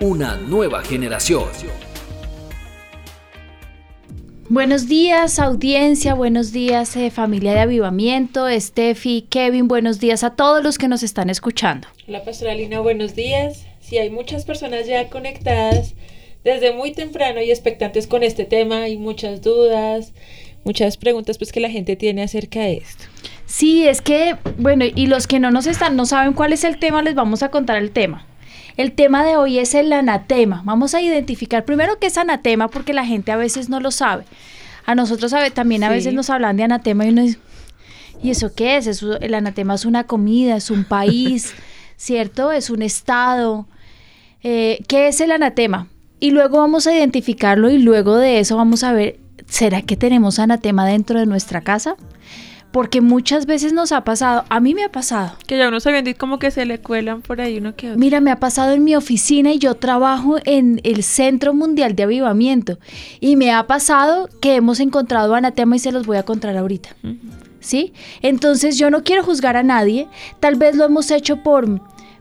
Una 0.00 0.36
nueva 0.36 0.82
generación. 0.82 1.44
Buenos 4.50 4.88
días 4.88 5.38
audiencia, 5.38 6.12
buenos 6.12 6.52
días 6.52 6.94
eh, 6.96 7.10
familia 7.10 7.54
de 7.54 7.60
avivamiento, 7.60 8.46
Steffi, 8.60 9.22
Kevin, 9.30 9.68
buenos 9.68 9.98
días 9.98 10.22
a 10.22 10.34
todos 10.36 10.62
los 10.62 10.76
que 10.76 10.86
nos 10.86 11.02
están 11.02 11.30
escuchando. 11.30 11.88
Hola 12.06 12.22
Pastora 12.24 12.54
Lina, 12.54 12.80
buenos 12.80 13.14
días. 13.14 13.64
Sí, 13.80 13.96
hay 13.96 14.10
muchas 14.10 14.44
personas 14.44 14.86
ya 14.86 15.08
conectadas 15.08 15.94
desde 16.44 16.74
muy 16.74 16.92
temprano 16.92 17.40
y 17.40 17.50
expectantes 17.50 18.06
con 18.06 18.22
este 18.22 18.44
tema 18.44 18.90
y 18.90 18.98
muchas 18.98 19.40
dudas, 19.40 20.12
muchas 20.64 20.98
preguntas 20.98 21.38
pues 21.38 21.52
que 21.52 21.60
la 21.60 21.70
gente 21.70 21.96
tiene 21.96 22.22
acerca 22.22 22.60
de 22.60 22.74
esto. 22.74 23.04
Sí, 23.46 23.88
es 23.88 24.02
que, 24.02 24.36
bueno, 24.58 24.84
y 24.84 25.06
los 25.06 25.26
que 25.26 25.40
no 25.40 25.50
nos 25.50 25.66
están, 25.66 25.96
no 25.96 26.04
saben 26.04 26.34
cuál 26.34 26.52
es 26.52 26.64
el 26.64 26.78
tema, 26.78 27.00
les 27.02 27.14
vamos 27.14 27.42
a 27.42 27.48
contar 27.48 27.78
el 27.78 27.92
tema. 27.92 28.26
El 28.76 28.92
tema 28.92 29.24
de 29.24 29.36
hoy 29.36 29.58
es 29.58 29.74
el 29.74 29.92
anatema. 29.92 30.62
Vamos 30.64 30.94
a 30.94 31.00
identificar 31.00 31.64
primero 31.64 31.98
qué 31.98 32.08
es 32.08 32.18
anatema 32.18 32.68
porque 32.68 32.92
la 32.92 33.06
gente 33.06 33.32
a 33.32 33.36
veces 33.36 33.68
no 33.68 33.80
lo 33.80 33.90
sabe. 33.90 34.24
A 34.84 34.94
nosotros 34.94 35.34
también 35.54 35.82
a 35.82 35.88
veces 35.88 36.12
nos 36.14 36.30
hablan 36.30 36.56
de 36.56 36.64
anatema 36.64 37.06
y 37.06 37.08
uno 37.08 37.22
dice, 37.22 37.38
¿y 38.22 38.30
eso 38.30 38.54
qué 38.54 38.76
es? 38.76 38.86
Eso, 38.86 39.18
el 39.18 39.34
anatema 39.34 39.74
es 39.74 39.84
una 39.84 40.04
comida, 40.04 40.56
es 40.56 40.70
un 40.70 40.84
país, 40.84 41.54
¿cierto? 41.96 42.52
Es 42.52 42.70
un 42.70 42.82
estado. 42.82 43.66
Eh, 44.42 44.84
¿Qué 44.86 45.08
es 45.08 45.20
el 45.20 45.32
anatema? 45.32 45.88
Y 46.20 46.30
luego 46.30 46.58
vamos 46.58 46.86
a 46.86 46.94
identificarlo 46.94 47.70
y 47.70 47.78
luego 47.78 48.16
de 48.16 48.40
eso 48.40 48.56
vamos 48.56 48.84
a 48.84 48.92
ver, 48.92 49.18
¿será 49.48 49.82
que 49.82 49.96
tenemos 49.96 50.38
anatema 50.38 50.86
dentro 50.86 51.18
de 51.18 51.26
nuestra 51.26 51.62
casa? 51.62 51.96
Porque 52.72 53.00
muchas 53.00 53.46
veces 53.46 53.72
nos 53.72 53.92
ha 53.92 54.04
pasado, 54.04 54.44
a 54.48 54.60
mí 54.60 54.74
me 54.74 54.84
ha 54.84 54.90
pasado. 54.90 55.32
Que 55.46 55.56
ya 55.56 55.68
uno 55.68 55.80
se 55.80 55.90
vende 55.92 56.14
como 56.14 56.38
que 56.38 56.50
se 56.50 56.66
le 56.66 56.78
cuelan 56.78 57.22
por 57.22 57.40
ahí 57.40 57.58
uno 57.58 57.74
que 57.74 57.88
otro. 57.88 57.98
Mira, 57.98 58.20
me 58.20 58.30
ha 58.30 58.38
pasado 58.38 58.72
en 58.72 58.84
mi 58.84 58.94
oficina 58.94 59.52
y 59.52 59.58
yo 59.58 59.74
trabajo 59.76 60.36
en 60.44 60.80
el 60.84 61.02
Centro 61.02 61.54
Mundial 61.54 61.96
de 61.96 62.02
Avivamiento. 62.02 62.78
Y 63.20 63.36
me 63.36 63.52
ha 63.52 63.66
pasado 63.66 64.28
que 64.40 64.56
hemos 64.56 64.80
encontrado 64.80 65.34
anatema 65.34 65.76
y 65.76 65.78
se 65.78 65.92
los 65.92 66.06
voy 66.06 66.18
a 66.18 66.24
contar 66.24 66.56
ahorita. 66.56 66.90
¿Sí? 67.60 67.94
Entonces 68.20 68.76
yo 68.76 68.90
no 68.90 69.02
quiero 69.02 69.24
juzgar 69.24 69.56
a 69.56 69.62
nadie. 69.62 70.06
Tal 70.40 70.56
vez 70.56 70.76
lo 70.76 70.84
hemos 70.84 71.10
hecho 71.10 71.42
por 71.42 71.80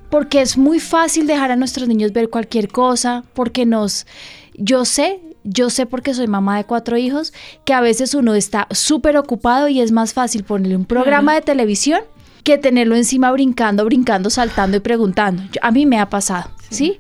porque 0.10 0.42
es 0.42 0.58
muy 0.58 0.80
fácil 0.80 1.28
dejar 1.28 1.52
a 1.52 1.56
nuestros 1.56 1.88
niños 1.88 2.14
ver 2.14 2.30
cualquier 2.30 2.70
cosa, 2.70 3.24
porque 3.34 3.66
nos, 3.66 4.06
yo 4.54 4.86
sé, 4.86 5.20
yo 5.46 5.70
sé 5.70 5.86
porque 5.86 6.14
soy 6.14 6.28
mamá 6.28 6.58
de 6.58 6.66
cuatro 6.66 6.98
hijos, 6.98 7.34
que 7.64 7.74
a 7.74 7.80
veces 7.80 8.14
uno 8.14 8.36
está 8.36 8.68
súper 8.72 9.16
ocupado 9.16 9.70
y 9.70 9.80
es 9.80 9.92
más 9.92 10.14
fácil 10.14 10.44
ponerle 10.44 10.76
un 10.76 10.86
programa 10.86 11.36
de 11.36 11.42
televisión 11.42 12.02
que 12.44 12.58
tenerlo 12.58 12.96
encima 12.96 13.32
brincando, 13.32 13.86
brincando, 13.86 14.30
saltando 14.30 14.78
y 14.78 14.80
preguntando. 14.80 15.44
a 15.62 15.72
mí 15.72 15.86
me 15.86 16.00
ha 16.00 16.10
pasado, 16.10 16.50
¿sí? 16.70 17.00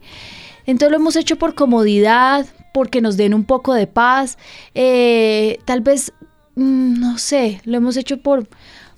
Entonces 0.66 0.92
lo 0.92 0.98
hemos 0.98 1.16
hecho 1.16 1.36
por 1.36 1.54
comodidad, 1.54 2.46
porque 2.74 3.02
nos 3.02 3.18
den 3.18 3.34
un 3.34 3.44
poco 3.44 3.74
de 3.74 3.88
paz, 3.88 4.38
eh, 4.74 5.59
tal 5.66 5.81
vez, 5.81 6.14
mm, 6.56 7.00
no 7.00 7.18
sé, 7.18 7.62
lo 7.66 7.78
hemos 7.78 7.98
hecho 7.98 8.18
por, 8.18 8.48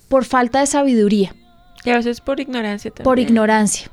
por 0.08 0.24
falta 0.24 0.60
de 0.60 0.66
sabiduría. 0.66 1.34
Y 1.84 1.90
a 1.90 1.96
veces 1.96 2.20
por 2.20 2.40
ignorancia 2.40 2.90
también. 2.90 3.04
Por 3.04 3.18
ignorancia 3.18 3.90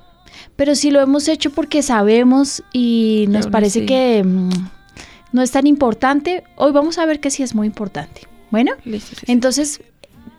pero 0.55 0.75
si 0.75 0.91
lo 0.91 1.01
hemos 1.01 1.27
hecho 1.27 1.49
porque 1.49 1.81
sabemos 1.81 2.63
y 2.71 3.25
nos 3.29 3.47
parece 3.47 3.85
que 3.85 4.23
mm, 4.23 4.49
no 5.35 5.41
es 5.41 5.51
tan 5.51 5.67
importante, 5.67 6.43
hoy 6.55 6.71
vamos 6.71 6.97
a 6.97 7.05
ver 7.05 7.19
que 7.19 7.29
sí 7.29 7.43
es 7.43 7.53
muy 7.53 7.67
importante. 7.67 8.21
Bueno, 8.51 8.71
entonces 9.27 9.81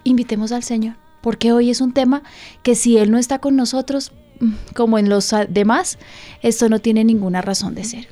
invitemos 0.05 0.53
al 0.53 0.63
Señor, 0.63 0.97
porque 1.21 1.53
hoy 1.53 1.69
es 1.69 1.83
un 1.83 1.93
tema 1.93 2.23
que 2.63 2.75
si 2.75 2.97
Él 2.97 3.11
no 3.11 3.19
está 3.19 3.39
con 3.39 3.57
nosotros, 3.57 4.13
mm, 4.41 4.53
como 4.75 4.99
en 4.99 5.11
los 5.11 5.35
demás, 5.51 5.99
esto 6.43 6.71
no 6.71 6.79
tiene 6.79 7.05
ninguna 7.05 7.43
razón 7.43 7.75
de 7.75 7.85
ser. 7.85 8.09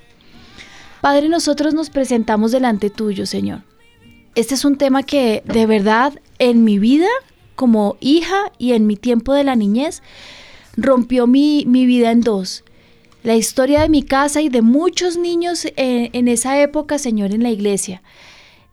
Padre, 1.01 1.31
nosotros 1.31 1.73
nos 1.73 1.89
presentamos 1.89 2.53
delante 2.53 2.91
tuyo, 2.91 3.25
Señor. 3.25 3.63
Este 4.35 4.55
es 4.55 4.67
un 4.67 4.77
tema 4.77 5.05
que 5.05 5.43
de 5.47 5.65
verdad 5.65 6.21
en 6.39 6.65
mi 6.65 6.79
vida 6.79 7.09
como 7.55 7.97
hija 8.01 8.53
y 8.59 8.73
en 8.73 8.87
mi 8.87 8.97
tiempo 8.97 9.33
de 9.33 9.45
la 9.45 9.57
niñez 9.57 10.03
rompió 10.77 11.27
mi, 11.27 11.65
vida 11.65 12.11
en 12.11 12.21
dos. 12.21 12.63
La 13.25 13.37
historia 13.37 13.81
de 13.81 13.89
mi 13.89 14.03
casa 14.03 14.43
y 14.43 14.51
de 14.51 14.61
muchos 14.61 15.17
niños 15.17 15.65
eh, 15.65 16.11
en 16.13 16.29
esa 16.29 16.61
época, 16.61 16.99
Señor, 16.99 17.33
en 17.33 17.43
la 17.43 17.49
iglesia. 17.49 18.03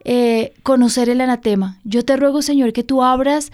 Eh, 0.03 0.51
conocer 0.61 1.07
el 1.07 1.21
anatema. 1.21 1.79
Yo 1.85 2.03
te 2.03 2.17
ruego, 2.17 2.41
Señor, 2.41 2.73
que 2.73 2.83
tú 2.83 3.01
abras 3.01 3.53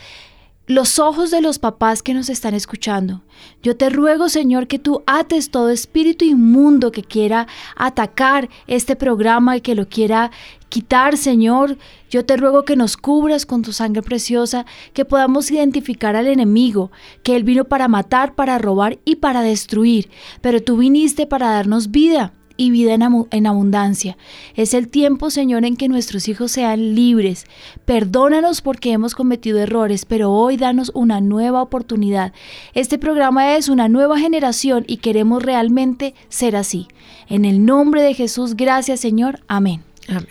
los 0.67 0.99
ojos 0.99 1.31
de 1.31 1.41
los 1.41 1.59
papás 1.59 2.03
que 2.03 2.13
nos 2.13 2.29
están 2.29 2.53
escuchando. 2.53 3.21
Yo 3.63 3.77
te 3.77 3.89
ruego, 3.89 4.27
Señor, 4.27 4.67
que 4.67 4.79
tú 4.79 5.01
ates 5.07 5.49
todo 5.49 5.69
espíritu 5.69 6.25
inmundo 6.25 6.91
que 6.91 7.03
quiera 7.03 7.47
atacar 7.77 8.49
este 8.67 8.97
programa 8.97 9.55
y 9.55 9.61
que 9.61 9.75
lo 9.75 9.87
quiera 9.87 10.29
quitar, 10.67 11.15
Señor. 11.15 11.77
Yo 12.09 12.25
te 12.25 12.35
ruego 12.35 12.65
que 12.65 12.75
nos 12.75 12.97
cubras 12.97 13.45
con 13.45 13.61
tu 13.61 13.71
sangre 13.71 14.01
preciosa, 14.01 14.65
que 14.93 15.05
podamos 15.05 15.49
identificar 15.51 16.17
al 16.17 16.27
enemigo, 16.27 16.91
que 17.23 17.37
Él 17.37 17.45
vino 17.45 17.63
para 17.63 17.87
matar, 17.87 18.35
para 18.35 18.57
robar 18.57 18.99
y 19.05 19.15
para 19.15 19.41
destruir, 19.41 20.09
pero 20.41 20.61
tú 20.61 20.77
viniste 20.77 21.25
para 21.25 21.49
darnos 21.49 21.91
vida 21.91 22.33
y 22.57 22.71
vida 22.71 22.93
en, 22.93 23.47
abundancia. 23.47 24.17
Es 24.55 24.73
el 24.73 24.89
tiempo, 24.89 25.29
Señor, 25.29 25.63
en 25.63 25.77
que 25.77 25.87
nuestros 25.87 26.27
hijos 26.27 26.51
sean 26.51 26.95
libres. 26.95 27.45
Perdónanos 27.85 28.61
porque 28.61 28.91
hemos 28.91 29.15
cometido 29.15 29.59
errores, 29.59 30.05
pero 30.05 30.31
hoy 30.31 30.57
danos 30.57 30.91
una 30.93 31.21
nueva 31.21 31.61
oportunidad. 31.61 32.33
Este 32.73 32.97
programa 32.97 33.55
es 33.55 33.69
una 33.69 33.87
nueva 33.87 34.19
generación 34.19 34.83
y 34.87 34.97
queremos 34.97 35.43
realmente 35.43 36.15
ser 36.29 36.55
así. 36.55 36.87
En 37.29 37.45
el 37.45 37.65
nombre 37.65 38.01
de 38.01 38.13
Jesús, 38.13 38.55
gracias, 38.55 38.99
Señor. 38.99 39.39
Amén. 39.47 39.83
Amén. 40.09 40.27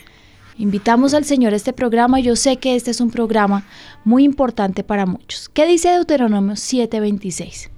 Invitamos 0.59 1.13
al 1.13 1.25
Señor 1.25 1.53
a 1.53 1.57
este 1.57 1.73
programa. 1.73 2.19
Yo 2.19 2.35
sé 2.35 2.57
que 2.57 2.77
este 2.77 2.91
es 2.91 3.01
un 3.01 3.11
programa 3.11 3.67
muy 4.05 4.25
importante 4.25 4.83
para 4.83 5.05
muchos. 5.05 5.49
¿Qué 5.51 5.67
dice 5.67 5.91
Deuteronomio 5.91 6.55
7:26? 6.55 7.76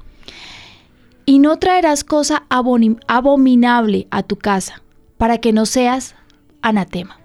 Y 1.29 1.41
no 1.41 1.59
traerás 1.59 2.05
cosa 2.05 2.45
abominable 2.49 4.07
a 4.11 4.23
tu 4.23 4.37
casa, 4.37 4.81
para 5.19 5.37
que 5.37 5.53
no 5.53 5.67
seas 5.67 6.15
anatema. 6.63 7.21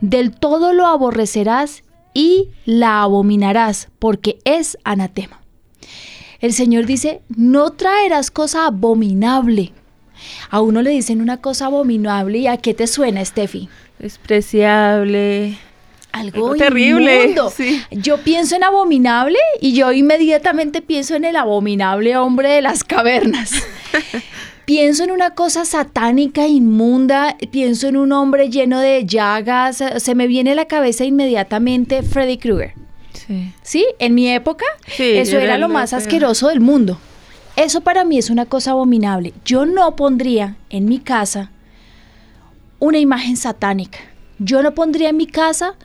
Del 0.00 0.32
todo 0.32 0.72
lo 0.72 0.84
aborrecerás 0.86 1.84
y 2.12 2.48
la 2.64 3.02
abominarás, 3.02 3.88
porque 4.00 4.40
es 4.44 4.76
anatema. 4.82 5.40
El 6.40 6.52
Señor 6.52 6.86
dice, 6.86 7.22
no 7.28 7.70
traerás 7.70 8.32
cosa 8.32 8.66
abominable. 8.66 9.74
A 10.50 10.60
uno 10.60 10.82
le 10.82 10.90
dicen 10.90 11.20
una 11.20 11.36
cosa 11.36 11.66
abominable 11.66 12.38
y 12.38 12.48
a 12.48 12.56
qué 12.56 12.74
te 12.74 12.88
suena, 12.88 13.24
Steffi? 13.24 13.68
Despreciable, 14.00 15.56
algo, 16.12 16.54
terrible. 16.54 17.34
Yo 17.90 18.18
pienso 18.18 18.56
en 18.56 18.64
abominable 18.64 19.38
y 19.60 19.72
yo 19.72 19.92
inmediatamente 19.92 20.82
pienso 20.82 21.14
en 21.14 21.24
el 21.24 21.36
abominable 21.36 22.16
hombre 22.16 22.50
de 22.50 22.62
las 22.62 22.84
cavernas. 22.84 23.52
pienso 24.64 25.04
en 25.04 25.10
una 25.10 25.30
cosa 25.30 25.64
satánica, 25.64 26.46
inmunda, 26.46 27.36
pienso 27.50 27.88
en 27.88 27.96
un 27.96 28.12
hombre 28.12 28.50
lleno 28.50 28.80
de 28.80 29.04
llagas, 29.04 29.82
se 29.96 30.14
me 30.14 30.26
viene 30.26 30.52
a 30.52 30.54
la 30.54 30.66
cabeza 30.66 31.04
inmediatamente 31.04 32.02
Freddy 32.02 32.38
Krueger. 32.38 32.74
Sí. 33.12 33.52
¿Sí? 33.62 33.86
En 33.98 34.14
mi 34.14 34.28
época, 34.28 34.64
eso 34.96 35.38
era 35.38 35.58
lo 35.58 35.68
más 35.68 35.92
asqueroso 35.92 36.48
del 36.48 36.60
mundo. 36.60 36.98
Eso 37.56 37.80
para 37.80 38.04
mí 38.04 38.18
es 38.18 38.30
una 38.30 38.46
cosa 38.46 38.70
abominable. 38.70 39.34
Yo 39.44 39.66
no 39.66 39.94
pondría 39.96 40.56
en 40.70 40.86
mi 40.86 40.98
casa 40.98 41.50
una 42.78 42.98
imagen 42.98 43.36
satánica. 43.36 43.98
Yo 44.40 44.62
no 44.62 44.74
pondría 44.74 45.10
en 45.10 45.18
mi 45.18 45.26
casa 45.26 45.76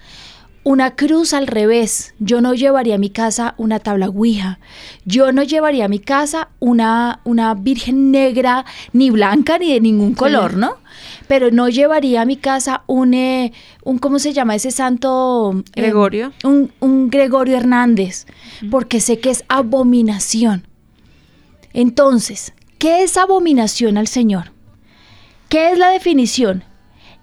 una 0.63 0.95
cruz 0.95 1.33
al 1.33 1.45
revés. 1.45 2.15
Yo 2.19 2.39
no 2.39 2.53
llevaría 2.53 2.95
a 2.95 2.97
mi 2.97 3.09
casa 3.09 3.53
una 3.57 3.79
tabla 3.79 4.07
ouija. 4.07 4.59
Yo 5.03 5.33
no 5.33 5.43
llevaría 5.43 5.85
a 5.85 5.89
mi 5.89 5.99
casa 5.99 6.49
una, 6.59 7.19
una 7.25 7.53
virgen 7.53 8.11
negra, 8.11 8.65
ni 8.93 9.11
blanca, 9.11 9.59
ni 9.59 9.73
de 9.73 9.81
ningún 9.81 10.15
color, 10.15 10.55
¿no? 10.55 10.77
Pero 11.27 11.51
no 11.51 11.67
llevaría 11.67 12.21
a 12.21 12.25
mi 12.25 12.37
casa 12.37 12.83
un, 12.87 13.13
eh, 13.13 13.51
un 13.83 13.99
¿cómo 13.99 14.19
se 14.19 14.31
llama 14.33 14.55
ese 14.55 14.71
santo? 14.71 15.63
Eh, 15.75 15.81
Gregorio. 15.81 16.31
un, 16.45 16.71
un, 16.79 17.09
Gregorio 17.09 17.57
Hernández, 17.57 18.25
porque 18.71 19.01
sé 19.01 19.19
que 19.19 19.31
es 19.31 19.43
abominación. 19.49 20.65
Entonces, 21.73 22.53
¿qué 22.79 23.03
es 23.03 23.17
abominación 23.17 23.97
al 23.97 24.07
Señor? 24.07 24.53
¿Qué 25.49 25.71
es 25.71 25.77
la 25.77 25.89
definición? 25.89 26.63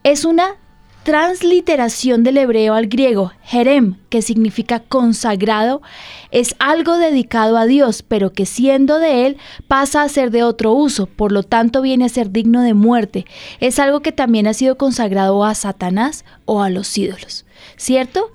Es 0.05 0.25
una 0.25 0.56
transliteración 1.03 2.23
del 2.23 2.39
hebreo 2.39 2.75
al 2.75 2.87
griego, 2.87 3.33
jerem, 3.43 3.97
que 4.09 4.23
significa 4.23 4.81
consagrado, 4.81 5.83
es 6.31 6.55
algo 6.59 6.97
dedicado 6.99 7.57
a 7.57 7.67
Dios, 7.67 8.03
pero 8.03 8.33
que 8.33 8.47
siendo 8.47 8.99
de 8.99 9.27
Él 9.27 9.37
pasa 9.67 10.03
a 10.03 10.09
ser 10.09 10.31
de 10.31 10.45
otro 10.45 10.73
uso, 10.73 11.07
por 11.07 11.33
lo 11.33 11.43
tanto 11.43 11.83
viene 11.83 12.05
a 12.05 12.09
ser 12.09 12.31
digno 12.31 12.63
de 12.63 12.75
muerte. 12.75 13.27
Es 13.59 13.79
algo 13.79 14.01
que 14.01 14.13
también 14.13 14.47
ha 14.47 14.55
sido 14.55 14.77
consagrado 14.77 15.45
a 15.45 15.55
Satanás 15.55 16.25
o 16.45 16.63
a 16.63 16.71
los 16.71 16.97
ídolos, 16.97 17.45
¿cierto? 17.77 18.31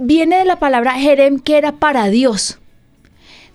Viene 0.00 0.38
de 0.38 0.44
la 0.44 0.58
palabra 0.58 0.94
jerem, 0.94 1.38
que 1.38 1.56
era 1.56 1.72
para 1.72 2.08
Dios. 2.08 2.58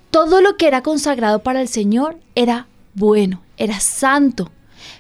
Todo 0.09 0.39
lo 0.39 0.55
que 0.55 0.67
era 0.67 0.81
consagrado 0.81 1.39
para 1.39 1.59
el 1.59 1.67
Señor 1.67 2.17
era 2.35 2.67
bueno, 2.93 3.41
era 3.57 3.81
santo. 3.81 4.49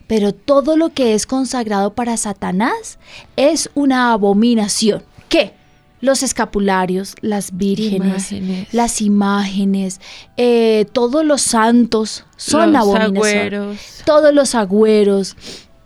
Pero 0.07 0.33
todo 0.33 0.77
lo 0.77 0.89
que 0.89 1.13
es 1.13 1.25
consagrado 1.25 1.93
para 1.93 2.17
Satanás 2.17 2.99
es 3.35 3.69
una 3.73 4.11
abominación. 4.11 5.03
¿Qué? 5.29 5.53
Los 6.01 6.21
escapularios, 6.21 7.15
las 7.21 7.57
vírgenes, 7.57 8.31
las 8.71 9.01
imágenes, 9.01 9.99
eh, 10.37 10.85
todos 10.91 11.25
los 11.25 11.41
santos 11.41 12.25
son 12.35 12.73
los 12.73 12.81
abominación. 12.81 13.77
Todos 14.05 14.33
los 14.33 14.53
agüeros, 14.53 15.35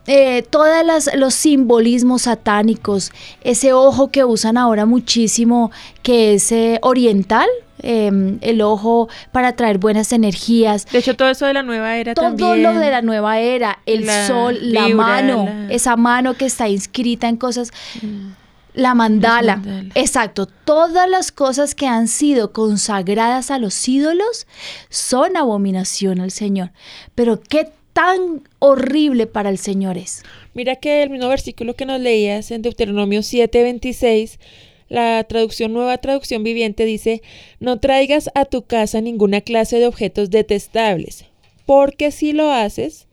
eh, 0.07 0.41
todos 0.49 0.67
los 1.15 1.35
simbolismos 1.35 2.23
satánicos, 2.23 3.11
ese 3.41 3.73
ojo 3.73 4.09
que 4.09 4.25
usan 4.25 4.57
ahora 4.57 4.87
muchísimo, 4.87 5.71
que 6.01 6.33
es 6.33 6.51
eh, 6.51 6.79
oriental, 6.81 7.47
Em, 7.81 8.39
el 8.41 8.61
ojo 8.61 9.07
para 9.31 9.55
traer 9.55 9.77
buenas 9.77 10.11
energías. 10.11 10.85
De 10.91 10.99
hecho, 10.99 11.15
todo 11.15 11.29
eso 11.29 11.45
de 11.45 11.53
la 11.53 11.63
nueva 11.63 11.95
era 11.97 12.13
todo 12.13 12.25
también. 12.25 12.63
Todo 12.63 12.73
lo 12.73 12.79
de 12.79 12.91
la 12.91 13.01
nueva 13.01 13.39
era, 13.39 13.79
el 13.85 14.09
sol, 14.27 14.57
la 14.61 14.89
mano, 14.89 15.47
esa 15.69 15.95
mano 15.95 16.33
que 16.35 16.45
está 16.45 16.67
inscrita 16.67 17.29
en 17.29 17.37
cosas. 17.37 17.71
Mm. 18.01 18.31
La 18.73 18.93
mandala. 18.93 19.61
Exacto. 19.95 20.45
Todas 20.45 21.09
las 21.09 21.31
cosas 21.31 21.73
que 21.73 21.87
han 21.87 22.07
sido 22.07 22.53
consagradas 22.53 23.49
a 23.49 23.57
los 23.57 23.87
ídolos 23.87 24.45
son 24.89 25.35
abominación 25.37 26.21
al 26.21 26.31
Señor. 26.31 26.71
Pero 27.15 27.41
qué 27.41 27.71
tan 27.93 28.43
horrible 28.59 29.25
para 29.25 29.49
el 29.49 29.57
Señor 29.57 29.97
es. 29.97 30.23
Mira 30.53 30.75
que 30.75 31.03
el 31.03 31.09
mismo 31.09 31.27
versículo 31.27 31.75
que 31.75 31.85
nos 31.85 31.99
leías 31.99 32.51
en 32.51 32.61
Deuteronomio 32.61 33.21
7:26 33.21 34.39
la 34.89 35.23
traducción 35.23 35.73
nueva 35.73 35.97
traducción 35.99 36.43
viviente 36.43 36.85
dice, 36.85 37.21
no 37.59 37.79
traigas 37.79 38.29
a 38.35 38.45
tu 38.45 38.63
casa 38.63 39.01
ninguna 39.01 39.41
clase 39.41 39.79
de 39.79 39.87
objetos 39.87 40.29
detestables, 40.29 41.25
porque 41.65 42.11
si 42.11 42.33
lo 42.33 42.51
haces, 42.51 43.07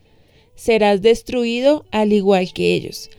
serás 0.54 1.02
destruido 1.02 1.84
al 1.92 2.12
igual 2.12 2.52
que 2.52 2.74
ellos. 2.74 3.10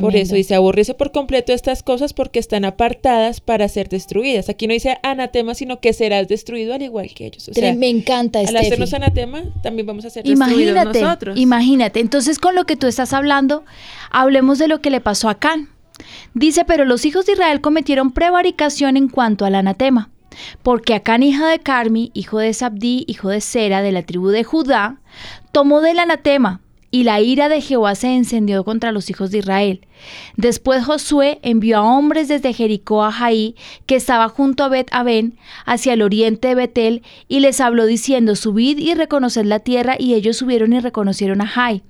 Por 0.00 0.14
eso 0.14 0.34
dice, 0.34 0.54
aborrece 0.54 0.94
por 0.94 1.10
completo 1.10 1.52
estas 1.52 1.82
cosas 1.82 2.12
porque 2.12 2.38
están 2.38 2.64
apartadas 2.64 3.40
para 3.40 3.68
ser 3.68 3.88
destruidas. 3.88 4.48
Aquí 4.48 4.66
no 4.66 4.74
dice 4.74 4.98
anatema, 5.02 5.54
sino 5.54 5.80
que 5.80 5.92
serás 5.92 6.28
destruido 6.28 6.74
al 6.74 6.82
igual 6.82 7.10
que 7.14 7.26
ellos. 7.26 7.50
me 7.76 7.88
encanta 7.88 8.40
Al 8.40 8.56
hacernos 8.56 8.94
anatema, 8.94 9.42
también 9.62 9.86
vamos 9.86 10.04
a 10.04 10.10
ser 10.10 10.24
destruidos 10.24 10.84
nosotros. 10.84 11.38
Imagínate, 11.38 12.00
entonces 12.00 12.38
con 12.38 12.54
lo 12.54 12.64
que 12.64 12.76
tú 12.76 12.86
estás 12.86 13.12
hablando, 13.12 13.64
hablemos 14.10 14.58
de 14.58 14.68
lo 14.68 14.80
que 14.80 14.90
le 14.90 15.00
pasó 15.00 15.28
a 15.28 15.38
Can. 15.38 15.70
Dice, 16.34 16.64
pero 16.64 16.84
los 16.84 17.04
hijos 17.04 17.26
de 17.26 17.32
Israel 17.32 17.60
cometieron 17.60 18.12
prevaricación 18.12 18.96
en 18.96 19.08
cuanto 19.08 19.44
al 19.44 19.54
anatema. 19.54 20.10
Porque 20.62 20.94
Acán, 20.94 21.22
hija 21.22 21.48
de 21.48 21.58
Carmi, 21.60 22.10
hijo 22.14 22.38
de 22.38 22.52
Sabdí, 22.52 23.04
hijo 23.08 23.30
de 23.30 23.40
Sera, 23.40 23.82
de 23.82 23.92
la 23.92 24.02
tribu 24.02 24.28
de 24.28 24.44
Judá, 24.44 25.00
tomó 25.52 25.80
del 25.80 25.98
anatema, 25.98 26.60
y 26.90 27.04
la 27.04 27.20
ira 27.20 27.48
de 27.48 27.60
Jehová 27.60 27.94
se 27.94 28.14
encendió 28.14 28.64
contra 28.64 28.92
los 28.92 29.10
hijos 29.10 29.30
de 29.30 29.38
Israel. 29.38 29.86
Después 30.36 30.84
Josué 30.84 31.38
envió 31.42 31.78
a 31.78 31.82
hombres 31.82 32.28
desde 32.28 32.52
Jericó 32.52 33.04
a 33.04 33.12
Jaí, 33.12 33.56
que 33.86 33.96
estaba 33.96 34.28
junto 34.28 34.64
a 34.64 34.68
Bet 34.68 34.88
Aben, 34.92 35.38
hacia 35.64 35.92
el 35.94 36.02
oriente 36.02 36.48
de 36.48 36.54
Betel, 36.54 37.02
y 37.28 37.40
les 37.40 37.60
habló 37.60 37.86
diciendo, 37.86 38.36
subid 38.36 38.78
y 38.78 38.94
reconoced 38.94 39.44
la 39.44 39.60
tierra, 39.60 39.96
y 39.98 40.14
ellos 40.14 40.36
subieron 40.36 40.72
y 40.72 40.80
reconocieron 40.80 41.40
a 41.40 41.46
Jai. 41.46 41.82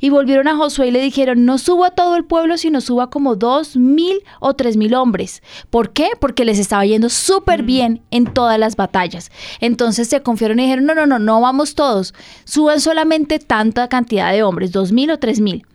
Y 0.00 0.10
volvieron 0.10 0.48
a 0.48 0.56
Josué 0.56 0.88
y 0.88 0.90
le 0.90 1.00
dijeron, 1.00 1.44
no 1.44 1.58
suba 1.58 1.90
todo 1.90 2.16
el 2.16 2.24
pueblo, 2.24 2.58
sino 2.58 2.80
suba 2.80 3.10
como 3.10 3.36
dos 3.36 3.76
mil 3.76 4.22
o 4.40 4.54
tres 4.54 4.76
mil 4.76 4.94
hombres. 4.94 5.42
¿Por 5.70 5.92
qué? 5.92 6.10
Porque 6.20 6.44
les 6.44 6.58
estaba 6.58 6.84
yendo 6.84 7.08
súper 7.08 7.62
mm. 7.62 7.66
bien 7.66 8.02
en 8.10 8.26
todas 8.26 8.58
las 8.58 8.76
batallas. 8.76 9.30
Entonces 9.60 10.08
se 10.08 10.22
confiaron 10.22 10.60
y 10.60 10.64
dijeron, 10.64 10.86
no, 10.86 10.94
no, 10.94 11.06
no, 11.06 11.18
no 11.18 11.40
vamos 11.40 11.74
todos, 11.74 12.14
suban 12.44 12.80
solamente 12.80 13.38
tanta 13.38 13.88
cantidad 13.88 14.32
de 14.32 14.42
hombres, 14.42 14.72
dos 14.72 14.92
mil 14.92 15.10
o 15.10 15.18
tres 15.18 15.40
mil. 15.40 15.66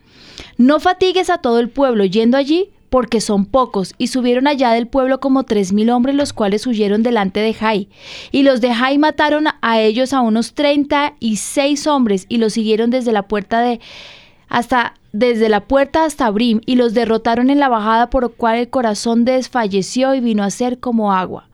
No 0.60 0.78
fatigues 0.78 1.30
a 1.30 1.38
todo 1.38 1.58
el 1.58 1.70
pueblo 1.70 2.04
yendo 2.04 2.36
allí, 2.36 2.68
porque 2.90 3.22
son 3.22 3.46
pocos, 3.46 3.94
y 3.96 4.08
subieron 4.08 4.46
allá 4.46 4.72
del 4.72 4.88
pueblo 4.88 5.18
como 5.18 5.44
tres 5.44 5.72
mil 5.72 5.88
hombres, 5.88 6.14
los 6.14 6.34
cuales 6.34 6.66
huyeron 6.66 7.02
delante 7.02 7.40
de 7.40 7.54
Jai. 7.54 7.88
Y 8.30 8.42
los 8.42 8.60
de 8.60 8.74
Jai 8.74 8.98
mataron 8.98 9.46
a 9.62 9.80
ellos 9.80 10.12
a 10.12 10.20
unos 10.20 10.52
treinta 10.52 11.14
y 11.18 11.36
seis 11.36 11.86
hombres, 11.86 12.26
y 12.28 12.36
los 12.36 12.52
siguieron 12.52 12.90
desde 12.90 13.10
la 13.10 13.22
puerta 13.22 13.62
de 13.62 13.80
hasta 14.50 14.96
desde 15.14 15.48
la 15.48 15.62
puerta 15.62 16.04
hasta 16.04 16.26
Abrim, 16.26 16.60
y 16.66 16.74
los 16.74 16.92
derrotaron 16.92 17.48
en 17.48 17.58
la 17.58 17.70
bajada, 17.70 18.10
por 18.10 18.24
lo 18.24 18.28
cual 18.28 18.58
el 18.58 18.68
corazón 18.68 19.24
desfalleció 19.24 20.14
y 20.14 20.20
vino 20.20 20.42
a 20.42 20.50
ser 20.50 20.78
como 20.78 21.14
agua. 21.14 21.48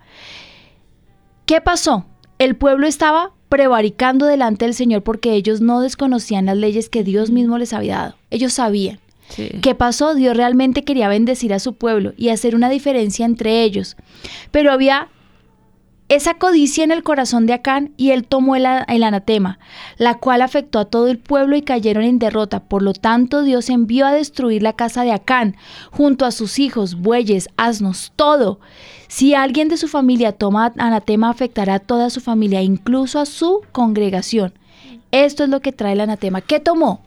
¿Qué 1.45 1.61
pasó? 1.61 2.07
El 2.41 2.57
pueblo 2.57 2.89
estaba 2.89 3.31
prevaricando 3.49 4.27
delante 4.27 4.65
del 4.65 4.75
Señor 4.75 5.03
porque 5.03 5.35
ellos 5.35 5.61
no 5.61 5.81
desconocían 5.81 6.47
las 6.47 6.57
leyes 6.57 6.89
que 6.89 7.05
Dios 7.05 7.31
mismo 7.31 7.59
les 7.59 7.73
había 7.73 7.97
dado. 7.97 8.15
Ellos 8.31 8.55
sabían. 8.55 9.01
¿Qué 9.61 9.75
pasó? 9.75 10.15
Dios 10.15 10.37
realmente 10.37 10.85
quería 10.85 11.09
bendecir 11.09 11.53
a 11.53 11.59
su 11.59 11.75
pueblo 11.75 12.13
y 12.17 12.29
hacer 12.29 12.55
una 12.55 12.71
diferencia 12.71 13.27
entre 13.27 13.63
ellos. 13.63 13.97
Pero 14.53 14.71
había 14.71 15.09
esa 16.09 16.35
codicia 16.35 16.85
en 16.85 16.93
el 16.93 17.03
corazón 17.03 17.47
de 17.47 17.53
Acán 17.53 17.93
y 17.97 18.11
él 18.11 18.25
tomó 18.25 18.55
el, 18.55 18.65
anatema, 18.65 19.59
la 19.99 20.15
cual 20.15 20.43
afectó 20.43 20.79
a 20.79 20.85
todo 20.85 21.09
el 21.09 21.19
pueblo 21.19 21.57
y 21.57 21.63
cayeron 21.63 22.05
en 22.05 22.21
derrota. 22.21 22.61
Por 22.61 22.83
lo 22.83 22.93
tanto, 22.93 23.43
Dios 23.43 23.69
envió 23.69 24.07
a 24.07 24.13
destruir 24.13 24.63
la 24.63 24.75
casa 24.75 25.03
de 25.03 25.11
Acán, 25.11 25.57
junto 25.91 26.25
a 26.25 26.31
sus 26.31 26.61
hijos, 26.61 26.95
bueyes, 26.95 27.49
asnos, 27.57 28.13
todo. 28.15 28.61
Si 29.09 29.35
alguien 29.35 29.69
de 29.69 29.77
su 29.77 29.89
familia 29.89 30.33
toma 30.33 30.73
anatema, 30.79 31.31
afectará 31.31 31.75
a 31.75 31.79
toda 31.79 32.11
su 32.11 32.21
familia, 32.21 32.63
incluso 32.63 33.19
a 33.19 33.27
su 33.27 33.63
congregación. 33.73 34.53
Esto 35.13 35.45
es 35.45 35.51
lo 35.51 35.61
que 35.61 35.73
trae 35.73 35.93
el 35.93 36.01
anatema. 36.01 36.41
¿Qué 36.41 36.61
tomó? 36.61 37.01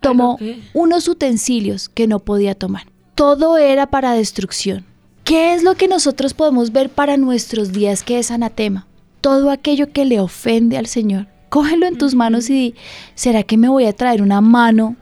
Tomó 0.00 0.38
unos 0.72 1.08
utensilios 1.08 1.88
que 1.88 2.06
no 2.06 2.20
podía 2.20 2.54
tomar. 2.54 2.84
Todo 3.14 3.58
era 3.58 3.86
para 3.86 4.14
destrucción. 4.14 4.86
¿Qué 5.24 5.54
es 5.54 5.62
lo 5.62 5.74
que 5.74 5.88
nosotros 5.88 6.32
podemos 6.32 6.72
ver 6.72 6.88
para 6.88 7.16
nuestros 7.16 7.72
días 7.72 8.02
que 8.02 8.18
es 8.18 8.30
anatema? 8.30 8.86
Todo 9.20 9.50
aquello 9.50 9.92
que 9.92 10.06
le 10.06 10.18
ofende 10.18 10.78
al 10.78 10.86
Señor. 10.86 11.26
Cógelo 11.50 11.86
en 11.86 11.98
tus 11.98 12.14
manos 12.14 12.48
y 12.48 12.54
di, 12.54 12.74
¿será 13.14 13.42
que 13.42 13.56
me 13.56 13.68
voy 13.68 13.84
a 13.84 13.92
traer 13.92 14.22
una 14.22 14.40
mano 14.40 14.96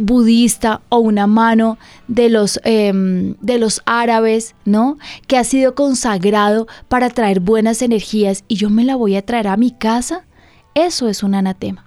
budista 0.00 0.80
o 0.88 0.98
una 0.98 1.26
mano 1.26 1.78
de 2.08 2.28
los, 2.28 2.60
em, 2.64 3.34
de 3.40 3.58
los 3.58 3.82
árabes, 3.84 4.54
¿no? 4.64 4.98
Que 5.26 5.36
ha 5.36 5.44
sido 5.44 5.74
consagrado 5.74 6.66
para 6.88 7.10
traer 7.10 7.40
buenas 7.40 7.82
energías 7.82 8.44
y 8.48 8.56
yo 8.56 8.70
me 8.70 8.84
la 8.84 8.96
voy 8.96 9.16
a 9.16 9.24
traer 9.24 9.48
a 9.48 9.56
mi 9.56 9.70
casa. 9.70 10.24
Eso 10.74 11.08
es 11.08 11.22
un 11.22 11.34
anatema. 11.34 11.84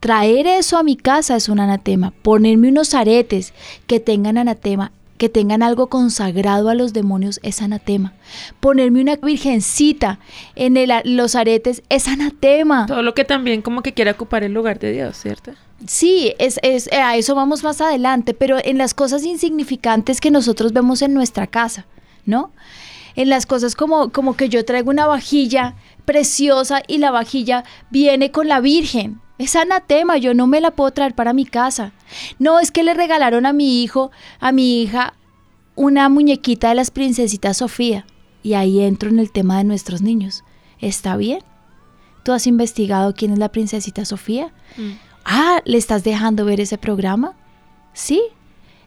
Traer 0.00 0.46
eso 0.46 0.76
a 0.76 0.82
mi 0.82 0.96
casa 0.96 1.36
es 1.36 1.48
un 1.48 1.60
anatema. 1.60 2.12
Ponerme 2.22 2.68
unos 2.68 2.92
aretes 2.92 3.54
que 3.86 4.00
tengan 4.00 4.36
anatema 4.36 4.92
que 5.16 5.28
tengan 5.30 5.62
algo 5.62 5.86
consagrado 5.88 6.68
a 6.68 6.74
los 6.74 6.92
demonios 6.92 7.40
es 7.42 7.62
anatema. 7.62 8.12
Ponerme 8.60 9.00
una 9.00 9.16
virgencita 9.16 10.18
en 10.54 10.76
los 11.04 11.34
aretes 11.34 11.82
es 11.88 12.06
anatema. 12.06 12.84
Todo 12.84 13.02
lo 13.02 13.14
que 13.14 13.24
también 13.24 13.62
como 13.62 13.82
que 13.82 13.94
quiera 13.94 14.12
ocupar 14.12 14.44
el 14.44 14.52
lugar 14.52 14.78
de 14.78 14.92
Dios, 14.92 15.16
¿cierto? 15.16 15.52
Sí, 15.86 16.34
es, 16.38 16.58
es, 16.62 16.90
a 16.92 17.16
eso 17.16 17.34
vamos 17.34 17.62
más 17.62 17.80
adelante, 17.80 18.32
pero 18.32 18.56
en 18.62 18.78
las 18.78 18.94
cosas 18.94 19.24
insignificantes 19.24 20.20
que 20.20 20.30
nosotros 20.30 20.72
vemos 20.72 21.02
en 21.02 21.12
nuestra 21.12 21.46
casa, 21.46 21.86
¿no? 22.24 22.50
En 23.14 23.28
las 23.28 23.46
cosas 23.46 23.74
como, 23.74 24.10
como 24.10 24.36
que 24.36 24.48
yo 24.48 24.64
traigo 24.64 24.90
una 24.90 25.06
vajilla 25.06 25.74
preciosa 26.04 26.82
y 26.86 26.98
la 26.98 27.10
vajilla 27.10 27.64
viene 27.90 28.30
con 28.30 28.48
la 28.48 28.60
Virgen. 28.60 29.20
Es 29.38 29.54
anatema, 29.54 30.16
yo 30.16 30.32
no 30.32 30.46
me 30.46 30.62
la 30.62 30.70
puedo 30.70 30.90
traer 30.92 31.14
para 31.14 31.34
mi 31.34 31.44
casa. 31.44 31.92
No, 32.38 32.58
es 32.58 32.70
que 32.70 32.82
le 32.82 32.94
regalaron 32.94 33.44
a 33.44 33.52
mi 33.52 33.82
hijo, 33.82 34.10
a 34.40 34.50
mi 34.52 34.82
hija, 34.82 35.14
una 35.74 36.08
muñequita 36.08 36.70
de 36.70 36.74
las 36.74 36.90
princesitas 36.90 37.58
Sofía. 37.58 38.06
Y 38.42 38.54
ahí 38.54 38.80
entro 38.80 39.10
en 39.10 39.18
el 39.18 39.30
tema 39.30 39.58
de 39.58 39.64
nuestros 39.64 40.00
niños. 40.00 40.42
¿Está 40.80 41.16
bien? 41.16 41.40
¿Tú 42.22 42.32
has 42.32 42.46
investigado 42.46 43.14
quién 43.14 43.32
es 43.32 43.38
la 43.38 43.50
princesita 43.50 44.04
Sofía? 44.04 44.52
Mm. 44.76 45.05
Ah, 45.26 45.60
¿le 45.64 45.76
estás 45.76 46.04
dejando 46.04 46.44
ver 46.44 46.60
ese 46.60 46.78
programa? 46.78 47.34
Sí. 47.92 48.22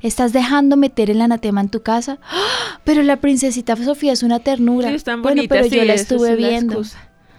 ¿Estás 0.02 0.32
dejando 0.32 0.78
meter 0.78 1.10
el 1.10 1.22
anatema 1.22 1.60
en 1.60 1.70
tu 1.70 1.82
casa? 1.84 2.20
¡Ah! 2.24 2.80
Pero 2.86 3.04
la 3.04 3.18
princesita 3.18 3.76
Sofía 3.76 4.14
es 4.14 4.24
una 4.24 4.40
ternura. 4.40 4.98
Sí, 4.98 5.04
bueno, 5.22 5.44
pero 5.50 5.66
yo 5.66 5.84
la 5.84 5.94
estuve 5.94 6.38
viendo. 6.38 6.84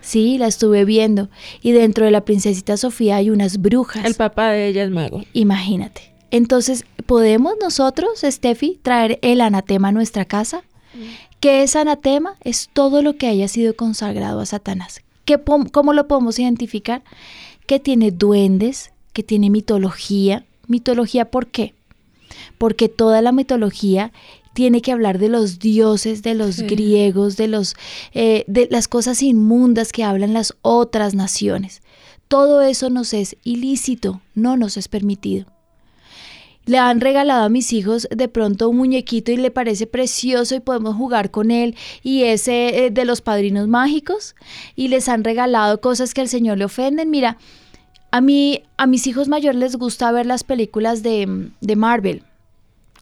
Sí, 0.03 0.37
la 0.37 0.47
estuve 0.47 0.85
viendo. 0.85 1.31
Y 1.63 1.73
dentro 1.73 2.05
de 2.05 2.11
la 2.11 2.25
princesita 2.25 2.77
Sofía 2.77 3.17
hay 3.17 3.31
unas 3.31 3.63
brujas. 3.63 4.05
El 4.05 4.15
papá 4.15 4.51
de 4.51 4.69
ella 4.69 4.85
es 4.85 4.91
mago. 4.91 5.23
Imagínate. 5.33 6.13
Entonces, 6.31 6.85
¿podemos 7.07 7.55
nosotros, 7.61 8.21
Steffi, 8.23 8.79
traer 8.83 9.19
el 9.23 9.41
anatema 9.41 9.89
a 9.89 9.93
nuestra 9.93 10.27
casa? 10.27 10.63
Mm. 10.95 10.99
¿Qué 11.41 11.63
es 11.63 11.75
anatema? 11.75 12.37
Es 12.43 12.69
todo 12.73 13.01
lo 13.01 13.17
que 13.17 13.27
haya 13.27 13.49
sido 13.49 13.75
consagrado 13.75 14.41
a 14.41 14.47
Satanás. 14.47 15.01
¿Qué, 15.25 15.41
¿Cómo 15.73 15.93
lo 15.95 16.07
podemos 16.07 16.39
identificar? 16.39 17.03
Que 17.67 17.81
tiene 17.81 18.11
duendes, 18.11 18.90
que 19.13 19.23
tiene 19.23 19.51
mitología. 19.51 20.45
¿Mitología 20.67 21.31
por 21.31 21.49
qué? 21.49 21.75
Porque 22.59 22.89
toda 22.89 23.23
la 23.23 23.33
mitología 23.33 24.13
tiene 24.53 24.83
que 24.83 24.93
hablar 24.93 25.19
de 25.19 25.29
los 25.29 25.59
dioses, 25.59 26.23
de 26.23 26.35
los 26.35 26.59
griegos, 26.61 27.37
de, 27.37 27.49
los, 27.49 27.77
eh, 28.13 28.45
de 28.47 28.69
las 28.71 28.89
cosas 28.89 29.23
inmundas 29.23 29.93
que 29.93 30.05
hablan 30.05 30.35
las 30.35 30.55
otras 30.63 31.15
naciones. 31.15 31.83
Todo 32.29 32.63
eso 32.63 32.91
nos 32.91 33.13
es 33.15 33.37
ilícito, 33.45 34.21
no 34.35 34.57
nos 34.57 34.77
es 34.77 34.89
permitido. 34.89 35.47
Le 36.67 36.79
han 36.79 37.01
regalado 37.01 37.45
a 37.45 37.49
mis 37.49 37.73
hijos 37.73 38.07
de 38.11 38.29
pronto 38.29 38.69
un 38.69 38.77
muñequito 38.77 39.33
y 39.33 39.37
le 39.37 39.51
parece 39.51 39.87
precioso 39.87 40.55
y 40.55 40.61
podemos 40.61 40.95
jugar 40.95 41.31
con 41.31 41.51
él 41.51 41.75
y 42.03 42.25
ese 42.25 42.87
eh, 42.87 42.91
de 42.91 43.05
los 43.05 43.23
padrinos 43.23 43.67
mágicos 43.67 44.37
y 44.77 44.89
les 44.89 45.09
han 45.09 45.25
regalado 45.25 45.81
cosas 45.81 46.15
que 46.15 46.21
al 46.21 46.29
Señor 46.29 46.59
le 46.59 46.67
ofenden. 46.67 47.11
Mira, 47.11 47.39
a 48.11 48.21
mí, 48.21 48.63
a 48.77 48.87
mis 48.87 49.07
hijos 49.07 49.29
mayores 49.29 49.61
les 49.61 49.77
gusta 49.77 50.11
ver 50.13 50.27
las 50.27 50.45
películas 50.45 51.03
de, 51.03 51.51
de 51.61 51.77
Marvel 51.77 52.23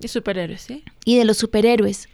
y 0.01 0.09
superhéroes, 0.09 0.63
¿sí? 0.63 0.85
Y 1.05 1.17
de 1.17 1.25
los 1.25 1.39
superhéroes. 1.39 2.09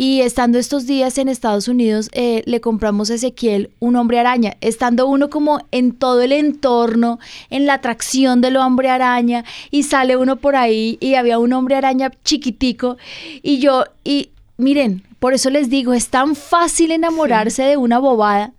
Y 0.00 0.20
estando 0.20 0.58
estos 0.58 0.86
días 0.86 1.18
en 1.18 1.28
Estados 1.28 1.66
Unidos, 1.66 2.08
eh, 2.12 2.44
le 2.46 2.60
compramos 2.60 3.10
a 3.10 3.14
Ezequiel 3.14 3.70
un 3.80 3.96
hombre 3.96 4.20
araña, 4.20 4.56
estando 4.60 5.08
uno 5.08 5.28
como 5.28 5.60
en 5.72 5.90
todo 5.90 6.22
el 6.22 6.30
entorno, 6.30 7.18
en 7.50 7.66
la 7.66 7.74
atracción 7.74 8.40
del 8.40 8.58
hombre 8.58 8.90
araña, 8.90 9.44
y 9.72 9.82
sale 9.82 10.16
uno 10.16 10.36
por 10.36 10.54
ahí 10.54 10.98
y 11.00 11.14
había 11.14 11.40
un 11.40 11.52
hombre 11.52 11.74
araña 11.74 12.12
chiquitico, 12.24 12.96
y 13.42 13.58
yo, 13.58 13.86
y 14.04 14.30
miren, 14.56 15.02
por 15.18 15.34
eso 15.34 15.50
les 15.50 15.68
digo, 15.68 15.92
es 15.92 16.10
tan 16.10 16.36
fácil 16.36 16.92
enamorarse 16.92 17.64
de 17.64 17.76
una 17.76 17.98
bobada, 17.98 18.52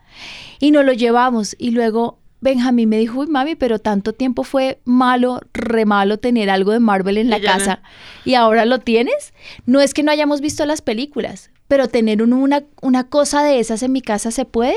y 0.60 0.72
nos 0.72 0.84
lo 0.84 0.92
llevamos, 0.92 1.56
y 1.58 1.72
luego 1.72 2.19
Benjamín 2.42 2.88
me 2.88 2.98
dijo, 2.98 3.20
uy, 3.20 3.28
mami, 3.28 3.56
pero 3.56 3.80
tanto 3.80 4.14
tiempo 4.14 4.44
fue 4.44 4.80
malo, 4.86 5.42
re 5.54 5.86
malo 5.86 6.18
tener 6.20 6.50
algo 6.50 6.72
de 6.72 6.80
Marvel 6.80 7.18
en 7.18 7.30
la 7.30 7.42
casa 7.42 7.82
y 8.24 8.36
ahora 8.36 8.66
lo 8.66 8.80
tienes. 8.80 9.34
No 9.66 9.82
es 9.82 9.94
que 9.94 10.04
no 10.04 10.12
hayamos 10.12 10.40
visto 10.40 10.66
las 10.66 10.82
películas, 10.82 11.52
pero 11.68 11.90
tener 11.90 12.24
una, 12.24 12.64
una 12.82 13.04
cosa 13.10 13.44
de 13.44 13.60
esas 13.60 13.84
en 13.84 13.92
mi 13.92 14.02
casa 14.02 14.32
se 14.32 14.46
puede? 14.46 14.76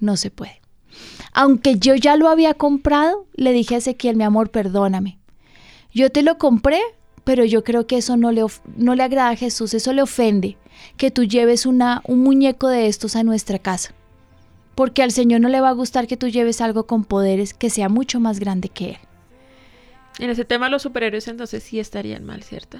No 0.00 0.18
se 0.18 0.30
puede. 0.30 0.60
Aunque 1.32 1.78
yo 1.78 1.94
ya 1.94 2.16
lo 2.16 2.28
había 2.28 2.52
comprado, 2.52 3.26
le 3.34 3.52
dije 3.52 3.76
a 3.76 3.78
Ezequiel, 3.78 4.16
mi 4.16 4.24
amor, 4.24 4.50
perdóname. 4.50 5.18
Yo 5.94 6.10
te 6.10 6.22
lo 6.22 6.36
compré, 6.36 6.80
pero 7.24 7.44
yo 7.46 7.64
creo 7.64 7.86
que 7.86 7.96
eso 7.96 8.18
no 8.18 8.32
le, 8.32 8.44
no 8.76 8.94
le 8.94 9.02
agrada 9.02 9.30
a 9.30 9.36
Jesús, 9.36 9.72
eso 9.72 9.94
le 9.94 10.02
ofende, 10.02 10.58
que 10.98 11.10
tú 11.10 11.24
lleves 11.24 11.64
una, 11.64 12.02
un 12.06 12.20
muñeco 12.20 12.68
de 12.68 12.88
estos 12.88 13.16
a 13.16 13.22
nuestra 13.22 13.58
casa 13.58 13.94
porque 14.74 15.02
al 15.02 15.12
Señor 15.12 15.40
no 15.40 15.48
le 15.48 15.60
va 15.60 15.68
a 15.68 15.72
gustar 15.72 16.06
que 16.06 16.16
tú 16.16 16.28
lleves 16.28 16.60
algo 16.60 16.86
con 16.86 17.04
poderes 17.04 17.54
que 17.54 17.70
sea 17.70 17.88
mucho 17.88 18.20
más 18.20 18.40
grande 18.40 18.68
que 18.68 18.90
Él. 18.90 18.98
En 20.18 20.30
ese 20.30 20.44
tema 20.44 20.68
los 20.68 20.82
superhéroes 20.82 21.28
entonces 21.28 21.62
sí 21.62 21.80
estarían 21.80 22.24
mal, 22.24 22.42
¿cierto? 22.42 22.78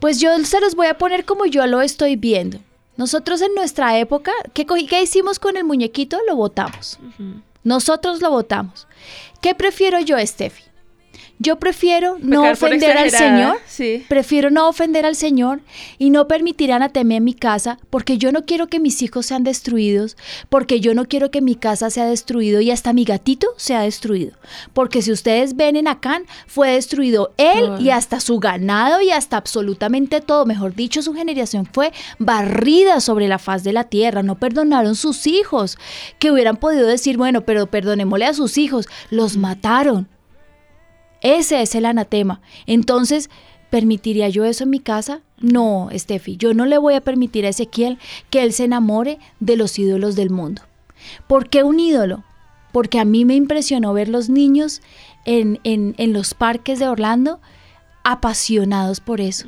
Pues 0.00 0.20
yo 0.20 0.36
se 0.44 0.60
los 0.60 0.74
voy 0.74 0.88
a 0.88 0.98
poner 0.98 1.24
como 1.24 1.46
yo 1.46 1.66
lo 1.66 1.80
estoy 1.80 2.16
viendo. 2.16 2.58
Nosotros 2.96 3.40
en 3.40 3.54
nuestra 3.54 3.98
época, 3.98 4.32
¿qué, 4.52 4.66
qué 4.66 5.02
hicimos 5.02 5.38
con 5.38 5.56
el 5.56 5.64
muñequito? 5.64 6.18
Lo 6.26 6.36
votamos. 6.36 6.98
Nosotros 7.64 8.20
lo 8.20 8.30
votamos. 8.30 8.86
¿Qué 9.40 9.54
prefiero 9.54 10.00
yo, 10.00 10.16
Steffi? 10.18 10.62
Yo 11.38 11.58
prefiero 11.58 12.18
no 12.20 12.48
ofender 12.50 12.96
al 12.96 13.10
Señor, 13.10 13.58
prefiero 14.08 14.50
no 14.50 14.68
ofender 14.68 15.04
al 15.04 15.16
Señor 15.16 15.60
y 15.98 16.10
no 16.10 16.28
permitir 16.28 16.72
anatema 16.72 17.14
en 17.14 17.24
mi 17.24 17.34
casa 17.34 17.78
porque 17.90 18.16
yo 18.16 18.30
no 18.30 18.44
quiero 18.44 18.68
que 18.68 18.78
mis 18.78 19.02
hijos 19.02 19.26
sean 19.26 19.42
destruidos, 19.42 20.16
porque 20.48 20.80
yo 20.80 20.94
no 20.94 21.06
quiero 21.06 21.30
que 21.32 21.40
mi 21.40 21.56
casa 21.56 21.90
sea 21.90 22.06
destruido 22.06 22.60
y 22.60 22.70
hasta 22.70 22.92
mi 22.92 23.04
gatito 23.04 23.48
sea 23.56 23.80
destruido. 23.80 24.32
Porque 24.72 25.02
si 25.02 25.10
ustedes 25.10 25.56
ven 25.56 25.74
en 25.74 25.88
Acán, 25.88 26.24
fue 26.46 26.70
destruido 26.70 27.32
él 27.38 27.72
y 27.80 27.90
hasta 27.90 28.20
su 28.20 28.38
ganado 28.38 29.00
y 29.00 29.10
hasta 29.10 29.36
absolutamente 29.36 30.20
todo, 30.20 30.46
mejor 30.46 30.74
dicho, 30.74 31.02
su 31.02 31.14
generación 31.14 31.66
fue 31.66 31.92
barrida 32.18 33.00
sobre 33.00 33.26
la 33.26 33.38
faz 33.38 33.64
de 33.64 33.72
la 33.72 33.84
tierra, 33.84 34.22
no 34.22 34.38
perdonaron 34.38 34.94
sus 34.94 35.26
hijos, 35.26 35.76
que 36.18 36.30
hubieran 36.30 36.56
podido 36.56 36.86
decir, 36.86 37.16
bueno, 37.16 37.40
pero 37.44 37.66
perdonémosle 37.66 38.26
a 38.26 38.34
sus 38.34 38.58
hijos, 38.58 38.88
los 39.10 39.36
mataron. 39.36 40.11
Ese 41.22 41.62
es 41.62 41.74
el 41.74 41.86
anatema. 41.86 42.40
Entonces, 42.66 43.30
¿permitiría 43.70 44.28
yo 44.28 44.44
eso 44.44 44.64
en 44.64 44.70
mi 44.70 44.80
casa? 44.80 45.20
No, 45.38 45.88
Steffi, 45.92 46.36
yo 46.36 46.52
no 46.52 46.66
le 46.66 46.78
voy 46.78 46.94
a 46.94 47.00
permitir 47.00 47.46
a 47.46 47.50
Ezequiel 47.50 47.98
que 48.30 48.42
él 48.42 48.52
se 48.52 48.64
enamore 48.64 49.18
de 49.40 49.56
los 49.56 49.78
ídolos 49.78 50.14
del 50.14 50.30
mundo. 50.30 50.62
¿Por 51.26 51.48
qué 51.48 51.62
un 51.62 51.80
ídolo? 51.80 52.22
Porque 52.72 52.98
a 52.98 53.04
mí 53.04 53.24
me 53.24 53.34
impresionó 53.34 53.92
ver 53.92 54.08
los 54.08 54.28
niños 54.28 54.82
en, 55.24 55.60
en, 55.64 55.94
en 55.98 56.12
los 56.12 56.34
parques 56.34 56.78
de 56.78 56.88
Orlando 56.88 57.40
apasionados 58.04 59.00
por 59.00 59.20
eso. 59.20 59.46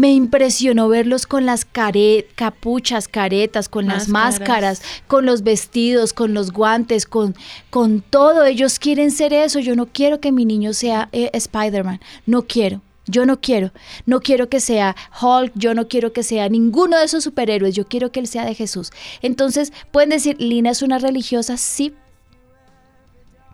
Me 0.00 0.14
impresionó 0.14 0.88
verlos 0.88 1.26
con 1.26 1.44
las 1.44 1.66
capuchas, 1.66 3.06
caretas, 3.06 3.68
con 3.68 3.86
las 3.86 4.08
máscaras, 4.08 4.80
con 5.06 5.26
los 5.26 5.42
vestidos, 5.42 6.14
con 6.14 6.32
los 6.32 6.52
guantes, 6.52 7.04
con, 7.04 7.36
con 7.68 8.00
todo. 8.00 8.46
Ellos 8.46 8.78
quieren 8.78 9.10
ser 9.10 9.34
eso. 9.34 9.58
Yo 9.58 9.76
no 9.76 9.84
quiero 9.84 10.18
que 10.18 10.32
mi 10.32 10.46
niño 10.46 10.72
sea 10.72 11.10
eh, 11.12 11.28
Spider-Man. 11.34 12.00
No 12.24 12.46
quiero. 12.46 12.80
Yo 13.08 13.26
no 13.26 13.42
quiero. 13.42 13.72
No 14.06 14.20
quiero 14.20 14.48
que 14.48 14.60
sea 14.60 14.96
Hulk, 15.20 15.52
yo 15.54 15.74
no 15.74 15.86
quiero 15.86 16.14
que 16.14 16.22
sea 16.22 16.48
ninguno 16.48 16.96
de 16.96 17.04
esos 17.04 17.22
superhéroes, 17.22 17.74
yo 17.74 17.86
quiero 17.86 18.10
que 18.10 18.20
él 18.20 18.26
sea 18.26 18.46
de 18.46 18.54
Jesús. 18.54 18.92
Entonces, 19.20 19.70
pueden 19.90 20.08
decir, 20.08 20.40
Lina 20.40 20.70
es 20.70 20.80
una 20.80 20.98
religiosa, 20.98 21.58
sí, 21.58 21.92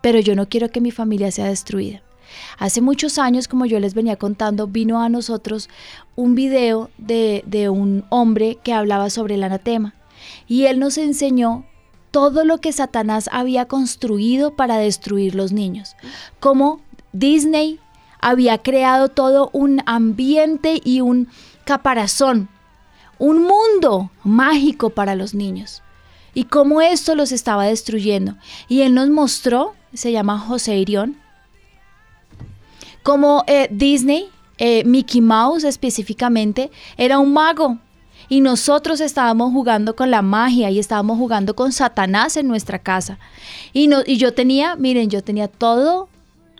pero 0.01 0.21
yo 0.21 0.37
no 0.37 0.49
quiero 0.49 0.69
que 0.69 0.81
mi 0.81 0.93
familia 0.93 1.33
sea 1.33 1.47
destruida. 1.47 2.05
Hace 2.59 2.81
muchos 2.81 3.19
años, 3.19 3.49
como 3.49 3.67
yo 3.67 3.81
les 3.81 3.95
venía 3.95 4.17
contando, 4.17 4.67
vino 4.67 5.01
a 5.01 5.09
nosotros 5.09 5.69
un 6.15 6.35
video 6.35 6.91
de, 6.99 7.43
de 7.47 7.69
un 7.69 8.05
hombre 8.09 8.59
que 8.63 8.73
hablaba 8.73 9.11
sobre 9.11 9.35
el 9.35 9.45
anatema. 9.45 9.95
Y 10.47 10.65
él 10.65 10.79
nos 10.79 10.99
enseñó 10.99 11.65
todo 12.11 12.45
lo 12.45 12.59
que 12.59 12.73
Satanás 12.73 13.29
había 13.33 13.67
construido 13.67 14.57
para 14.57 14.79
destruir 14.79 15.35
los 15.35 15.53
niños, 15.53 15.97
como 16.41 16.81
Disney 17.13 17.79
había 18.21 18.59
creado 18.59 19.09
todo 19.09 19.51
un 19.53 19.83
ambiente 19.87 20.81
y 20.83 21.01
un 21.01 21.29
caparazón, 21.65 22.49
un 23.19 23.43
mundo 23.43 24.11
mágico 24.25 24.91
para 24.91 25.15
los 25.15 25.35
niños. 25.35 25.83
Y 26.35 26.45
cómo 26.45 26.81
esto 26.81 27.15
los 27.15 27.33
estaba 27.33 27.65
destruyendo. 27.65 28.37
Y 28.69 28.83
él 28.83 28.95
nos 28.95 29.09
mostró, 29.09 29.75
se 29.95 30.13
llama 30.13 30.39
José 30.39 30.77
Irión, 30.77 31.17
como 33.07 33.45
eh, 33.47 33.69
Disney, 33.71 34.31
eh, 34.59 34.83
Mickey 34.85 35.21
Mouse 35.21 35.63
específicamente, 35.63 36.73
era 36.97 37.21
un 37.21 37.33
mago. 37.33 37.79
Y 38.29 38.41
nosotros 38.41 39.01
estábamos 39.01 39.53
jugando 39.53 39.95
con 39.95 40.11
la 40.11 40.23
magia 40.23 40.73
y 40.73 40.81
estábamos 40.81 41.17
jugando 41.17 41.55
con 41.55 41.71
Satanás 41.71 42.37
en 42.37 42.49
nuestra 42.49 42.81
casa. 42.81 43.21
Y, 43.73 43.87
no, 43.87 44.01
y 44.05 44.17
yo 44.17 44.35
tenía, 44.35 44.75
miren, 44.75 45.09
yo 45.09 45.23
tenía 45.23 45.47
todo 45.47 46.09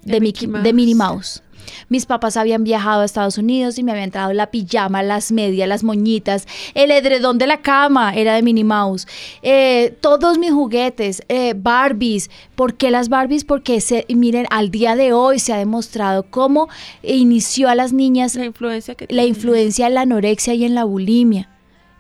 de, 0.05 0.21
Mickey, 0.21 0.47
de 0.47 0.73
Minnie 0.73 0.95
Mouse. 0.95 1.43
Mis 1.89 2.07
papás 2.07 2.37
habían 2.37 2.65
viajado 2.65 3.03
a 3.03 3.05
Estados 3.05 3.39
Unidos 3.39 3.79
y 3.79 3.83
me 3.83 3.93
habían 3.93 4.11
traído 4.11 4.33
la 4.33 4.51
pijama, 4.51 5.03
las 5.03 5.33
medias, 5.33 5.69
las 5.69 5.85
moñitas, 5.85 6.47
el 6.75 6.91
edredón 6.91 7.39
de 7.39 7.47
la 7.47 7.63
cama 7.63 8.15
era 8.15 8.35
de 8.35 8.43
Minnie 8.43 8.65
Mouse, 8.65 9.07
eh, 9.43 9.97
todos 10.01 10.39
mis 10.39 10.53
juguetes, 10.53 11.23
eh, 11.29 11.55
Barbies. 11.57 12.31
¿Por 12.55 12.75
qué 12.75 12.91
las 12.91 13.09
Barbies? 13.09 13.45
Porque 13.45 13.81
se, 13.81 14.07
miren, 14.09 14.47
al 14.51 14.71
día 14.71 14.97
de 14.97 15.13
hoy 15.13 15.39
se 15.39 15.53
ha 15.53 15.59
demostrado 15.59 16.25
cómo 16.31 16.69
inició 17.03 17.69
a 17.69 17.75
las 17.75 17.93
niñas 17.93 18.35
la 18.35 18.45
influencia, 18.45 18.95
que 18.95 19.07
la 19.11 19.25
influencia 19.25 19.87
en 19.87 19.95
la 19.95 20.03
anorexia 20.03 20.55
y 20.55 20.65
en 20.65 20.75
la 20.75 20.85
bulimia. 20.85 21.51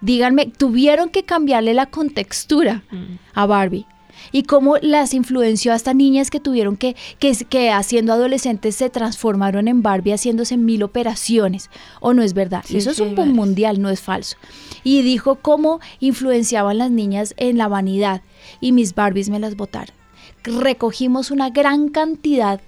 Díganme, 0.00 0.46
tuvieron 0.46 1.08
que 1.08 1.24
cambiarle 1.24 1.74
la 1.74 1.86
contextura 1.86 2.84
mm. 2.90 3.18
a 3.34 3.46
Barbie 3.46 3.86
y 4.32 4.44
cómo 4.44 4.76
las 4.80 5.14
influenció 5.14 5.72
hasta 5.72 5.94
niñas 5.94 6.30
que 6.30 6.40
tuvieron 6.40 6.76
que, 6.76 6.96
que, 7.18 7.34
que 7.48 7.70
haciendo 7.70 8.12
adolescentes 8.12 8.76
se 8.76 8.90
transformaron 8.90 9.68
en 9.68 9.82
Barbie 9.82 10.12
haciéndose 10.12 10.56
mil 10.56 10.82
operaciones. 10.82 11.70
¿O 12.00 12.14
no 12.14 12.22
es 12.22 12.34
verdad? 12.34 12.64
Eso 12.68 12.90
es 12.90 13.00
un 13.00 13.14
boom 13.14 13.32
mundial, 13.32 13.80
no 13.80 13.90
es 13.90 14.00
falso. 14.00 14.36
Y 14.84 15.02
dijo 15.02 15.36
cómo 15.36 15.80
influenciaban 16.00 16.78
las 16.78 16.90
niñas 16.90 17.34
en 17.36 17.58
la 17.58 17.68
vanidad 17.68 18.22
y 18.60 18.72
mis 18.72 18.94
Barbies 18.94 19.28
me 19.28 19.38
las 19.38 19.56
botaron. 19.56 19.94
Recogimos 20.44 21.30
una 21.30 21.50
gran 21.50 21.88
cantidad 21.88 22.60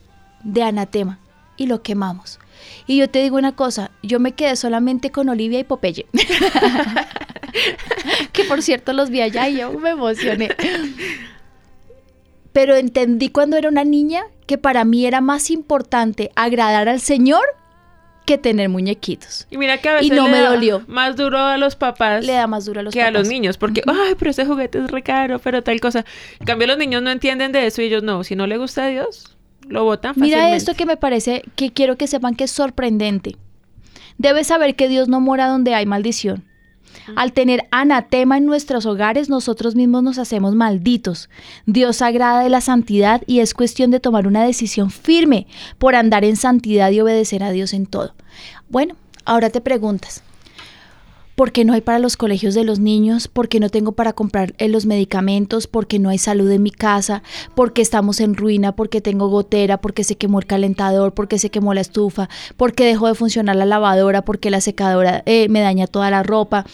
de 0.42 0.62
anatema 0.62 1.18
y 1.56 1.66
lo 1.66 1.82
quemamos. 1.82 2.38
Y 2.86 2.96
yo 2.96 3.08
te 3.08 3.22
digo 3.22 3.36
una 3.36 3.52
cosa, 3.52 3.90
yo 4.02 4.20
me 4.20 4.32
quedé 4.32 4.56
solamente 4.56 5.10
con 5.10 5.28
Olivia 5.28 5.60
y 5.60 5.64
Popeye. 5.64 6.06
que 8.32 8.44
por 8.44 8.62
cierto 8.62 8.92
los 8.92 9.10
vi 9.10 9.20
allá 9.20 9.48
y 9.48 9.58
yo 9.58 9.72
me 9.72 9.90
emocioné. 9.90 10.50
pero 12.58 12.74
entendí 12.74 13.28
cuando 13.28 13.56
era 13.56 13.68
una 13.68 13.84
niña 13.84 14.24
que 14.46 14.58
para 14.58 14.84
mí 14.84 15.06
era 15.06 15.20
más 15.20 15.48
importante 15.48 16.32
agradar 16.34 16.88
al 16.88 16.98
Señor 16.98 17.44
que 18.26 18.36
tener 18.36 18.68
muñequitos. 18.68 19.46
Y 19.48 19.56
mira 19.58 19.78
que 19.78 19.88
a 19.88 19.94
veces 19.94 20.10
no 20.10 20.24
le 20.24 20.32
me 20.32 20.40
da 20.40 20.50
dolió. 20.50 20.82
más 20.88 21.14
duro 21.14 21.38
a 21.38 21.56
los 21.56 21.76
papás. 21.76 22.26
Le 22.26 22.32
da 22.32 22.48
más 22.48 22.64
duro 22.64 22.80
a 22.80 22.82
los 22.82 22.92
que 22.92 23.00
a 23.00 23.12
los 23.12 23.28
niños, 23.28 23.58
porque, 23.58 23.84
ay, 23.86 24.16
pero 24.18 24.32
ese 24.32 24.44
juguete 24.44 24.78
es 24.80 24.90
re 24.90 25.04
caro, 25.04 25.38
pero 25.38 25.62
tal 25.62 25.78
cosa. 25.80 26.04
En 26.40 26.46
cambio, 26.46 26.66
los 26.66 26.78
niños 26.78 27.00
no 27.00 27.12
entienden 27.12 27.52
de 27.52 27.64
eso 27.64 27.80
y 27.80 27.84
ellos 27.84 28.02
no. 28.02 28.24
Si 28.24 28.34
no 28.34 28.48
le 28.48 28.58
gusta 28.58 28.86
a 28.86 28.88
Dios, 28.88 29.36
lo 29.68 29.84
votan 29.84 30.16
fácilmente. 30.16 30.44
Mira 30.44 30.56
esto 30.56 30.74
que 30.74 30.84
me 30.84 30.96
parece, 30.96 31.44
que 31.54 31.70
quiero 31.72 31.94
que 31.94 32.08
sepan 32.08 32.34
que 32.34 32.42
es 32.42 32.50
sorprendente. 32.50 33.36
Debes 34.16 34.48
saber 34.48 34.74
que 34.74 34.88
Dios 34.88 35.06
no 35.06 35.20
mora 35.20 35.46
donde 35.46 35.76
hay 35.76 35.86
maldición. 35.86 36.42
Al 37.16 37.32
tener 37.32 37.66
anatema 37.70 38.36
en 38.36 38.46
nuestros 38.46 38.86
hogares, 38.86 39.28
nosotros 39.28 39.74
mismos 39.74 40.02
nos 40.02 40.18
hacemos 40.18 40.54
malditos. 40.54 41.28
Dios 41.66 42.02
agrada 42.02 42.42
de 42.42 42.48
la 42.48 42.60
santidad 42.60 43.22
y 43.26 43.40
es 43.40 43.54
cuestión 43.54 43.90
de 43.90 44.00
tomar 44.00 44.26
una 44.26 44.44
decisión 44.44 44.90
firme 44.90 45.46
por 45.78 45.94
andar 45.94 46.24
en 46.24 46.36
santidad 46.36 46.90
y 46.90 47.00
obedecer 47.00 47.42
a 47.42 47.50
Dios 47.50 47.72
en 47.72 47.86
todo. 47.86 48.14
Bueno, 48.68 48.96
ahora 49.24 49.50
te 49.50 49.60
preguntas, 49.60 50.22
¿por 51.38 51.52
qué 51.52 51.64
no 51.64 51.72
hay 51.72 51.82
para 51.82 52.00
los 52.00 52.16
colegios 52.16 52.54
de 52.54 52.64
los 52.64 52.80
niños? 52.80 53.28
¿Por 53.28 53.48
qué 53.48 53.60
no 53.60 53.70
tengo 53.70 53.92
para 53.92 54.12
comprar 54.12 54.56
eh, 54.58 54.66
los 54.66 54.86
medicamentos? 54.86 55.68
¿Por 55.68 55.86
qué 55.86 56.00
no 56.00 56.08
hay 56.08 56.18
salud 56.18 56.50
en 56.50 56.64
mi 56.64 56.72
casa? 56.72 57.22
¿Por 57.54 57.72
qué 57.72 57.80
estamos 57.80 58.18
en 58.18 58.34
ruina? 58.34 58.74
¿Por 58.74 58.88
qué 58.88 59.00
tengo 59.00 59.28
gotera? 59.28 59.80
¿Por 59.80 59.94
qué 59.94 60.02
se 60.02 60.16
quemó 60.16 60.40
el 60.40 60.46
calentador? 60.46 61.14
¿Por 61.14 61.28
qué 61.28 61.38
se 61.38 61.50
quemó 61.50 61.74
la 61.74 61.80
estufa? 61.80 62.28
¿Por 62.56 62.72
qué 62.72 62.84
dejó 62.86 63.06
de 63.06 63.14
funcionar 63.14 63.54
la 63.54 63.66
lavadora? 63.66 64.22
¿Por 64.22 64.40
qué 64.40 64.50
la 64.50 64.60
secadora 64.60 65.22
eh, 65.26 65.48
me 65.48 65.60
daña 65.60 65.86
toda 65.86 66.10
la 66.10 66.24
ropa? 66.24 66.66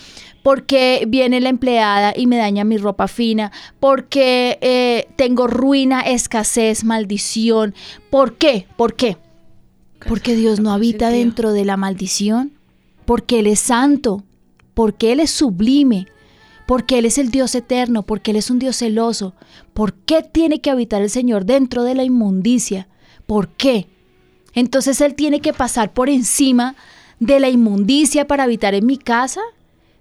¿Por 0.43 0.65
qué 0.65 1.05
viene 1.07 1.43
la 1.43 1.51
empleada 1.51 2.15
y 2.17 2.27
me 2.27 2.39
daña 2.39 2.65
mi 2.65 2.79
ropa 2.79 3.07
fina? 3.07 3.53
¿Por 3.81 4.07
qué 4.07 4.57
eh, 4.63 5.09
tengo 5.17 5.47
ruina, 5.47 6.01
escasez, 6.01 6.85
maldición? 6.85 7.75
¿Por 8.09 8.39
qué? 8.39 8.67
¿Por 8.79 8.95
qué? 8.95 9.19
Porque 10.09 10.35
Dios 10.35 10.59
no 10.59 10.73
habita 10.73 11.11
dentro 11.11 11.53
de 11.53 11.67
la 11.67 11.77
maldición, 11.77 12.53
porque 13.05 13.41
Él 13.41 13.47
es 13.47 13.61
santo, 13.61 14.25
porque 14.75 15.13
Él 15.13 15.21
es 15.21 15.31
sublime, 15.31 16.07
porque 16.67 16.99
Él 16.99 17.07
es 17.07 17.19
el 17.19 17.31
Dios 17.31 17.55
eterno, 17.55 18.03
porque 18.03 18.33
Él 18.33 18.37
es 18.37 18.51
un 18.51 18.59
Dios 18.59 18.77
celoso. 18.77 19.35
¿Por 19.73 19.95
qué 19.95 20.23
tiene 20.23 20.61
que 20.61 20.71
habitar 20.71 21.03
el 21.03 21.11
Señor 21.11 21.45
dentro 21.45 21.85
de 21.85 21.95
la 21.95 22.05
inmundicia? 22.05 22.89
¿Por 23.27 23.49
qué? 23.49 23.87
Entonces 24.55 25.01
Él 25.01 25.15
tiene 25.15 25.41
que 25.41 25.53
pasar 25.53 25.93
por 25.93 26.09
encima 26.09 26.77
de 27.21 27.41
la 27.41 27.49
inmundicia 27.49 28.27
para 28.27 28.45
habitar 28.45 28.75
en 28.75 28.87
mi 28.87 28.99
casa. 28.99 29.41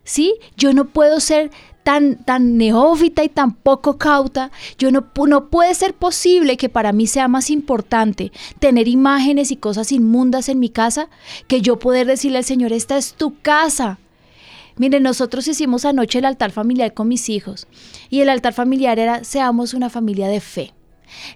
¿Sí? 0.03 0.35
Yo 0.57 0.73
no 0.73 0.89
puedo 0.89 1.21
ser 1.21 1.49
tan, 1.83 2.23
tan 2.23 2.57
neófita 2.57 3.23
y 3.23 3.29
tan 3.29 3.53
poco 3.53 3.97
cauta, 3.97 4.51
yo 4.77 4.91
no, 4.91 5.05
no 5.27 5.49
puede 5.49 5.75
ser 5.75 5.93
posible 5.93 6.57
que 6.57 6.69
para 6.69 6.93
mí 6.93 7.07
sea 7.07 7.27
más 7.27 7.49
importante 7.49 8.31
tener 8.59 8.87
imágenes 8.87 9.51
y 9.51 9.57
cosas 9.57 9.91
inmundas 9.91 10.49
en 10.49 10.59
mi 10.59 10.69
casa 10.69 11.09
que 11.47 11.61
yo 11.61 11.79
poder 11.79 12.07
decirle 12.07 12.39
al 12.39 12.45
Señor, 12.45 12.73
esta 12.73 12.97
es 12.97 13.13
tu 13.13 13.39
casa. 13.41 13.99
Miren, 14.77 15.03
nosotros 15.03 15.47
hicimos 15.47 15.85
anoche 15.85 16.19
el 16.19 16.25
altar 16.25 16.51
familiar 16.51 16.93
con 16.93 17.07
mis 17.07 17.29
hijos 17.29 17.67
y 18.09 18.21
el 18.21 18.29
altar 18.29 18.53
familiar 18.53 18.99
era, 18.99 19.23
seamos 19.23 19.73
una 19.73 19.89
familia 19.89 20.27
de 20.27 20.39
fe 20.39 20.73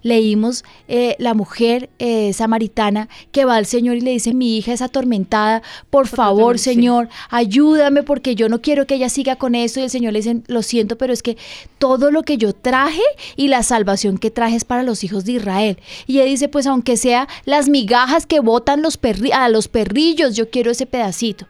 leímos 0.01 0.63
eh, 0.87 1.15
la 1.19 1.33
mujer 1.33 1.89
eh, 1.99 2.33
samaritana 2.33 3.09
que 3.31 3.45
va 3.45 3.55
al 3.55 3.65
Señor 3.65 3.97
y 3.97 4.01
le 4.01 4.11
dice, 4.11 4.33
mi 4.33 4.57
hija 4.57 4.73
es 4.73 4.81
atormentada, 4.81 5.61
por, 5.89 6.07
favor 6.07 6.59
Señor, 6.59 7.09
ayúdame 7.29 8.03
porque 8.03 8.35
yo 8.35 8.49
no 8.49 8.61
quiero 8.61 8.87
que 8.87 8.95
ella 8.95 9.09
siga 9.09 9.35
con 9.35 9.55
eso. 9.55 9.79
Y 9.79 9.83
el 9.83 9.89
Señor 9.89 10.13
le 10.13 10.19
dice, 10.19 10.41
lo 10.47 10.61
siento, 10.61 10.97
pero 10.97 11.13
es 11.13 11.23
que 11.23 11.37
todo 11.77 12.11
lo 12.11 12.23
que 12.23 12.37
yo 12.37 12.53
traje 12.53 13.01
y 13.35 13.47
la 13.47 13.63
salvación 13.63 14.17
que 14.17 14.31
traje 14.31 14.55
es 14.55 14.65
para 14.65 14.83
los 14.83 15.03
hijos 15.03 15.25
de 15.25 15.33
Israel. 15.33 15.77
Y 16.05 16.17
ella 16.17 16.25
dice, 16.25 16.49
pues 16.49 16.67
aunque 16.67 16.97
sea 16.97 17.27
las 17.45 17.69
migajas 17.69 18.25
que 18.25 18.39
botan 18.39 18.81
los 18.81 18.99
a 19.33 19.49
los 19.49 19.67
perrillos, 19.67 20.35
yo 20.35 20.49
quiero 20.49 20.71
ese 20.71 20.85
pedacito. 20.85 21.47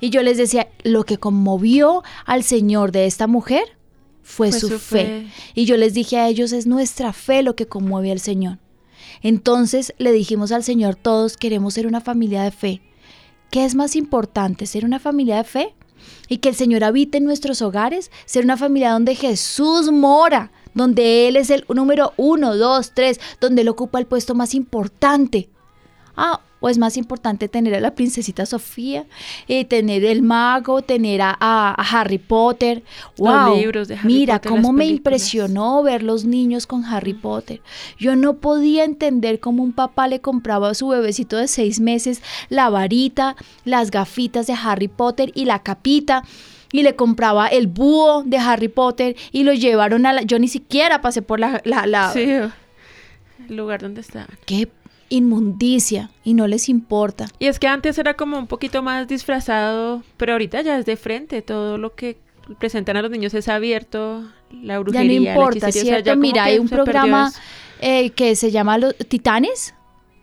Y 0.00 0.10
yo 0.10 0.22
les 0.22 0.36
decía, 0.36 0.68
lo 0.82 1.04
que 1.04 1.18
conmovió 1.18 2.02
al 2.24 2.42
Señor 2.42 2.92
de 2.92 3.06
esta 3.06 3.26
mujer 3.26 3.64
fue, 4.22 4.52
su, 4.52 4.78
fe. 4.78 5.28
Y 5.54 5.66
yo 5.66 5.76
les 5.76 5.94
dije 5.94 6.18
a 6.18 6.28
ellos, 6.28 6.52
es 6.52 6.66
nuestra 6.66 7.12
fe 7.12 7.42
lo 7.42 7.54
que 7.54 7.66
conmueve 7.66 8.10
al 8.10 8.20
Señor. 8.20 8.58
Entonces 9.22 9.94
le 9.98 10.12
dijimos 10.12 10.52
al 10.52 10.64
Señor, 10.64 10.96
todos 10.96 11.36
queremos 11.36 11.74
ser 11.74 11.86
una 11.86 12.00
familia 12.00 12.42
de 12.42 12.50
fe. 12.50 12.82
¿Qué 13.50 13.64
es 13.64 13.74
más 13.74 13.96
importante, 13.96 14.66
ser 14.66 14.84
una 14.84 14.98
familia 14.98 15.36
de 15.36 15.44
fe? 15.44 15.74
Y 16.28 16.38
que 16.38 16.50
el 16.50 16.54
Señor 16.54 16.84
habite 16.84 17.18
en 17.18 17.24
nuestros 17.24 17.62
hogares, 17.62 18.10
ser 18.24 18.44
una 18.44 18.56
familia 18.56 18.92
donde 18.92 19.14
Jesús 19.14 19.90
mora, 19.92 20.50
donde 20.74 21.28
Él 21.28 21.36
es 21.36 21.50
el 21.50 21.64
número 21.68 22.12
uno, 22.16 22.56
dos, 22.56 22.92
tres, 22.94 23.20
donde 23.40 23.62
Él 23.62 23.68
ocupa 23.68 23.98
el 23.98 24.06
puesto 24.06 24.34
más 24.34 24.54
importante. 24.54 25.48
Ah, 26.16 26.40
o 26.66 26.68
es 26.68 26.78
más 26.78 26.96
importante 26.96 27.48
tener 27.48 27.76
a 27.76 27.80
la 27.80 27.94
princesita 27.94 28.44
Sofía, 28.44 29.06
y 29.46 29.54
eh, 29.54 29.64
tener 29.64 30.04
el 30.04 30.22
mago, 30.22 30.82
tener 30.82 31.20
a, 31.22 31.76
Harry 31.78 32.18
Potter. 32.18 32.82
Wow, 33.18 33.56
libros 33.56 33.86
de 33.86 33.94
Harry 33.94 34.06
mira 34.06 34.40
cómo 34.40 34.72
me 34.72 34.86
impresionó 34.86 35.82
ver 35.84 36.02
los 36.02 36.24
niños 36.24 36.66
con 36.66 36.84
Harry 36.84 37.14
Potter. 37.14 37.60
Yo 37.98 38.16
no 38.16 38.34
podía 38.34 38.82
entender 38.82 39.38
cómo 39.38 39.62
un 39.62 39.72
papá 39.72 40.08
le 40.08 40.20
compraba 40.20 40.70
a 40.70 40.74
su 40.74 40.88
bebecito 40.88 41.36
de 41.36 41.46
seis 41.46 41.78
meses 41.78 42.20
la 42.48 42.68
varita, 42.68 43.36
las 43.64 43.92
gafitas 43.92 44.48
de 44.48 44.54
Harry 44.60 44.88
Potter 44.88 45.30
y 45.34 45.44
la 45.44 45.60
capita 45.60 46.24
y 46.72 46.82
le 46.82 46.96
compraba 46.96 47.46
el 47.46 47.68
búho 47.68 48.24
de 48.24 48.38
Harry 48.38 48.68
Potter 48.68 49.14
y 49.30 49.44
lo 49.44 49.52
llevaron 49.52 50.04
a 50.04 50.12
la... 50.12 50.22
Yo 50.22 50.40
ni 50.40 50.48
siquiera 50.48 51.00
pasé 51.00 51.22
por 51.22 51.38
la... 51.38 51.62
la, 51.64 52.12
Sí, 52.12 52.22
el 53.48 53.56
lugar 53.56 53.82
donde 53.82 54.00
estaban. 54.00 54.36
Qué 54.44 54.68
inmundicia 55.08 56.10
y 56.24 56.34
no 56.34 56.46
les 56.46 56.68
importa. 56.68 57.26
Y 57.38 57.46
es 57.46 57.58
que 57.58 57.68
antes 57.68 57.98
era 57.98 58.14
como 58.14 58.38
un 58.38 58.46
poquito 58.46 58.82
más 58.82 59.06
disfrazado, 59.08 60.02
pero 60.16 60.32
ahorita 60.32 60.62
ya 60.62 60.78
es 60.78 60.86
de 60.86 60.96
frente, 60.96 61.42
todo 61.42 61.78
lo 61.78 61.94
que 61.94 62.18
presentan 62.58 62.96
a 62.96 63.02
los 63.02 63.10
niños 63.10 63.34
es 63.34 63.48
abierto, 63.48 64.24
la 64.50 64.78
brujería, 64.78 65.12
ya 65.12 65.20
no 65.20 65.26
importa, 65.28 65.72
¿cierto? 65.72 66.16
Mira, 66.16 66.44
hay 66.44 66.58
un 66.58 66.68
programa 66.68 67.32
eh, 67.80 68.10
que 68.10 68.36
se 68.36 68.50
llama 68.50 68.78
Los 68.78 68.96
Titanes, 68.96 69.74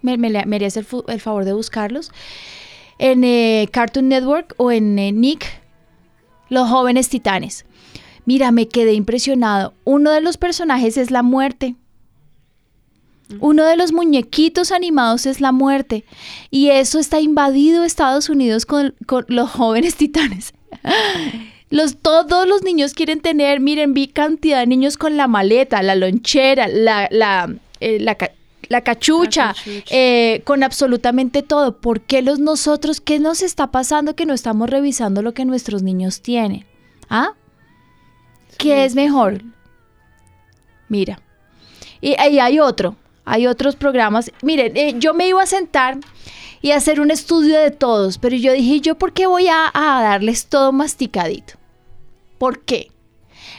me, 0.02 0.18
me, 0.18 0.46
merece 0.46 0.84
el, 1.08 1.20
favor 1.20 1.46
de 1.46 1.54
buscarlos, 1.54 2.12
en 3.00 3.24
eh, 3.24 3.68
Cartoon 3.72 4.10
Network 4.10 4.54
o 4.58 4.72
en 4.72 4.98
eh, 5.00 5.12
Nick, 5.12 5.46
Los 6.50 6.70
Jóvenes 6.70 7.10
Titanes. 7.10 7.66
Mira, 8.26 8.52
me 8.52 8.70
quedé 8.70 8.94
impresionado. 8.94 9.74
Uno 9.84 10.12
de 10.12 10.22
los 10.22 10.38
personajes 10.38 10.96
es 10.96 11.12
la 11.12 11.24
muerte. 11.24 11.76
Uno 13.40 13.66
de 13.66 13.76
los 13.76 13.92
muñequitos 13.92 14.72
animados 14.72 15.26
es 15.26 15.42
la 15.42 15.52
muerte. 15.52 16.06
Y 16.50 16.70
eso 16.70 17.00
está 17.00 17.20
invadido 17.20 17.84
Estados 17.84 18.30
Unidos 18.30 18.66
con, 18.66 18.96
los 19.28 19.50
jóvenes 19.50 19.96
titanes. 19.98 20.54
Los, 21.70 21.98
todos 21.98 22.48
los 22.48 22.64
niños 22.64 22.94
quieren 22.94 23.20
tener, 23.20 23.60
miren, 23.60 23.94
vi 23.94 24.08
cantidad 24.08 24.60
de 24.60 24.68
niños 24.68 24.98
con 24.98 25.18
la 25.18 25.28
maleta, 25.28 25.82
la 25.82 25.96
lonchera, 25.96 26.68
la, 26.68 27.08
la, 27.10 27.54
eh, 27.80 28.00
la, 28.00 28.82
cachucha, 28.82 29.56
eh, 29.90 30.42
con 30.46 30.64
absolutamente 30.64 31.42
todo. 31.42 31.78
¿Por 31.80 32.02
qué 32.02 32.22
los 32.22 32.40
nosotros, 32.40 33.02
qué 33.02 33.20
nos 33.20 33.42
está 33.42 33.72
pasando 33.72 34.16
que 34.16 34.26
no 34.26 34.34
estamos 34.34 34.70
revisando 34.70 35.22
lo 35.22 35.34
que 35.34 35.46
nuestros 35.46 35.84
niños 35.84 36.22
tienen? 36.22 36.66
¿Ah? 37.10 37.34
¿Qué 38.58 38.86
es 38.86 38.96
mejor? 38.96 39.42
Mira. 40.90 41.20
Y 42.02 42.16
ahí 42.20 42.38
hay 42.40 42.60
otro. 42.60 42.96
Hay 43.26 43.48
otros 43.48 43.76
programas. 43.76 44.32
Miren, 44.42 44.76
eh, 44.76 44.96
yo 44.98 45.14
me 45.14 45.28
iba 45.28 45.42
a 45.42 45.48
sentar 45.48 45.98
y 46.62 46.72
hacer 46.72 47.00
un 47.00 47.12
estudio 47.12 47.60
de 47.60 47.72
todos, 47.72 48.18
pero 48.18 48.36
yo 48.36 48.54
dije, 48.54 48.80
¿yo 48.80 48.96
por 48.96 49.14
qué 49.14 49.28
voy 49.28 49.48
a, 49.48 49.72
darles 49.74 50.48
todo 50.48 50.72
masticadito? 50.72 51.56
¿Por 52.38 52.64
qué? 52.64 52.90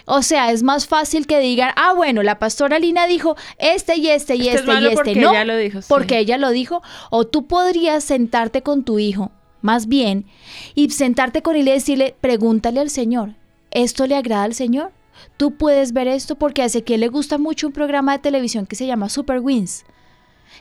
O 0.06 0.22
sea, 0.22 0.50
es 0.50 0.62
más 0.62 0.86
fácil 0.86 1.26
que 1.26 1.38
digan, 1.38 1.72
ah, 1.76 1.92
bueno, 1.94 2.22
la 2.22 2.38
pastora 2.38 2.78
Lina 2.78 3.06
dijo 3.06 3.36
este 3.58 3.96
y 3.96 4.08
este 4.08 4.36
y 4.36 4.48
este, 4.48 4.72
y 4.72 4.84
este. 4.84 4.94
Porque 4.94 5.16
no, 5.16 5.30
ella 5.30 5.44
lo 5.44 5.56
dijo. 5.56 5.80
Porque 5.88 6.18
ella 6.18 6.36
lo 6.36 6.50
dijo. 6.50 6.82
O 7.10 7.26
tú 7.26 7.46
podrías 7.46 8.04
sentarte 8.04 8.62
con 8.62 8.84
tu 8.84 8.98
hijo, 8.98 9.32
más 9.62 9.86
bien, 9.86 10.26
y 10.74 10.90
sentarte 10.90 11.42
con 11.42 11.56
él 11.56 11.68
y 11.68 11.72
decirle, 11.72 12.14
pregúntale 12.20 12.80
al 12.80 12.90
Señor, 12.90 13.34
¿esto 13.70 14.06
le 14.06 14.16
agrada 14.16 14.44
al 14.44 14.54
Señor? 14.54 14.92
Tú 15.36 15.56
puedes 15.56 15.92
ver 15.92 16.08
esto 16.08 16.36
porque 16.36 16.62
a 16.62 16.66
Ezequiel 16.66 17.00
le 17.00 17.08
gusta 17.08 17.38
mucho 17.38 17.66
un 17.66 17.72
programa 17.72 18.12
de 18.12 18.18
televisión 18.18 18.66
que 18.66 18.76
se 18.76 18.86
llama 18.86 19.08
Super 19.08 19.40
Wings, 19.40 19.84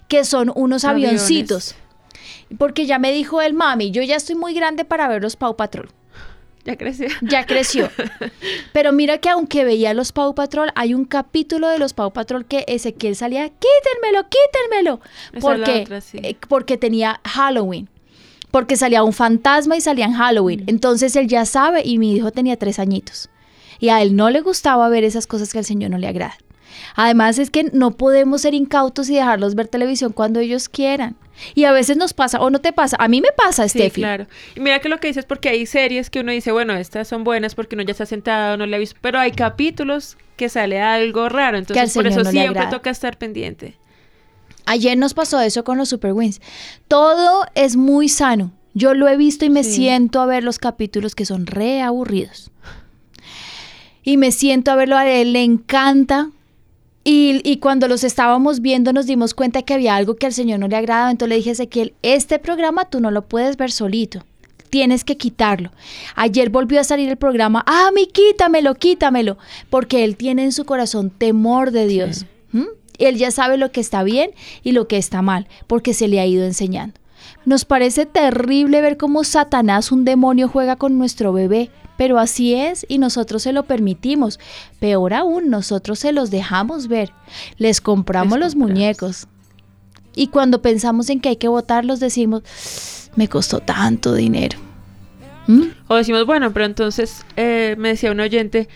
que 0.08 0.26
son 0.26 0.52
unos 0.56 0.86
avioncitos. 0.86 1.76
Porque 2.58 2.86
ya 2.86 3.00
me 3.00 3.12
dijo 3.12 3.42
el 3.42 3.54
mami, 3.54 3.92
yo 3.92 4.02
ya 4.02 4.16
estoy 4.16 4.36
muy 4.36 4.54
grande 4.54 4.86
para 4.86 5.08
ver 5.08 5.22
los 5.22 5.36
Pau 5.36 5.56
Patrol. 5.56 5.90
Ya 6.66 6.78
creció. 6.78 7.08
Ya 7.22 7.46
creció. 7.46 7.90
Pero 8.74 8.94
mira 8.94 9.18
que 9.18 9.30
aunque 9.30 9.66
veía 9.66 9.94
los 9.94 10.12
Pau 10.12 10.34
Patrol, 10.34 10.72
hay 10.76 10.94
un 10.94 11.06
capítulo 11.06 11.68
de 11.68 11.78
los 11.78 11.94
Pau 11.94 12.14
Patrol 12.14 12.46
que 12.46 12.64
Ezequiel 12.68 13.16
salía, 13.16 13.50
quítenmelo, 13.50 14.28
quítenmelo. 14.30 15.02
Porque, 15.42 15.86
eh, 16.14 16.38
porque 16.48 16.78
tenía 16.78 17.20
Halloween. 17.26 17.90
Porque 18.50 18.78
salía 18.78 19.04
un 19.04 19.14
fantasma 19.14 19.76
y 19.76 19.82
salía 19.82 20.06
en 20.06 20.14
Halloween. 20.14 20.62
Mm. 20.62 20.70
Entonces 20.70 21.16
él 21.16 21.28
ya 21.28 21.46
sabe 21.46 21.82
y 21.84 21.98
mi 21.98 22.16
hijo 22.16 22.32
tenía 22.32 22.56
tres 22.56 22.80
añitos. 22.80 23.30
Y 23.84 23.90
a 23.90 24.02
él 24.02 24.16
no 24.16 24.30
le 24.30 24.40
gustaba 24.40 24.88
ver 24.88 25.04
esas 25.04 25.28
cosas 25.28 25.52
que 25.52 25.58
al 25.58 25.66
Señor 25.66 25.92
no 25.92 25.98
le 25.98 26.08
agradan. 26.08 26.38
Además 26.96 27.38
es 27.38 27.50
que 27.50 27.66
no 27.66 27.92
podemos 27.98 28.44
ser 28.44 28.54
incautos 28.54 29.10
y 29.10 29.16
dejarlos 29.16 29.56
ver 29.56 29.68
televisión 29.68 30.14
cuando 30.14 30.40
ellos 30.40 30.70
quieran. 30.70 31.18
Y 31.54 31.66
a 31.66 31.74
veces 31.74 31.98
nos 31.98 32.14
pasa, 32.14 32.40
o 32.40 32.50
no 32.50 32.62
te 32.62 32.72
pasa, 32.72 32.96
a 32.98 33.10
mí 33.10 33.20
me 33.20 33.34
pasa, 33.36 33.68
sí, 33.68 33.92
claro. 33.92 34.26
Y 34.56 34.62
mira 34.62 34.80
que 34.80 34.88
lo 34.88 35.02
que 35.02 35.08
dices, 35.08 35.26
porque 35.26 35.50
hay 35.50 35.66
series 35.66 36.10
que 36.10 36.22
uno 36.22 36.32
dice, 36.32 36.54
bueno, 36.54 36.76
estas 36.76 37.10
son 37.10 37.26
buenas 37.26 37.56
porque 37.56 37.76
uno 37.76 37.84
ya 37.84 37.92
está 37.92 38.06
sentado, 38.06 38.56
no 38.56 38.66
le 38.66 38.78
ha 38.78 38.80
visto, 38.80 38.98
pero 39.02 39.20
hay 39.20 39.34
capítulos 39.34 40.16
que 40.38 40.48
sale 40.48 40.80
algo 40.80 41.28
raro, 41.28 41.58
entonces 41.58 41.94
por 41.94 42.08
eso 42.08 42.24
siempre 42.24 42.66
toca 42.68 42.90
estar 42.90 43.18
pendiente. 43.18 43.78
Ayer 44.66 44.98
nos 44.98 45.14
pasó 45.14 45.42
eso 45.42 45.66
con 45.66 45.78
los 45.78 45.90
Super 45.90 46.14
Wins. 46.14 46.40
Todo 46.88 47.46
es 47.54 47.76
muy 47.76 48.08
sano. 48.08 48.54
Yo 48.74 48.94
lo 48.94 49.10
he 49.10 49.18
visto 49.18 49.44
y 49.44 49.50
me 49.50 49.66
siento 49.66 50.22
a 50.22 50.26
ver 50.26 50.46
los 50.46 50.58
capítulos 50.58 51.16
que 51.16 51.26
son 51.26 51.48
re 51.48 51.82
aburridos. 51.82 52.50
Y 54.04 54.18
me 54.18 54.32
siento 54.32 54.72
a 54.72 54.76
verlo 54.76 54.98
a 54.98 55.10
él, 55.10 55.34
le 55.34 55.44
encanta. 55.44 56.30
Y, 57.06 57.42
y, 57.44 57.58
cuando 57.58 57.88
los 57.90 58.04
estábamos 58.06 58.62
viendo 58.62 58.94
nos 58.94 59.06
dimos 59.06 59.34
cuenta 59.34 59.62
que 59.62 59.74
había 59.74 59.98
algo 59.98 60.16
que 60.16 60.26
al 60.26 60.34
Señor 60.34 60.60
no 60.60 60.68
le 60.68 60.78
agradaba. 60.78 61.12
Entonces 61.12 61.30
le 61.30 61.36
dije 61.36 61.50
a 61.50 61.54
Ezequiel, 61.54 61.94
este 62.02 62.40
programa 62.40 62.86
tú 62.86 63.00
no 63.00 63.12
lo 63.12 63.28
puedes 63.28 63.58
ver 63.58 63.72
solito. 63.72 64.24
Tienes 64.70 65.04
que 65.04 65.18
quitarlo. 65.18 65.72
Ayer 66.16 66.50
volvió 66.50 66.80
a 66.80 66.84
salir 66.84 67.10
el 67.10 67.18
programa, 67.18 67.64
ah, 67.68 67.92
mi 67.94 68.08
quítamelo, 68.08 68.74
quítamelo, 68.76 69.38
porque 69.70 70.04
él 70.04 70.16
tiene 70.16 70.46
en 70.46 70.52
su 70.52 70.66
corazón 70.66 71.12
temor 71.12 71.72
de 71.72 71.88
Dios. 71.88 72.26
¿Mm? 72.52 72.64
Él 72.98 73.18
ya 73.18 73.32
sabe 73.32 73.58
lo 73.58 73.72
que 73.72 73.82
está 73.82 74.04
bien 74.04 74.32
y 74.64 74.72
lo 74.72 74.88
que 74.88 74.98
está 74.98 75.22
mal, 75.22 75.48
porque 75.68 75.94
se 75.94 76.08
le 76.08 76.20
ha 76.20 76.26
ido 76.26 76.46
enseñando. 76.46 77.00
Nos 77.46 77.66
parece 77.66 78.06
terrible 78.06 78.82
ver 78.82 78.98
cómo 78.98 79.24
Satanás, 79.24 79.92
un 79.92 80.06
demonio, 80.06 80.48
juega 80.48 80.76
con 80.76 80.98
nuestro 80.98 81.34
bebé, 81.34 81.70
pero 81.98 82.20
así 82.20 82.54
es 82.54 82.86
y 82.90 82.98
nosotros 82.98 83.44
se 83.44 83.54
lo 83.54 83.64
permitimos. 83.64 84.40
Peor 84.80 85.14
aún, 85.14 85.50
nosotros 85.50 86.00
se 86.00 86.12
los 86.12 86.32
dejamos 86.32 86.88
ver. 86.88 87.12
Les 87.58 87.82
compramos 87.82 88.40
los 88.40 88.56
muñecos. 88.56 89.28
Y 90.16 90.28
cuando 90.28 90.62
pensamos 90.62 91.10
en 91.10 91.20
que 91.20 91.30
hay 91.30 91.36
que 91.38 91.48
votarlos, 91.48 92.00
decimos, 92.00 92.44
me 93.16 93.28
costó 93.28 93.60
tanto 93.60 94.14
dinero. 94.14 94.58
¿Mm? 95.48 95.64
O 95.88 95.96
decimos, 95.96 96.26
bueno, 96.26 96.54
pero 96.54 96.66
entonces 96.66 97.26
eh, 97.36 97.76
me 97.78 97.90
decía 97.90 98.12
un 98.12 98.20
oyente, 98.20 98.70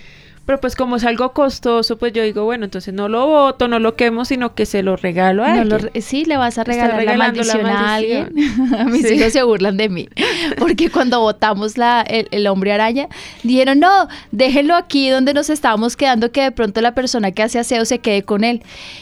pero 0.47 0.61
pues 0.61 0.77
como 0.77 0.95
es 0.95 1.03
algo 1.03 1.33
costoso, 1.33 1.97
pues 1.97 2.13
yo 2.13 2.23
digo, 2.23 2.45
bueno, 2.45 2.63
entonces 2.63 2.93
no 2.93 3.09
lo 3.09 3.27
voto, 3.27 3.67
no 3.67 3.79
lo 3.79 3.97
quemo, 3.97 4.23
sino 4.23 4.55
que 4.55 4.65
se 4.65 4.81
lo 4.81 4.95
regalo 4.95 5.43
a 5.43 5.55
alguien. 5.55 5.91
sí, 6.01 6.23
le 6.23 6.37
vas 6.37 6.57
a 6.57 6.63
regalar 6.63 7.03
la 7.03 7.17
maldición, 7.17 7.65
a 7.65 7.95
alguien. 7.95 8.33
a 8.79 8.85
mis 8.85 9.11
hijos 9.11 9.33
se 9.33 9.43
burlan 9.43 9.75
de 9.75 9.89
mí. 9.89 10.07
Porque 10.57 10.89
cuando 10.89 11.19
votamos 11.19 11.77
la, 11.77 11.99
el, 12.01 12.47
hombre 12.47 12.71
araña, 12.71 13.09
dijeron, 13.43 13.81
no, 13.81 14.07
déjenlo 14.31 14.75
aquí 14.75 15.09
donde 15.09 15.33
nos 15.33 15.49
estábamos 15.49 15.97
quedando, 15.97 16.31
que 16.31 16.43
de 16.43 16.51
pronto 16.53 16.79
la 16.79 16.95
persona 16.95 17.33
que 17.33 17.43
hace 17.43 17.59
aseo 17.59 17.83
se 17.83 17.99
quede 17.99 18.23
con 18.23 18.45
él. 18.45 18.61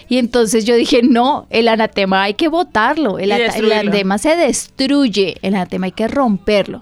Y 0.10 0.18
entonces 0.18 0.66
yo 0.66 0.76
dije, 0.76 1.04
no, 1.04 1.46
el 1.52 1.68
anatema 1.68 2.24
hay 2.24 2.34
que 2.34 2.48
votarlo. 2.48 3.20
El, 3.20 3.32
el 3.32 3.72
anatema 3.72 4.18
se 4.18 4.36
destruye. 4.36 5.38
El 5.44 5.54
anatema 5.54 5.86
hay 5.86 5.92
que 5.92 6.08
romperlo. 6.08 6.82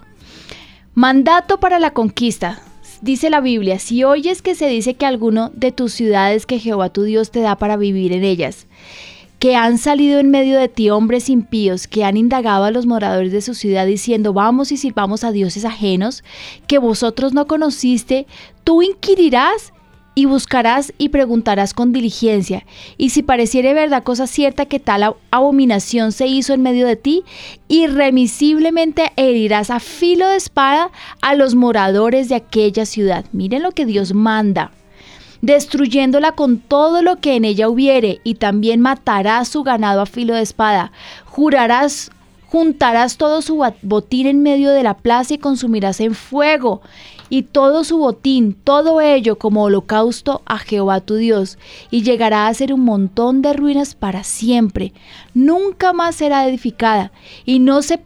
Mandato 0.94 1.60
para 1.60 1.78
la 1.78 1.90
conquista. 1.90 2.62
Dice 3.04 3.28
la 3.28 3.42
Biblia, 3.42 3.78
si 3.78 4.02
oyes 4.02 4.40
que 4.40 4.54
se 4.54 4.66
dice 4.66 4.94
que 4.94 5.04
alguno 5.04 5.50
de 5.52 5.72
tus 5.72 5.92
ciudades 5.92 6.46
que 6.46 6.58
Jehová 6.58 6.88
tu 6.88 7.02
Dios 7.02 7.30
te 7.30 7.40
da 7.40 7.54
para 7.54 7.76
vivir 7.76 8.14
en 8.14 8.24
ellas, 8.24 8.66
que 9.38 9.56
han 9.56 9.76
salido 9.76 10.18
en 10.20 10.30
medio 10.30 10.58
de 10.58 10.68
ti 10.68 10.88
hombres 10.88 11.28
impíos, 11.28 11.86
que 11.86 12.02
han 12.02 12.16
indagado 12.16 12.64
a 12.64 12.70
los 12.70 12.86
moradores 12.86 13.30
de 13.30 13.42
su 13.42 13.52
ciudad 13.52 13.84
diciendo, 13.84 14.32
vamos 14.32 14.72
y 14.72 14.78
sirvamos 14.78 15.22
a 15.22 15.32
dioses 15.32 15.66
ajenos, 15.66 16.24
que 16.66 16.78
vosotros 16.78 17.34
no 17.34 17.46
conociste, 17.46 18.26
tú 18.64 18.80
inquirirás 18.80 19.73
y 20.14 20.26
buscarás 20.26 20.92
y 20.98 21.08
preguntarás 21.08 21.74
con 21.74 21.92
diligencia, 21.92 22.64
y 22.96 23.10
si 23.10 23.22
pareciere 23.22 23.74
verdad 23.74 24.02
cosa 24.02 24.26
cierta 24.26 24.66
que 24.66 24.80
tal 24.80 25.14
abominación 25.30 26.12
se 26.12 26.26
hizo 26.26 26.54
en 26.54 26.62
medio 26.62 26.86
de 26.86 26.96
ti, 26.96 27.24
irremisiblemente 27.68 29.12
herirás 29.16 29.70
a 29.70 29.80
filo 29.80 30.28
de 30.28 30.36
espada 30.36 30.90
a 31.20 31.34
los 31.34 31.54
moradores 31.54 32.28
de 32.28 32.36
aquella 32.36 32.86
ciudad. 32.86 33.24
Miren 33.32 33.62
lo 33.62 33.72
que 33.72 33.86
Dios 33.86 34.14
manda 34.14 34.70
destruyéndola 35.44 36.32
con 36.32 36.58
todo 36.58 37.02
lo 37.02 37.16
que 37.16 37.36
en 37.36 37.44
ella 37.44 37.68
hubiere, 37.68 38.20
y 38.24 38.36
también 38.36 38.80
matarás 38.80 39.48
su 39.48 39.62
ganado 39.62 40.00
a 40.00 40.06
filo 40.06 40.34
de 40.34 40.40
espada. 40.40 40.90
Jurarás 41.26 42.10
juntarás 42.54 43.16
todo 43.16 43.42
su 43.42 43.60
botín 43.82 44.28
en 44.28 44.40
medio 44.40 44.70
de 44.70 44.84
la 44.84 44.94
plaza 44.94 45.34
y 45.34 45.38
consumirás 45.38 45.98
en 45.98 46.14
fuego 46.14 46.82
y 47.28 47.42
todo 47.42 47.82
su 47.82 47.98
botín, 47.98 48.54
todo 48.54 49.00
ello 49.00 49.40
como 49.40 49.64
holocausto 49.64 50.40
a 50.46 50.58
Jehová 50.60 51.00
tu 51.00 51.16
Dios, 51.16 51.58
y 51.90 52.04
llegará 52.04 52.46
a 52.46 52.54
ser 52.54 52.72
un 52.72 52.84
montón 52.84 53.42
de 53.42 53.54
ruinas 53.54 53.96
para 53.96 54.22
siempre. 54.22 54.92
Nunca 55.34 55.92
más 55.92 56.14
será 56.14 56.46
edificada, 56.46 57.10
y 57.44 57.58
no 57.58 57.82
se 57.82 58.00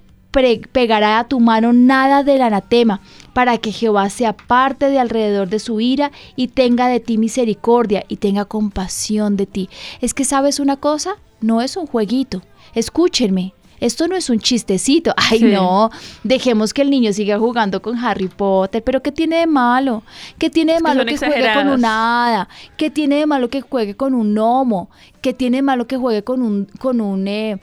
pegará 0.72 1.18
a 1.18 1.28
tu 1.28 1.40
mano 1.40 1.74
nada 1.74 2.22
del 2.22 2.40
anatema, 2.40 3.02
para 3.34 3.58
que 3.58 3.70
Jehová 3.70 4.08
sea 4.08 4.32
parte 4.32 4.88
de 4.88 4.98
alrededor 4.98 5.50
de 5.50 5.58
su 5.58 5.78
ira 5.78 6.10
y 6.36 6.48
tenga 6.48 6.88
de 6.88 7.00
ti 7.00 7.18
misericordia 7.18 8.02
y 8.08 8.16
tenga 8.16 8.46
compasión 8.46 9.36
de 9.36 9.44
ti. 9.44 9.68
Es 10.00 10.14
que 10.14 10.24
sabes 10.24 10.58
una 10.58 10.78
cosa, 10.78 11.16
no 11.42 11.60
es 11.60 11.76
un 11.76 11.86
jueguito. 11.86 12.40
Escúchenme, 12.74 13.52
esto 13.80 14.08
no 14.08 14.16
es 14.16 14.30
un 14.30 14.38
chistecito. 14.40 15.12
Ay, 15.16 15.40
no, 15.40 15.90
dejemos 16.24 16.72
que 16.72 16.82
el 16.82 16.90
niño 16.90 17.12
siga 17.12 17.38
jugando 17.38 17.82
con 17.82 17.96
Harry 17.98 18.28
Potter. 18.28 18.82
Pero 18.82 19.02
¿qué 19.02 19.12
tiene 19.12 19.36
de 19.38 19.46
malo? 19.46 20.02
¿Qué 20.38 20.50
tiene 20.50 20.74
de 20.74 20.80
malo 20.80 21.04
que, 21.04 21.16
juegue 21.16 21.52
con 21.54 21.68
un 21.68 21.84
hada? 21.84 22.48
¿Qué 22.76 22.90
tiene 22.90 23.16
de 23.16 23.26
malo 23.26 23.48
que 23.48 23.60
juegue 23.60 23.96
con 23.96 24.14
un 24.14 24.34
gnomo? 24.34 24.90
¿Qué 25.20 25.32
tiene 25.32 25.58
de 25.58 25.62
malo 25.62 25.86
que 25.86 25.96
juegue 25.96 26.22
con 26.22 26.42
un, 26.42 26.66
con 26.78 27.00
un, 27.00 27.26
eh, 27.28 27.58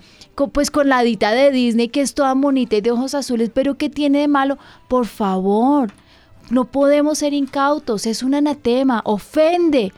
pues 0.51 0.71
con 0.71 0.89
la 0.89 1.01
dita 1.03 1.31
de 1.31 1.51
Disney 1.51 1.87
que 1.87 2.01
es 2.01 2.13
toda 2.13 2.33
bonita 2.33 2.75
y 2.75 2.81
de 2.81 2.91
ojos 2.91 3.15
azules? 3.15 3.49
Pero 3.53 3.75
¿qué 3.75 3.89
tiene 3.89 4.19
de 4.19 4.27
malo? 4.27 4.57
Por 4.87 5.05
favor, 5.05 5.91
no 6.49 6.65
podemos 6.65 7.19
ser 7.19 7.33
incautos. 7.33 8.05
Es 8.05 8.23
un 8.23 8.35
anatema, 8.35 9.01
ofende 9.05 9.93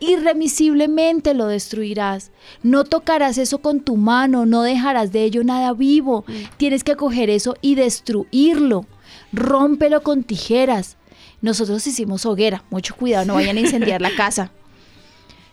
irremisiblemente 0.00 1.34
lo 1.34 1.46
destruirás. 1.46 2.30
No 2.62 2.84
tocarás 2.84 3.38
eso 3.38 3.58
con 3.58 3.80
tu 3.80 3.96
mano, 3.96 4.46
no 4.46 4.62
dejarás 4.62 5.12
de 5.12 5.24
ello 5.24 5.44
nada 5.44 5.72
vivo. 5.72 6.24
Mm. 6.26 6.32
Tienes 6.56 6.84
que 6.84 6.96
coger 6.96 7.30
eso 7.30 7.56
y 7.60 7.74
destruirlo. 7.74 8.86
Rómpelo 9.32 10.02
con 10.02 10.22
tijeras. 10.22 10.96
Nosotros 11.40 11.86
hicimos 11.86 12.26
hoguera, 12.26 12.64
mucho 12.70 12.94
cuidado, 12.96 13.26
no 13.26 13.34
vayan 13.34 13.56
a 13.56 13.60
incendiar 13.60 14.00
la 14.00 14.14
casa. 14.14 14.50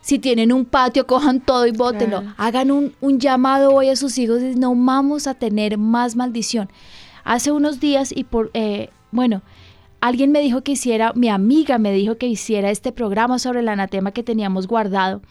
Si 0.01 0.19
tienen 0.19 0.51
un 0.51 0.65
patio, 0.65 1.07
cojan 1.07 1.39
todo 1.39 1.65
y 1.65 1.71
bótenlo. 1.71 2.23
Hagan 2.35 2.71
un, 2.71 3.19
llamado 3.19 3.73
hoy 3.73 3.87
a 3.87 3.95
sus 3.95 4.17
hijos 4.17 4.41
y 4.41 4.55
no 4.55 4.75
vamos 4.75 5.27
a 5.27 5.33
tener 5.33 5.77
más 5.77 6.17
maldición. 6.17 6.69
Hace 7.23 7.53
unos 7.53 7.79
días 7.79 8.11
y 8.13 8.25
por, 8.25 8.51
eh, 8.53 8.89
bueno, 9.11 9.43
alguien 10.03 10.33
me 10.33 10.41
dijo 10.41 10.65
que 10.65 10.73
hiciera, 10.73 11.13
mi 11.15 11.29
amiga 11.29 11.77
me 11.77 11.93
dijo 11.93 12.17
que 12.17 12.27
hiciera 12.27 12.69
este 12.69 12.91
programa 12.91 13.39
sobre 13.39 13.61
el 13.61 13.69
anatema 13.69 14.11
que 14.11 14.21
teníamos 14.21 14.67
guardado. 14.67 15.21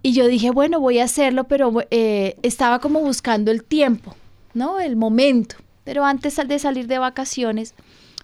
Y 0.00 0.14
yo 0.14 0.26
dije, 0.26 0.50
bueno, 0.50 0.80
voy 0.80 1.00
a 1.00 1.04
hacerlo, 1.04 1.44
pero 1.44 1.70
eh, 1.90 2.38
estaba 2.42 2.78
como 2.78 3.00
buscando 3.00 3.50
el 3.50 3.62
tiempo, 3.62 4.16
¿no? 4.54 4.80
El 4.80 4.96
momento. 4.96 5.56
Pero 5.84 6.06
antes 6.06 6.36
de 6.48 6.58
salir 6.58 6.86
de 6.86 6.98
vacaciones, 6.98 7.74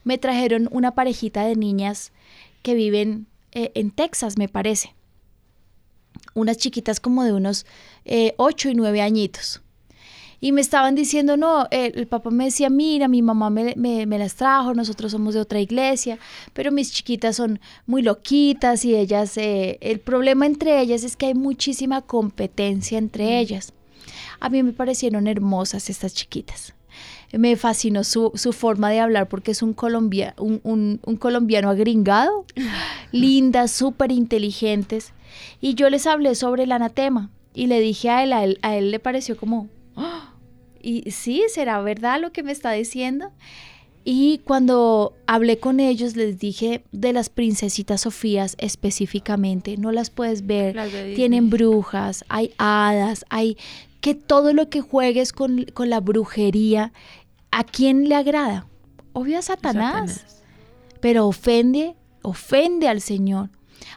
me 0.02 0.16
trajeron 0.16 0.66
una 0.72 0.92
parejita 0.94 1.44
de 1.44 1.54
niñas 1.54 2.10
que 2.62 2.72
viven 2.72 3.26
eh, 3.52 3.70
en 3.74 3.90
Texas, 3.90 4.38
me 4.38 4.48
parece. 4.48 4.94
Unas 6.32 6.56
chiquitas 6.56 7.00
como 7.00 7.22
de 7.22 7.34
unos 7.34 7.66
eh, 8.06 8.32
ocho 8.38 8.70
y 8.70 8.74
nueve 8.74 9.02
añitos 9.02 9.61
y 10.42 10.50
me 10.50 10.60
estaban 10.60 10.96
diciendo, 10.96 11.36
no, 11.36 11.68
el, 11.70 12.08
papá 12.08 12.30
me 12.30 12.46
decía, 12.46 12.68
mira, 12.68 13.06
mi 13.06 13.22
mamá 13.22 13.48
me, 13.48 14.06
las 14.18 14.34
trajo, 14.34 14.74
nosotros 14.74 15.12
somos 15.12 15.34
de 15.34 15.40
otra 15.40 15.60
iglesia, 15.60 16.18
pero 16.52 16.72
mis 16.72 16.90
chiquitas 16.92 17.36
son 17.36 17.60
muy 17.86 18.02
loquitas 18.02 18.84
y 18.84 18.96
ellas, 18.96 19.38
eh, 19.38 19.78
el 19.80 20.00
problema 20.00 20.44
entre 20.44 20.80
ellas 20.80 21.04
es 21.04 21.16
que 21.16 21.26
hay 21.26 21.34
muchísima 21.34 22.02
competencia 22.02 22.98
entre 22.98 23.26
mm. 23.26 23.28
ellas. 23.28 23.72
A 24.40 24.48
mí 24.48 24.64
me 24.64 24.72
parecieron 24.72 25.28
hermosas 25.28 25.88
estas 25.88 26.12
chiquitas. 26.12 26.74
Me 27.32 27.54
fascinó 27.54 28.02
su, 28.02 28.32
forma 28.52 28.90
de 28.90 28.98
hablar 28.98 29.28
porque 29.28 29.52
es 29.52 29.62
un, 29.62 29.74
colombia, 29.74 30.34
un, 30.38 30.98
colombiano 31.20 31.70
agringado, 31.70 32.46
lindas, 33.12 33.70
súper 33.70 34.10
inteligentes. 34.10 35.12
Y 35.60 35.74
yo 35.74 35.88
les 35.88 36.08
hablé 36.08 36.34
sobre 36.34 36.64
el 36.64 36.72
anatema 36.72 37.30
y 37.54 37.68
le 37.68 37.78
dije 37.78 38.10
a 38.10 38.24
él, 38.24 38.32
a 38.32 38.42
él, 38.42 38.58
a 38.62 38.74
él 38.74 38.90
le 38.90 38.98
pareció 38.98 39.36
como. 39.36 39.68
Y 40.82 41.10
sí, 41.10 41.44
¿será 41.48 41.80
verdad 41.80 42.20
lo 42.20 42.32
que 42.32 42.42
me 42.42 42.52
está 42.52 42.72
diciendo? 42.72 43.30
Y 44.04 44.38
cuando 44.38 45.14
hablé 45.26 45.58
con 45.58 45.78
ellos 45.78 46.16
les 46.16 46.38
dije 46.38 46.84
de 46.90 47.12
las 47.12 47.28
princesitas 47.28 48.00
Sofías 48.00 48.56
específicamente, 48.58 49.76
no 49.76 49.92
las 49.92 50.10
puedes 50.10 50.44
ver, 50.44 50.76
tienen 51.14 51.50
brujas, 51.50 52.24
hay 52.28 52.52
hadas, 52.58 53.24
hay 53.28 53.56
que 54.00 54.16
todo 54.16 54.52
lo 54.52 54.68
que 54.68 54.80
juegues 54.80 55.32
con, 55.32 55.66
la 55.76 56.00
brujería, 56.00 56.92
¿a 57.52 57.62
quién 57.62 58.08
le 58.08 58.16
agrada? 58.16 58.66
Obvio 59.12 59.38
a 59.38 59.42
Satanás, 59.42 60.10
Satanás, 60.10 60.42
pero 61.00 61.28
ofende, 61.28 61.94
ofende 62.22 62.88
al 62.88 63.00
Señor. 63.00 63.50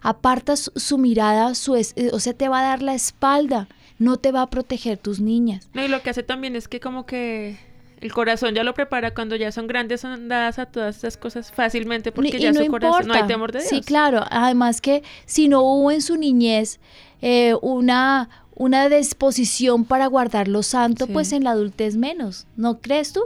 apartas 0.03 0.71
su 0.75 0.99
mirada, 0.99 1.55
su 1.55 1.75
es, 1.75 1.93
eh, 1.95 2.11
o 2.13 2.19
sea, 2.19 2.33
te 2.33 2.47
va 2.47 2.59
a 2.59 2.69
dar 2.69 2.83
la 2.83 2.93
espalda, 2.93 3.67
no 3.97 4.17
te 4.17 4.31
va 4.31 4.41
a 4.41 4.49
proteger 4.49 4.97
tus 4.97 5.19
niñas. 5.19 5.69
No, 5.73 5.83
y 5.83 5.87
lo 5.87 6.01
que 6.01 6.09
hace 6.09 6.23
también 6.23 6.55
es 6.55 6.67
que 6.67 6.79
como 6.79 7.05
que 7.05 7.57
el 8.01 8.13
corazón 8.13 8.53
ya 8.53 8.63
lo 8.63 8.73
prepara 8.73 9.13
cuando 9.13 9.35
ya 9.35 9.51
son 9.51 9.67
grandes, 9.67 10.01
son 10.01 10.27
dadas 10.27 10.59
a 10.59 10.65
todas 10.65 10.97
esas 10.97 11.17
cosas 11.17 11.51
fácilmente 11.51 12.11
porque 12.11 12.39
ya 12.39 12.53
su 12.53 12.67
corazón 12.67 13.07
no 13.07 13.13
hay 13.13 13.23
temor 13.23 13.51
de 13.51 13.59
Dios. 13.59 13.69
Sí, 13.69 13.81
claro. 13.81 14.23
Además 14.29 14.81
que 14.81 15.03
si 15.25 15.47
no 15.47 15.61
hubo 15.61 15.91
en 15.91 16.01
su 16.01 16.17
niñez 16.17 16.79
eh, 17.21 17.55
una, 17.61 18.29
una 18.53 18.89
disposición 18.89 19.85
para 19.85 20.07
guardar 20.07 20.47
lo 20.47 20.61
santo, 20.63 21.07
pues 21.07 21.31
en 21.31 21.43
la 21.43 21.51
adultez 21.51 21.95
menos. 21.95 22.47
¿No 22.55 22.79
crees 22.79 23.13
tú? 23.13 23.21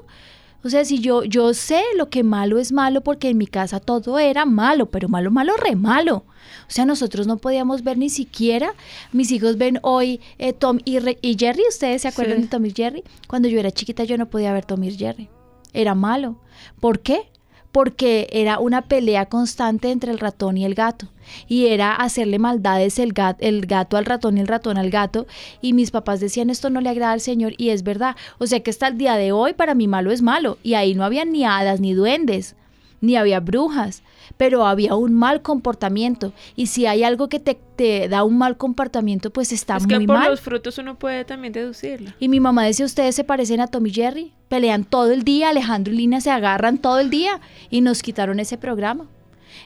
O 0.64 0.70
sea, 0.70 0.84
si 0.84 1.00
yo, 1.00 1.24
yo 1.24 1.54
sé 1.54 1.82
lo 1.98 2.10
que 2.10 2.24
malo 2.24 2.60
es 2.60 2.72
malo 2.72 3.02
porque 3.02 3.30
en 3.30 3.38
mi 3.38 3.48
casa 3.48 3.80
todo 3.80 4.20
era 4.20 4.46
malo, 4.46 4.88
pero 4.88 5.08
malo, 5.08 5.32
malo, 5.32 5.56
re 5.56 5.76
malo. 5.76 6.26
O 6.68 6.72
sea, 6.72 6.86
nosotros 6.86 7.28
no 7.28 7.38
podíamos 7.38 7.84
ver 7.84 7.98
ni 7.98 8.10
siquiera, 8.10 8.74
mis 9.12 9.32
hijos 9.32 9.58
ven 9.58 9.80
hoy 9.84 10.20
eh, 10.38 10.54
Tom 10.54 10.80
y, 10.84 10.98
y, 11.22 11.38
Jerry, 11.40 11.64
¿ustedes 11.70 12.02
se 12.02 12.08
acuerdan 12.10 12.42
de 12.42 12.48
Tom 12.48 12.66
y 12.66 12.72
Jerry? 12.72 13.04
Cuando 13.28 13.48
yo 13.48 13.60
era 13.60 13.72
chiquita 13.72 14.04
yo 14.04 14.18
no 14.18 14.30
podía 14.30 14.52
ver 14.52 14.66
Tom 14.66 14.84
y 14.84 14.96
Jerry. 14.96 15.30
Era 15.74 15.96
malo. 15.96 16.38
¿Por 16.80 17.00
qué? 17.00 17.30
Porque 17.72 18.28
era 18.32 18.60
una 18.60 18.84
pelea 18.84 19.28
constante 19.28 19.92
entre 19.92 20.12
el 20.12 20.20
ratón 20.20 20.58
y 20.58 20.66
el 20.66 20.76
gato. 20.76 21.08
Y 21.48 21.68
era 21.68 21.96
hacerle 21.96 22.40
maldades 22.40 22.98
el, 22.98 23.14
el 23.40 23.66
gato 23.68 23.98
al 23.98 24.06
ratón 24.06 24.38
y 24.38 24.42
el 24.42 24.48
ratón 24.48 24.78
al 24.78 24.90
gato. 24.90 25.28
Y 25.62 25.74
mis 25.74 25.92
papás 25.92 26.20
decían, 26.20 26.50
esto 26.50 26.70
no 26.70 26.82
le 26.82 26.90
agrada 26.90 27.14
al 27.14 27.22
Señor. 27.22 27.54
Y 27.58 27.70
es 27.70 27.84
verdad. 27.84 28.16
O 28.40 28.48
sea 28.48 28.62
que 28.62 28.72
hasta 28.72 28.88
el 28.88 28.98
día 28.98 29.16
de 29.16 29.32
hoy 29.32 29.54
para 29.54 29.76
mí 29.76 29.88
malo 29.88 30.12
es 30.12 30.22
malo. 30.22 30.58
Y 30.64 30.74
ahí 30.74 30.96
no 30.96 31.04
había 31.04 31.26
ni 31.26 31.46
hadas 31.46 31.80
ni 31.80 31.94
duendes 31.94 32.56
ni 33.02 33.16
había 33.16 33.40
brujas, 33.40 34.04
pero 34.38 34.66
había 34.66 34.96
un 34.96 35.14
mal 35.14 35.42
comportamiento. 35.42 36.34
Y 36.56 36.68
si 36.68 36.86
hay 36.86 37.04
algo 37.04 37.30
que 37.30 37.40
te, 37.40 37.60
te 37.76 38.08
da 38.08 38.24
un 38.24 38.38
mal 38.38 38.58
comportamiento, 38.58 39.32
pues 39.32 39.52
está 39.52 39.78
es 39.78 39.88
muy 39.88 40.00
que 40.00 40.06
por 40.06 40.18
mal. 40.18 40.30
los 40.32 40.42
frutos 40.42 40.78
uno 40.78 40.98
puede 40.98 41.26
también 41.26 41.54
deducirlo. 41.54 42.12
Y 42.20 42.30
mi 42.30 42.40
mamá 42.40 42.66
decía, 42.66 42.86
ustedes 42.86 43.16
se 43.16 43.24
parecen 43.24 43.62
a 43.62 43.68
Tommy 43.68 43.92
Jerry, 43.92 44.34
pelean 44.48 44.84
todo 44.84 45.12
el 45.12 45.24
día, 45.24 45.50
Alejandro 45.50 45.94
y 45.94 45.98
Lina 45.98 46.22
se 46.22 46.32
agarran 46.32 46.78
todo 46.78 47.00
el 47.00 47.10
día 47.10 47.40
y 47.70 47.82
nos 47.82 48.02
quitaron 48.02 48.40
ese 48.40 48.58
programa. 48.58 49.08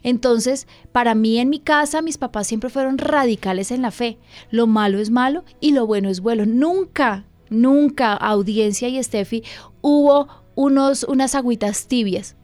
Entonces, 0.02 0.67
para 0.91 1.15
mí 1.15 1.39
en 1.39 1.50
mi 1.50 1.60
casa, 1.60 2.02
mis 2.02 2.17
papás 2.17 2.48
siempre 2.48 2.69
fueron 2.69 2.98
radicales 2.98 3.72
en 3.72 3.82
la 3.82 3.91
fe. 3.91 4.17
Lo 4.50 4.67
malo 4.67 5.00
es 5.00 5.10
malo 5.10 5.43
y 5.60 5.72
lo 5.72 5.86
bueno 5.86 6.10
es 6.10 6.19
bueno. 6.19 6.46
Nunca, 6.46 7.26
nunca, 7.50 8.13
audiencia 8.13 8.88
y 8.88 9.02
Steffi, 9.02 9.43
hubo 9.82 10.28
unos, 10.56 11.04
unas 11.04 11.36
agüitas 11.36 11.88
tibias. 11.88 12.36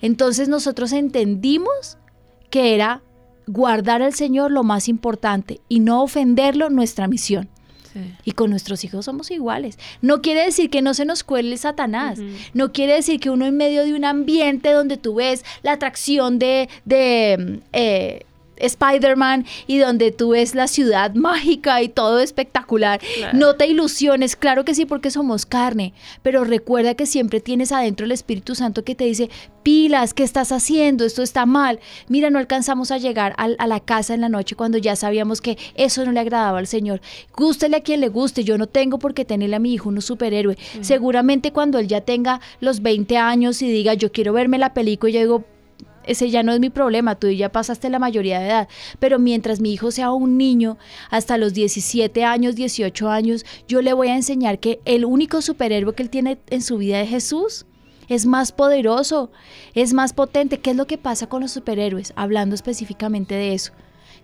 Entonces 0.00 0.48
nosotros 0.48 0.92
entendimos 0.92 1.98
que 2.50 2.74
era 2.74 3.02
guardar 3.46 4.02
al 4.02 4.14
Señor 4.14 4.50
lo 4.50 4.64
más 4.64 4.88
importante 4.88 5.60
y 5.68 5.80
no 5.80 6.02
ofenderlo 6.02 6.70
nuestra 6.70 7.08
misión. 7.08 7.48
Y 8.26 8.32
con 8.32 8.50
nuestros 8.50 8.84
hijos 8.84 9.06
somos 9.06 9.30
iguales. 9.30 9.78
No 10.02 10.20
quiere 10.20 10.44
decir 10.44 10.68
que 10.68 10.82
no 10.82 10.92
se 10.92 11.06
nos 11.06 11.24
cuele 11.24 11.56
Satanás. 11.56 12.18
No 12.52 12.70
quiere 12.70 12.92
decir 12.92 13.18
que 13.20 13.30
uno 13.30 13.46
en 13.46 13.56
medio 13.56 13.84
de 13.84 13.94
un 13.94 14.04
ambiente 14.04 14.70
donde 14.72 14.98
tú 14.98 15.14
ves 15.14 15.46
la 15.62 15.72
atracción 15.72 16.38
de, 16.38 16.68
de 16.84 17.62
eh, 17.72 18.26
Spider-Man 18.58 19.46
y 19.66 19.78
donde 19.78 20.12
tú 20.12 20.30
ves 20.30 20.54
la 20.54 20.66
ciudad 20.66 21.14
mágica 21.14 21.82
y 21.82 21.88
todo 21.88 22.20
espectacular. 22.20 23.00
No 23.32 23.56
te 23.56 23.66
ilusiones, 23.66 24.36
claro 24.36 24.64
que 24.64 24.74
sí, 24.74 24.86
porque 24.86 25.10
somos 25.10 25.46
carne, 25.46 25.92
pero 26.22 26.44
recuerda 26.44 26.94
que 26.94 27.06
siempre 27.06 27.40
tienes 27.40 27.72
adentro 27.72 28.06
el 28.06 28.12
Espíritu 28.12 28.54
Santo 28.54 28.84
que 28.84 28.94
te 28.94 29.04
dice, 29.04 29.30
pilas, 29.62 30.14
¿qué 30.14 30.22
estás 30.22 30.52
haciendo? 30.52 31.04
Esto 31.04 31.22
está 31.22 31.44
mal. 31.44 31.80
Mira, 32.08 32.30
no 32.30 32.38
alcanzamos 32.38 32.90
a 32.90 32.98
llegar 32.98 33.34
a, 33.36 33.66
la 33.66 33.80
casa 33.80 34.14
en 34.14 34.20
la 34.20 34.28
noche 34.28 34.54
cuando 34.54 34.78
ya 34.78 34.94
sabíamos 34.94 35.40
que 35.40 35.58
eso 35.74 36.04
no 36.04 36.12
le 36.12 36.20
agradaba 36.20 36.58
al 36.58 36.66
Señor. 36.66 37.00
Gústele 37.36 37.78
a 37.78 37.80
quien 37.80 38.00
le 38.00 38.08
guste, 38.08 38.44
yo 38.44 38.58
no 38.58 38.68
tengo 38.68 38.98
por 38.98 39.12
qué 39.12 39.24
tenerle 39.24 39.56
a 39.56 39.58
mi 39.58 39.74
hijo 39.74 39.88
un 39.88 40.00
superhéroe. 40.00 40.56
Seguramente 40.82 41.52
cuando 41.52 41.78
él 41.78 41.88
ya 41.88 42.00
tenga 42.00 42.40
los 42.60 42.80
20 42.80 43.16
años 43.16 43.60
y 43.60 43.70
diga, 43.70 43.94
yo 43.94 44.12
quiero 44.12 44.32
verme 44.32 44.58
la 44.58 44.72
película, 44.72 45.12
yo 45.12 45.20
digo, 45.20 45.44
ese 46.06 46.30
ya 46.30 46.42
no 46.42 46.52
es 46.52 46.60
mi 46.60 46.70
problema, 46.70 47.16
tú 47.16 47.28
ya 47.28 47.50
pasaste 47.50 47.90
la 47.90 47.98
mayoría 47.98 48.38
de 48.40 48.46
edad, 48.46 48.68
pero 48.98 49.18
mientras 49.18 49.60
mi 49.60 49.72
hijo 49.72 49.90
sea 49.90 50.12
un 50.12 50.38
niño, 50.38 50.78
hasta 51.10 51.38
los 51.38 51.52
17 51.54 52.24
años, 52.24 52.56
18 52.56 53.10
años, 53.10 53.44
yo 53.68 53.82
le 53.82 53.92
voy 53.92 54.08
a 54.08 54.16
enseñar 54.16 54.58
que 54.58 54.80
el 54.84 55.04
único 55.04 55.42
superhéroe 55.42 55.94
que 55.94 56.02
él 56.02 56.10
tiene 56.10 56.38
en 56.50 56.62
su 56.62 56.78
vida 56.78 57.00
es 57.00 57.10
Jesús. 57.10 57.66
Es 58.08 58.24
más 58.24 58.52
poderoso, 58.52 59.32
es 59.74 59.92
más 59.92 60.12
potente. 60.12 60.58
¿Qué 60.58 60.70
es 60.70 60.76
lo 60.76 60.86
que 60.86 60.96
pasa 60.96 61.28
con 61.28 61.42
los 61.42 61.50
superhéroes? 61.50 62.12
Hablando 62.14 62.54
específicamente 62.54 63.34
de 63.34 63.52
eso, 63.52 63.72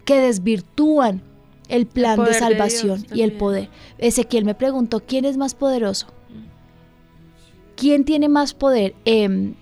que 0.04 0.20
desvirtúan 0.20 1.20
el 1.68 1.86
plan 1.86 2.22
de 2.22 2.32
salvación 2.34 3.04
y 3.12 3.22
el 3.22 3.32
poder. 3.32 3.70
Ezequiel 3.98 4.44
me 4.44 4.54
preguntó, 4.54 5.00
¿quién 5.04 5.24
es 5.24 5.36
más 5.36 5.54
poderoso? 5.56 6.06
¿Quién 7.74 8.04
tiene 8.04 8.28
más 8.28 8.54
poder? 8.54 8.94
Eh, 9.04 9.54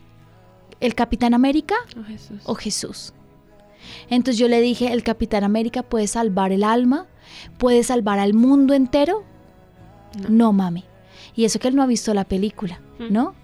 ¿El 0.81 0.95
Capitán 0.95 1.35
América 1.35 1.75
o 2.45 2.55
Jesús? 2.55 3.13
Entonces 4.09 4.39
yo 4.39 4.49
le 4.49 4.61
dije, 4.61 4.93
el 4.93 5.03
Capitán 5.03 5.45
América 5.45 5.83
puede 5.83 6.07
salvar 6.07 6.53
el 6.53 6.65
alma, 6.65 7.07
puede 7.59 7.83
salvar 7.83 8.19
al 8.19 8.35
mundo 8.35 8.75
entero. 8.75 9.25
No, 10.29 10.53
mami. 10.53 10.85
Y 11.35 11.45
eso 11.45 11.59
que 11.59 11.69
él 11.69 11.77
no 11.77 11.83
ha 11.83 11.87
visto 11.87 12.13
la 12.15 12.25
película, 12.25 12.81
¿no? 12.99 13.35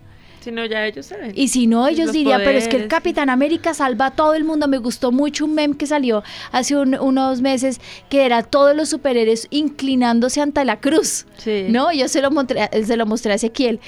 Si 0.41 0.53
no, 0.53 0.65
ya 0.65 0.87
ellos 0.87 1.07
saben. 1.07 1.33
Y 1.35 1.49
si 1.49 1.67
no, 1.67 1.89
ellos 1.89 2.13
dirían, 2.13 2.41
pero 2.45 2.57
es 2.57 2.69
que 2.69 2.77
el 2.77 2.87
Capitán 2.87 3.31
América 3.31 3.75
salva 3.75 4.07
a 4.07 4.11
todo 4.13 4.35
el 4.35 4.45
mundo. 4.45 4.69
Me 4.69 4.79
gustó 4.79 5.11
mucho 5.11 5.45
un 5.45 5.55
meme 5.55 5.77
que 5.77 5.89
salió 5.89 6.23
hace 6.53 6.77
unos 6.77 7.41
meses 7.41 7.81
que 8.09 8.25
era 8.25 8.45
todos 8.45 8.77
los 8.77 8.89
superhéroes 8.89 9.49
inclinándose 9.51 10.41
ante 10.41 10.65
la 10.65 10.79
cruz. 10.79 11.27
¿No? 11.69 11.93
Yo 11.93 12.07
se 12.07 12.23
lo, 12.23 12.31
mostré, 12.31 12.69
se 12.85 12.97
lo 12.97 13.07
mostré 13.07 13.33
a 13.33 13.35
Ezequiel. 13.35 13.81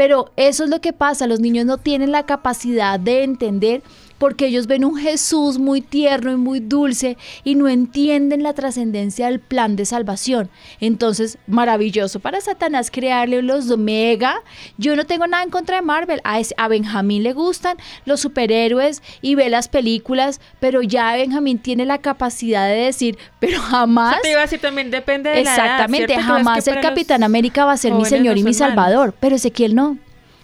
Pero 0.00 0.32
eso 0.36 0.64
es 0.64 0.70
lo 0.70 0.80
que 0.80 0.94
pasa, 0.94 1.26
los 1.26 1.40
niños 1.40 1.66
no 1.66 1.76
tienen 1.76 2.10
la 2.10 2.24
capacidad 2.24 2.98
de 2.98 3.22
entender 3.22 3.82
porque 4.20 4.46
ellos 4.48 4.66
ven 4.66 4.84
un 4.84 4.98
Jesús 4.98 5.58
muy 5.58 5.80
tierno 5.80 6.30
y 6.30 6.36
muy 6.36 6.60
dulce 6.60 7.16
y 7.42 7.54
no 7.54 7.68
entienden 7.68 8.42
la 8.42 8.52
trascendencia 8.52 9.26
del 9.26 9.40
plan 9.40 9.76
de 9.76 9.86
salvación. 9.86 10.50
Entonces, 10.78 11.38
maravilloso 11.46 12.20
para 12.20 12.42
Satanás 12.42 12.90
crearle 12.90 13.40
los 13.40 13.78
mega. 13.78 14.42
Yo 14.76 14.94
no 14.94 15.06
tengo 15.06 15.26
nada 15.26 15.42
en 15.42 15.48
contra 15.48 15.76
de 15.76 15.82
Marvel. 15.82 16.20
A, 16.24 16.38
a 16.58 16.68
Benjamín 16.68 17.22
le 17.22 17.32
gustan 17.32 17.78
los 18.04 18.20
superhéroes 18.20 19.02
y 19.22 19.36
ve 19.36 19.48
las 19.48 19.68
películas, 19.68 20.42
pero 20.60 20.82
ya 20.82 21.14
Benjamín 21.14 21.58
tiene 21.58 21.86
la 21.86 21.96
capacidad 21.96 22.68
de 22.68 22.76
decir, 22.76 23.16
pero 23.38 23.58
jamás... 23.58 24.20
Te 24.20 24.32
iba 24.32 24.40
a 24.40 24.42
decir, 24.42 24.60
también 24.60 24.90
depende 24.90 25.30
de 25.30 25.40
Exactamente, 25.40 26.08
la 26.08 26.20
edad, 26.20 26.26
jamás 26.26 26.68
el 26.68 26.80
Capitán 26.82 27.22
América 27.22 27.64
va 27.64 27.72
a 27.72 27.78
ser 27.78 27.94
mi 27.94 28.04
Señor 28.04 28.36
y 28.36 28.42
mi 28.42 28.52
Salvador, 28.52 29.14
pero 29.18 29.36
Ezequiel 29.36 29.74
no. 29.74 29.96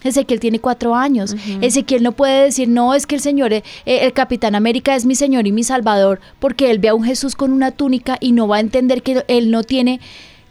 Ezequiel 0.07 0.41
tiene 0.41 0.59
cuatro 0.59 0.95
años. 0.95 1.35
Ezequiel 1.61 2.03
no 2.03 2.13
puede 2.13 2.45
decir, 2.45 2.69
no, 2.69 2.95
es 2.95 3.07
que 3.07 3.15
el 3.15 3.21
Señor, 3.21 3.53
eh, 3.53 3.63
el 3.85 4.13
Capitán 4.13 4.55
América 4.55 4.95
es 4.95 5.05
mi 5.05 5.15
Señor 5.15 5.47
y 5.47 5.53
mi 5.53 5.65
Salvador, 5.65 6.21
porque 6.39 6.71
él 6.71 6.79
ve 6.79 6.89
a 6.89 6.95
un 6.95 7.05
Jesús 7.05 7.35
con 7.35 7.53
una 7.53 7.71
túnica 7.71 8.17
y 8.21 8.33
no 8.33 8.49
va 8.49 8.57
a 8.57 8.61
entender 8.61 9.03
que 9.03 9.25
él 9.29 9.51
no 9.51 9.63
tiene 9.63 10.01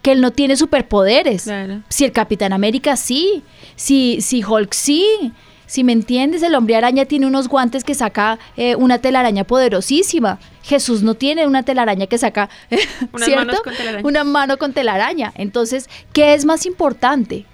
que 0.02 0.12
él 0.12 0.22
no 0.22 0.30
tiene 0.30 0.56
superpoderes. 0.56 1.50
Si 1.89 2.06
el 2.06 2.12
Capitán 2.12 2.54
América 2.54 2.96
sí, 2.96 3.41
si, 3.76 4.22
si 4.22 4.44
Hulk 4.44 4.72
sí, 4.72 5.34
si 5.65 5.84
me 5.84 5.94
entiendes, 5.94 6.44
el 6.44 6.54
hombre 6.56 6.76
araña 6.76 7.06
tiene 7.06 7.26
unos 7.26 7.48
guantes 7.48 7.84
que 7.84 7.96
saca 7.96 8.38
eh, 8.56 8.76
una 8.76 9.00
telaraña 9.00 9.46
poderosísima. 9.46 10.39
Jesús 10.63 11.02
no 11.02 11.15
tiene 11.15 11.48
una 11.48 11.63
telaraña 11.63 12.08
que 12.08 12.18
saca, 12.18 12.50
¿cierto? 13.18 13.63
Una 14.04 14.24
mano 14.24 14.58
con 14.58 14.74
telaraña. 14.74 15.34
Entonces, 15.36 15.89
¿qué 16.13 16.34
es 16.34 16.46
más 16.46 16.65
importante? 16.65 17.46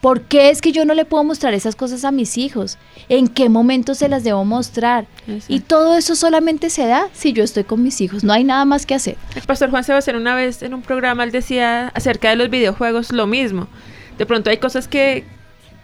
¿Por 0.00 0.22
qué 0.22 0.48
es 0.48 0.62
que 0.62 0.72
yo 0.72 0.86
no 0.86 0.94
le 0.94 1.04
puedo 1.04 1.24
mostrar 1.24 1.52
esas 1.52 1.76
cosas 1.76 2.04
a 2.04 2.10
mis 2.10 2.38
hijos? 2.38 2.78
¿En 3.10 3.28
qué 3.28 3.50
momento 3.50 3.94
se 3.94 4.08
las 4.08 4.24
debo 4.24 4.46
mostrar? 4.46 5.06
Y 5.46 5.60
todo 5.60 5.96
eso 5.96 6.16
solamente 6.16 6.70
se 6.70 6.86
da 6.86 7.08
si 7.12 7.34
yo 7.34 7.44
estoy 7.44 7.64
con 7.64 7.82
mis 7.82 8.00
hijos. 8.00 8.24
No 8.24 8.32
hay 8.32 8.42
nada 8.42 8.64
más 8.64 8.86
que 8.86 8.94
hacer. 8.94 9.16
El 9.34 9.42
pastor 9.42 9.68
Juan 9.70 9.84
Sebastián 9.84 10.16
una 10.16 10.34
vez 10.34 10.62
en 10.62 10.72
un 10.72 10.80
programa 10.80 11.24
él 11.24 11.32
decía 11.32 11.88
acerca 11.88 12.30
de 12.30 12.36
los 12.36 12.48
videojuegos 12.48 13.12
lo 13.12 13.26
mismo. 13.26 13.68
De 14.16 14.24
pronto 14.24 14.48
hay 14.48 14.56
cosas 14.56 14.88
que, 14.88 15.24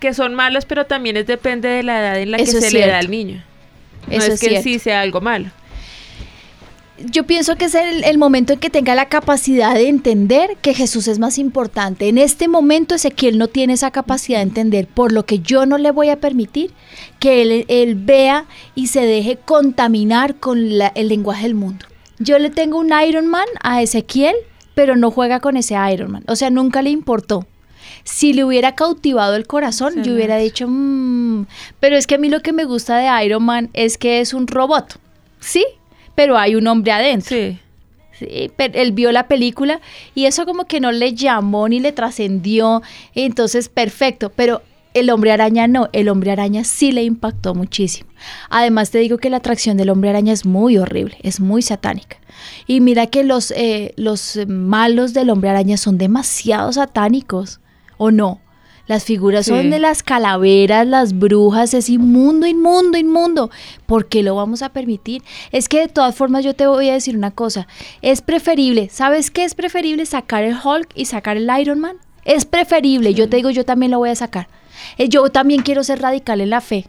que 0.00 0.14
son 0.14 0.34
malas, 0.34 0.64
pero 0.64 0.86
también 0.86 1.18
es 1.18 1.26
depende 1.26 1.68
de 1.68 1.82
la 1.82 2.00
edad 2.00 2.18
en 2.18 2.30
la 2.30 2.38
que 2.38 2.46
se 2.46 2.70
le 2.70 2.86
da 2.86 2.98
al 2.98 3.10
niño. 3.10 3.42
No 4.08 4.14
es, 4.14 4.40
que 4.40 4.62
sí 4.62 4.78
sea 4.78 5.02
algo 5.02 5.20
malo 5.20 5.50
yo 6.98 7.24
pienso 7.24 7.56
que 7.56 7.66
es 7.66 7.74
el, 7.74 8.18
momento 8.18 8.54
en 8.54 8.58
que 8.58 8.70
tenga 8.70 8.94
la 8.94 9.08
capacidad 9.08 9.74
de 9.74 9.88
entender 9.88 10.56
que 10.62 10.74
Jesús 10.74 11.08
es 11.08 11.18
más 11.18 11.38
importante. 11.38 12.08
En 12.08 12.18
este 12.18 12.48
momento 12.48 12.94
Ezequiel 12.94 13.38
no 13.38 13.48
tiene 13.48 13.74
esa 13.74 13.90
capacidad 13.90 14.38
de 14.38 14.44
entender, 14.44 14.86
por 14.86 15.12
lo 15.12 15.26
que 15.26 15.40
yo 15.40 15.66
no 15.66 15.78
le 15.78 15.90
voy 15.90 16.08
a 16.08 16.20
permitir 16.20 16.72
que 17.18 17.42
él, 17.68 17.94
vea 17.96 18.46
y 18.74 18.88
se 18.88 19.02
deje 19.02 19.36
contaminar 19.36 20.36
con 20.36 20.58
el 20.58 21.08
lenguaje 21.08 21.44
del 21.44 21.54
mundo. 21.54 21.86
Yo 22.18 22.38
le 22.38 22.50
tengo 22.50 22.78
un 22.78 22.92
Iron 23.06 23.26
Man 23.26 23.46
a 23.62 23.82
Ezequiel, 23.82 24.34
pero 24.74 24.96
no 24.96 25.10
juega 25.10 25.40
con 25.40 25.56
ese 25.56 25.76
Iron 25.92 26.12
Man. 26.12 26.24
O 26.28 26.36
sea, 26.36 26.50
nunca 26.50 26.82
le 26.82 26.90
importó. 26.90 27.46
Si 28.04 28.32
le 28.32 28.44
hubiera 28.44 28.74
cautivado 28.74 29.36
el 29.36 29.46
corazón, 29.46 30.02
yo 30.02 30.14
hubiera 30.14 30.36
dicho, 30.36 30.66
mmm, 30.68 31.46
pero 31.80 31.96
es 31.96 32.06
que 32.06 32.14
a 32.14 32.18
mí 32.18 32.28
lo 32.28 32.40
que 32.40 32.52
me 32.52 32.64
gusta 32.64 32.96
de 32.96 33.24
Iron 33.24 33.42
Man 33.44 33.70
es 33.74 33.98
que 33.98 34.20
es 34.20 34.32
un 34.32 34.46
robot. 34.46 34.98
¿Sí? 35.40 35.64
Pero 36.16 36.36
hay 36.36 36.56
un 36.56 36.66
hombre 36.66 36.90
adentro. 36.90 37.36
Sí. 37.36 37.60
Sí, 38.18 38.50
pero 38.56 38.74
él 38.80 38.92
vio 38.92 39.12
la 39.12 39.28
película 39.28 39.80
y 40.14 40.24
eso 40.24 40.46
como 40.46 40.64
que 40.64 40.80
no 40.80 40.90
le 40.90 41.12
llamó 41.12 41.68
ni 41.68 41.80
le 41.80 41.92
trascendió, 41.92 42.82
entonces 43.14 43.68
perfecto, 43.68 44.32
pero 44.34 44.62
el 44.94 45.10
hombre 45.10 45.30
araña 45.30 45.68
no, 45.68 45.90
el 45.92 46.08
hombre 46.08 46.30
araña 46.30 46.64
sí 46.64 46.90
le 46.90 47.04
impactó 47.04 47.54
muchísimo. 47.54 48.08
Además 48.48 48.90
te 48.90 48.98
digo 48.98 49.18
que 49.18 49.28
la 49.28 49.36
atracción 49.36 49.76
del 49.76 49.90
hombre 49.90 50.08
araña 50.08 50.32
es 50.32 50.46
muy 50.46 50.78
horrible, 50.78 51.18
es 51.22 51.38
muy 51.38 51.60
satánica. 51.60 52.16
Y 52.66 52.80
mira 52.80 53.06
que 53.06 53.22
los, 53.22 53.50
eh, 53.50 53.92
los 53.96 54.38
malos 54.48 55.12
del 55.12 55.28
hombre 55.28 55.50
araña 55.50 55.76
son 55.76 55.98
demasiado 55.98 56.72
satánicos, 56.72 57.60
¿o 57.98 58.10
no? 58.10 58.40
Las 58.86 59.04
figuras 59.04 59.46
son 59.46 59.70
de 59.70 59.80
las 59.80 60.02
calaveras, 60.02 60.86
las 60.86 61.18
brujas, 61.18 61.74
es 61.74 61.88
inmundo, 61.88 62.46
inmundo, 62.46 62.96
inmundo. 62.96 63.50
¿Por 63.86 64.06
qué 64.06 64.22
lo 64.22 64.36
vamos 64.36 64.62
a 64.62 64.68
permitir? 64.68 65.22
Es 65.50 65.68
que 65.68 65.80
de 65.80 65.88
todas 65.88 66.14
formas 66.14 66.44
yo 66.44 66.54
te 66.54 66.66
voy 66.66 66.88
a 66.88 66.92
decir 66.92 67.16
una 67.16 67.32
cosa. 67.32 67.66
Es 68.00 68.22
preferible, 68.22 68.88
¿sabes 68.90 69.30
qué 69.30 69.44
es 69.44 69.54
preferible? 69.54 70.06
Sacar 70.06 70.44
el 70.44 70.56
Hulk 70.62 70.90
y 70.94 71.06
sacar 71.06 71.36
el 71.36 71.50
Iron 71.60 71.80
Man. 71.80 71.96
Es 72.24 72.44
preferible, 72.44 73.12
yo 73.12 73.28
te 73.28 73.36
digo, 73.36 73.50
yo 73.50 73.64
también 73.64 73.90
lo 73.90 73.98
voy 73.98 74.10
a 74.10 74.16
sacar. 74.16 74.48
Eh, 74.98 75.08
yo 75.08 75.28
también 75.30 75.62
quiero 75.62 75.82
ser 75.82 76.00
radical 76.00 76.40
en 76.40 76.50
la 76.50 76.60
fe 76.60 76.86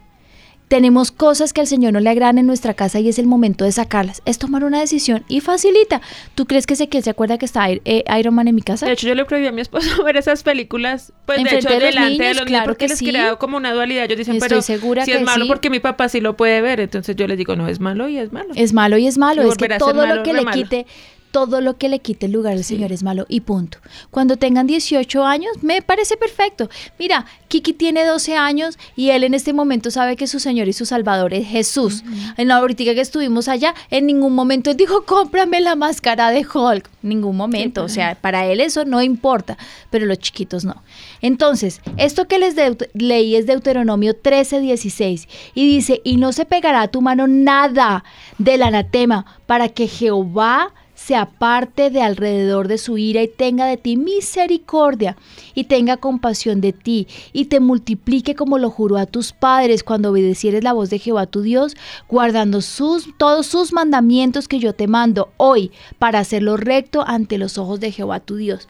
tenemos 0.68 1.10
cosas 1.10 1.52
que 1.52 1.62
al 1.62 1.66
Señor 1.66 1.92
no 1.94 2.00
le 2.00 2.10
agradan 2.10 2.38
en 2.38 2.46
nuestra 2.46 2.74
casa 2.74 3.00
y 3.00 3.08
es 3.08 3.18
el 3.18 3.26
momento 3.26 3.64
de 3.64 3.72
sacarlas. 3.72 4.22
Es 4.26 4.38
tomar 4.38 4.64
una 4.64 4.78
decisión 4.78 5.24
y 5.28 5.40
facilita. 5.40 6.00
¿Tú 6.34 6.46
crees 6.46 6.66
que 6.66 6.76
se, 6.76 6.88
que 6.88 7.02
se 7.02 7.10
acuerda 7.10 7.38
que 7.38 7.46
está 7.46 7.70
eh, 7.70 8.04
Iron 8.18 8.34
Man 8.34 8.48
en 8.48 8.54
mi 8.54 8.62
casa? 8.62 8.86
De 8.86 8.92
hecho, 8.92 9.08
yo 9.08 9.14
le 9.14 9.24
prohibí 9.24 9.46
a 9.46 9.52
mi 9.52 9.62
esposo 9.62 10.02
ver 10.04 10.16
esas 10.16 10.42
películas, 10.42 11.12
pues 11.24 11.42
de 11.42 11.58
hecho, 11.58 11.68
de 11.68 11.80
delante 11.80 12.22
de 12.22 12.34
los 12.34 12.44
niños, 12.44 12.62
porque 12.64 12.86
que 12.86 12.88
les 12.88 12.98
sí. 12.98 13.12
como 13.38 13.56
una 13.56 13.72
dualidad. 13.72 14.04
Ellos 14.04 14.18
dicen, 14.18 14.38
pero 14.38 14.62
segura 14.62 15.04
si 15.04 15.12
es 15.12 15.22
malo 15.22 15.46
porque 15.46 15.70
mi 15.70 15.80
papá 15.80 16.08
sí 16.08 16.20
lo 16.20 16.36
puede 16.36 16.60
ver. 16.60 16.80
Entonces 16.80 17.16
yo 17.16 17.26
les 17.26 17.38
digo, 17.38 17.56
no, 17.56 17.66
es 17.68 17.80
malo 17.80 18.08
y 18.08 18.18
es 18.18 18.32
malo. 18.32 18.50
Es 18.54 18.72
malo 18.72 18.98
y 18.98 19.06
es 19.06 19.18
malo. 19.18 19.42
es 19.42 19.56
que 19.56 19.68
todo 19.78 20.06
lo 20.06 20.22
que 20.22 20.32
le 20.34 20.44
quite 20.46 20.86
todo 21.30 21.60
lo 21.60 21.76
que 21.76 21.88
le 21.88 22.00
quite 22.00 22.26
el 22.26 22.32
lugar 22.32 22.54
al 22.54 22.64
Señor 22.64 22.92
es 22.92 23.02
malo 23.02 23.26
y 23.28 23.40
punto. 23.40 23.78
Cuando 24.10 24.36
tengan 24.36 24.66
18 24.66 25.24
años, 25.24 25.50
me 25.62 25.82
parece 25.82 26.16
perfecto. 26.16 26.68
Mira, 26.98 27.26
Kiki 27.48 27.72
tiene 27.72 28.04
12 28.04 28.36
años 28.36 28.78
y 28.96 29.10
él 29.10 29.24
en 29.24 29.34
este 29.34 29.52
momento 29.52 29.90
sabe 29.90 30.16
que 30.16 30.26
su 30.26 30.40
Señor 30.40 30.68
y 30.68 30.72
su 30.72 30.86
Salvador 30.86 31.34
es 31.34 31.46
Jesús. 31.46 32.04
En 32.36 32.48
la 32.48 32.60
política 32.60 32.94
que 32.94 33.00
estuvimos 33.00 33.48
allá, 33.48 33.74
en 33.90 34.06
ningún 34.06 34.34
momento 34.34 34.70
él 34.70 34.76
dijo, 34.76 35.04
cómprame 35.04 35.60
la 35.60 35.76
máscara 35.76 36.30
de 36.30 36.46
Hulk. 36.46 36.88
Ningún 37.02 37.36
momento. 37.36 37.84
o 37.84 37.88
sea, 37.88 38.14
para 38.16 38.46
él 38.46 38.60
eso 38.60 38.84
no 38.84 39.02
importa, 39.02 39.56
pero 39.90 40.06
los 40.06 40.18
chiquitos 40.18 40.64
no. 40.64 40.82
Entonces, 41.22 41.80
esto 41.96 42.26
que 42.26 42.38
les 42.38 42.54
leí 42.94 43.36
es 43.36 43.46
Deuteronomio 43.46 44.14
13, 44.14 44.60
16 44.60 45.28
y 45.54 45.66
dice, 45.66 46.00
y 46.04 46.16
no 46.16 46.32
se 46.32 46.44
pegará 46.44 46.82
a 46.82 46.88
tu 46.88 47.00
mano 47.00 47.26
nada 47.26 48.04
del 48.38 48.62
anatema 48.62 49.24
para 49.46 49.68
que 49.68 49.88
Jehová 49.88 50.72
se 50.98 51.14
aparte 51.14 51.90
de 51.90 52.02
alrededor 52.02 52.66
de 52.66 52.76
su 52.76 52.98
ira 52.98 53.22
y 53.22 53.28
tenga 53.28 53.66
de 53.66 53.76
ti 53.76 53.96
misericordia 53.96 55.16
y 55.54 55.64
tenga 55.64 55.96
compasión 55.96 56.60
de 56.60 56.72
ti 56.72 57.06
y 57.32 57.44
te 57.44 57.60
multiplique 57.60 58.34
como 58.34 58.58
lo 58.58 58.68
juró 58.68 58.96
a 58.96 59.06
tus 59.06 59.32
padres 59.32 59.84
cuando 59.84 60.10
obedecieres 60.10 60.64
la 60.64 60.72
voz 60.72 60.90
de 60.90 60.98
Jehová 60.98 61.26
tu 61.26 61.42
Dios, 61.42 61.76
guardando 62.08 62.62
sus, 62.62 63.16
todos 63.16 63.46
sus 63.46 63.72
mandamientos 63.72 64.48
que 64.48 64.58
yo 64.58 64.74
te 64.74 64.88
mando 64.88 65.32
hoy 65.36 65.70
para 66.00 66.18
hacerlo 66.18 66.56
recto 66.56 67.04
ante 67.06 67.38
los 67.38 67.58
ojos 67.58 67.78
de 67.78 67.92
Jehová 67.92 68.18
tu 68.18 68.34
Dios. 68.34 68.66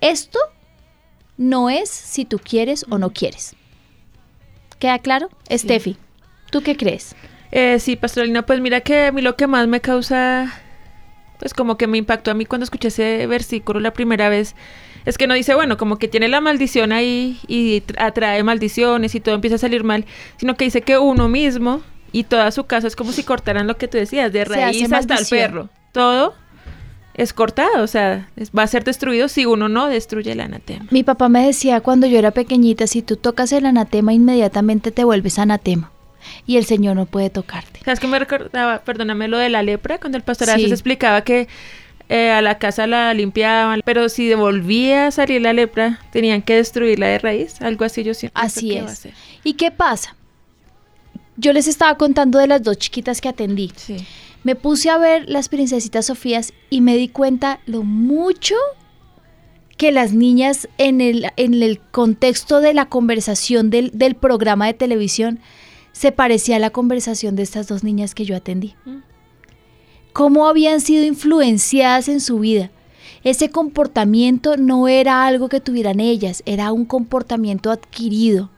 Esto 0.00 0.40
no 1.36 1.70
es 1.70 1.88
si 1.88 2.24
tú 2.24 2.40
quieres 2.42 2.86
o 2.90 2.98
no 2.98 3.10
quieres. 3.10 3.54
¿Queda 4.80 4.98
claro? 4.98 5.28
Estefi, 5.48 5.96
¿tú 6.50 6.60
qué 6.60 6.76
crees? 6.76 7.14
Eh, 7.52 7.78
sí, 7.78 7.94
Pastoralina, 7.94 8.44
pues 8.44 8.60
mira 8.60 8.80
que 8.80 9.06
a 9.06 9.12
mí 9.12 9.22
lo 9.22 9.36
que 9.36 9.46
más 9.46 9.68
me 9.68 9.80
causa 9.80 10.52
pues 11.38 11.54
como 11.54 11.76
que 11.76 11.86
me 11.86 11.98
impactó 11.98 12.30
a 12.30 12.34
mí 12.34 12.44
cuando 12.44 12.64
escuché 12.64 12.88
ese 12.88 13.26
versículo 13.26 13.80
la 13.80 13.92
primera 13.92 14.28
vez, 14.28 14.54
es 15.04 15.16
que 15.16 15.26
no 15.26 15.34
dice, 15.34 15.54
bueno, 15.54 15.76
como 15.76 15.96
que 15.96 16.08
tiene 16.08 16.28
la 16.28 16.40
maldición 16.40 16.92
ahí 16.92 17.38
y 17.46 17.82
atrae 17.98 18.42
maldiciones 18.42 19.14
y 19.14 19.20
todo 19.20 19.34
empieza 19.34 19.56
a 19.56 19.58
salir 19.58 19.84
mal, 19.84 20.04
sino 20.36 20.56
que 20.56 20.64
dice 20.64 20.82
que 20.82 20.98
uno 20.98 21.28
mismo 21.28 21.82
y 22.12 22.24
toda 22.24 22.50
su 22.50 22.64
casa 22.64 22.86
es 22.86 22.96
como 22.96 23.12
si 23.12 23.22
cortaran 23.22 23.66
lo 23.66 23.76
que 23.76 23.88
tú 23.88 23.98
decías, 23.98 24.32
de 24.32 24.44
raíz 24.44 24.92
hasta 24.92 25.16
el 25.16 25.26
perro, 25.26 25.68
todo 25.92 26.34
es 27.14 27.32
cortado, 27.32 27.82
o 27.82 27.86
sea, 27.88 28.28
va 28.56 28.62
a 28.62 28.66
ser 28.68 28.84
destruido 28.84 29.26
si 29.26 29.44
uno 29.44 29.68
no 29.68 29.88
destruye 29.88 30.30
el 30.30 30.40
anatema. 30.40 30.86
Mi 30.90 31.02
papá 31.02 31.28
me 31.28 31.44
decía 31.44 31.80
cuando 31.80 32.06
yo 32.06 32.16
era 32.16 32.30
pequeñita, 32.30 32.86
si 32.86 33.02
tú 33.02 33.16
tocas 33.16 33.50
el 33.50 33.66
anatema, 33.66 34.12
inmediatamente 34.12 34.92
te 34.92 35.02
vuelves 35.02 35.40
anatema 35.40 35.90
y 36.46 36.56
el 36.56 36.64
Señor 36.64 36.96
no 36.96 37.06
puede 37.06 37.30
tocarte. 37.30 37.80
¿Sabes 37.84 38.00
que 38.00 38.06
me 38.06 38.18
recordaba, 38.18 38.80
perdóname, 38.80 39.28
lo 39.28 39.38
de 39.38 39.48
la 39.48 39.62
lepra? 39.62 39.98
Cuando 39.98 40.18
el 40.18 40.24
pastor 40.24 40.48
se 40.48 40.66
explicaba 40.66 41.22
que 41.22 41.48
eh, 42.08 42.30
a 42.30 42.40
la 42.40 42.58
casa 42.58 42.86
la 42.86 43.12
limpiaban, 43.12 43.82
pero 43.84 44.08
si 44.08 44.28
devolvía 44.28 45.08
a 45.08 45.10
salir 45.10 45.42
la 45.42 45.52
lepra, 45.52 46.00
tenían 46.10 46.40
que 46.40 46.54
destruirla 46.54 47.06
de 47.06 47.18
raíz, 47.18 47.60
algo 47.60 47.84
así 47.84 48.02
yo 48.02 48.14
siento. 48.14 48.40
Así 48.40 48.74
es. 48.74 49.08
¿Y 49.44 49.54
qué 49.54 49.70
pasa? 49.70 50.16
Yo 51.36 51.52
les 51.52 51.68
estaba 51.68 51.96
contando 51.98 52.38
de 52.38 52.46
las 52.46 52.62
dos 52.62 52.78
chiquitas 52.78 53.20
que 53.20 53.28
atendí. 53.28 53.72
Sí. 53.76 53.98
Me 54.42 54.54
puse 54.54 54.88
a 54.88 54.96
ver 54.96 55.28
las 55.28 55.48
princesitas 55.48 56.06
Sofías 56.06 56.54
y 56.70 56.80
me 56.80 56.96
di 56.96 57.08
cuenta 57.08 57.60
lo 57.66 57.82
mucho 57.82 58.54
que 59.76 59.92
las 59.92 60.12
niñas 60.12 60.68
en 60.78 61.00
el, 61.00 61.30
en 61.36 61.62
el 61.62 61.78
contexto 61.78 62.60
de 62.60 62.74
la 62.74 62.86
conversación 62.86 63.70
del, 63.70 63.90
del 63.92 64.14
programa 64.14 64.66
de 64.66 64.74
televisión 64.74 65.40
se 65.98 66.12
parecía 66.12 66.56
a 66.56 66.60
la 66.60 66.70
conversación 66.70 67.34
de 67.34 67.42
estas 67.42 67.66
dos 67.66 67.82
niñas 67.82 68.14
que 68.14 68.24
yo 68.24 68.36
atendí. 68.36 68.76
Mm. 68.84 68.98
Cómo 70.12 70.46
habían 70.46 70.80
sido 70.80 71.04
influenciadas 71.04 72.08
en 72.08 72.20
su 72.20 72.38
vida. 72.38 72.70
Ese 73.24 73.50
comportamiento 73.50 74.56
no 74.56 74.86
era 74.86 75.26
algo 75.26 75.48
que 75.48 75.60
tuvieran 75.60 75.98
ellas, 75.98 76.44
era 76.46 76.70
un 76.70 76.84
comportamiento 76.84 77.72
adquirido. 77.72 78.48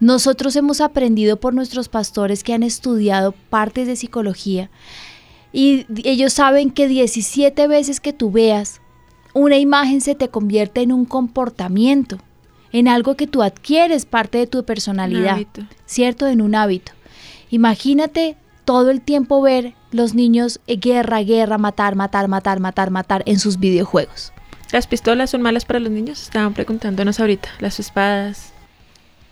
Nosotros 0.00 0.56
hemos 0.56 0.80
aprendido 0.80 1.38
por 1.38 1.54
nuestros 1.54 1.88
pastores 1.88 2.42
que 2.42 2.52
han 2.52 2.64
estudiado 2.64 3.30
partes 3.48 3.86
de 3.86 3.94
psicología 3.94 4.68
y 5.52 5.86
ellos 6.02 6.32
saben 6.32 6.72
que 6.72 6.88
17 6.88 7.68
veces 7.68 8.00
que 8.00 8.12
tú 8.12 8.32
veas 8.32 8.80
una 9.34 9.56
imagen 9.56 10.00
se 10.00 10.16
te 10.16 10.30
convierte 10.30 10.80
en 10.80 10.90
un 10.90 11.04
comportamiento 11.04 12.18
en 12.72 12.88
algo 12.88 13.16
que 13.16 13.26
tú 13.26 13.42
adquieres 13.42 14.06
parte 14.06 14.38
de 14.38 14.46
tu 14.46 14.64
personalidad, 14.64 15.38
¿cierto? 15.86 16.26
En 16.26 16.40
un 16.40 16.54
hábito. 16.54 16.92
Imagínate 17.50 18.36
todo 18.64 18.90
el 18.90 19.00
tiempo 19.00 19.40
ver 19.40 19.74
los 19.92 20.14
niños 20.14 20.60
eh, 20.66 20.76
guerra, 20.76 21.22
guerra, 21.22 21.58
matar, 21.58 21.94
matar, 21.94 22.28
matar, 22.28 22.60
matar, 22.60 22.90
matar 22.90 23.22
en 23.26 23.38
sus 23.38 23.58
videojuegos. 23.58 24.32
¿Las 24.72 24.86
pistolas 24.86 25.30
son 25.30 25.42
malas 25.42 25.64
para 25.64 25.78
los 25.78 25.90
niños? 25.90 26.22
Estaban 26.22 26.52
preguntándonos 26.52 27.20
ahorita. 27.20 27.48
¿Las 27.60 27.78
espadas? 27.78 28.52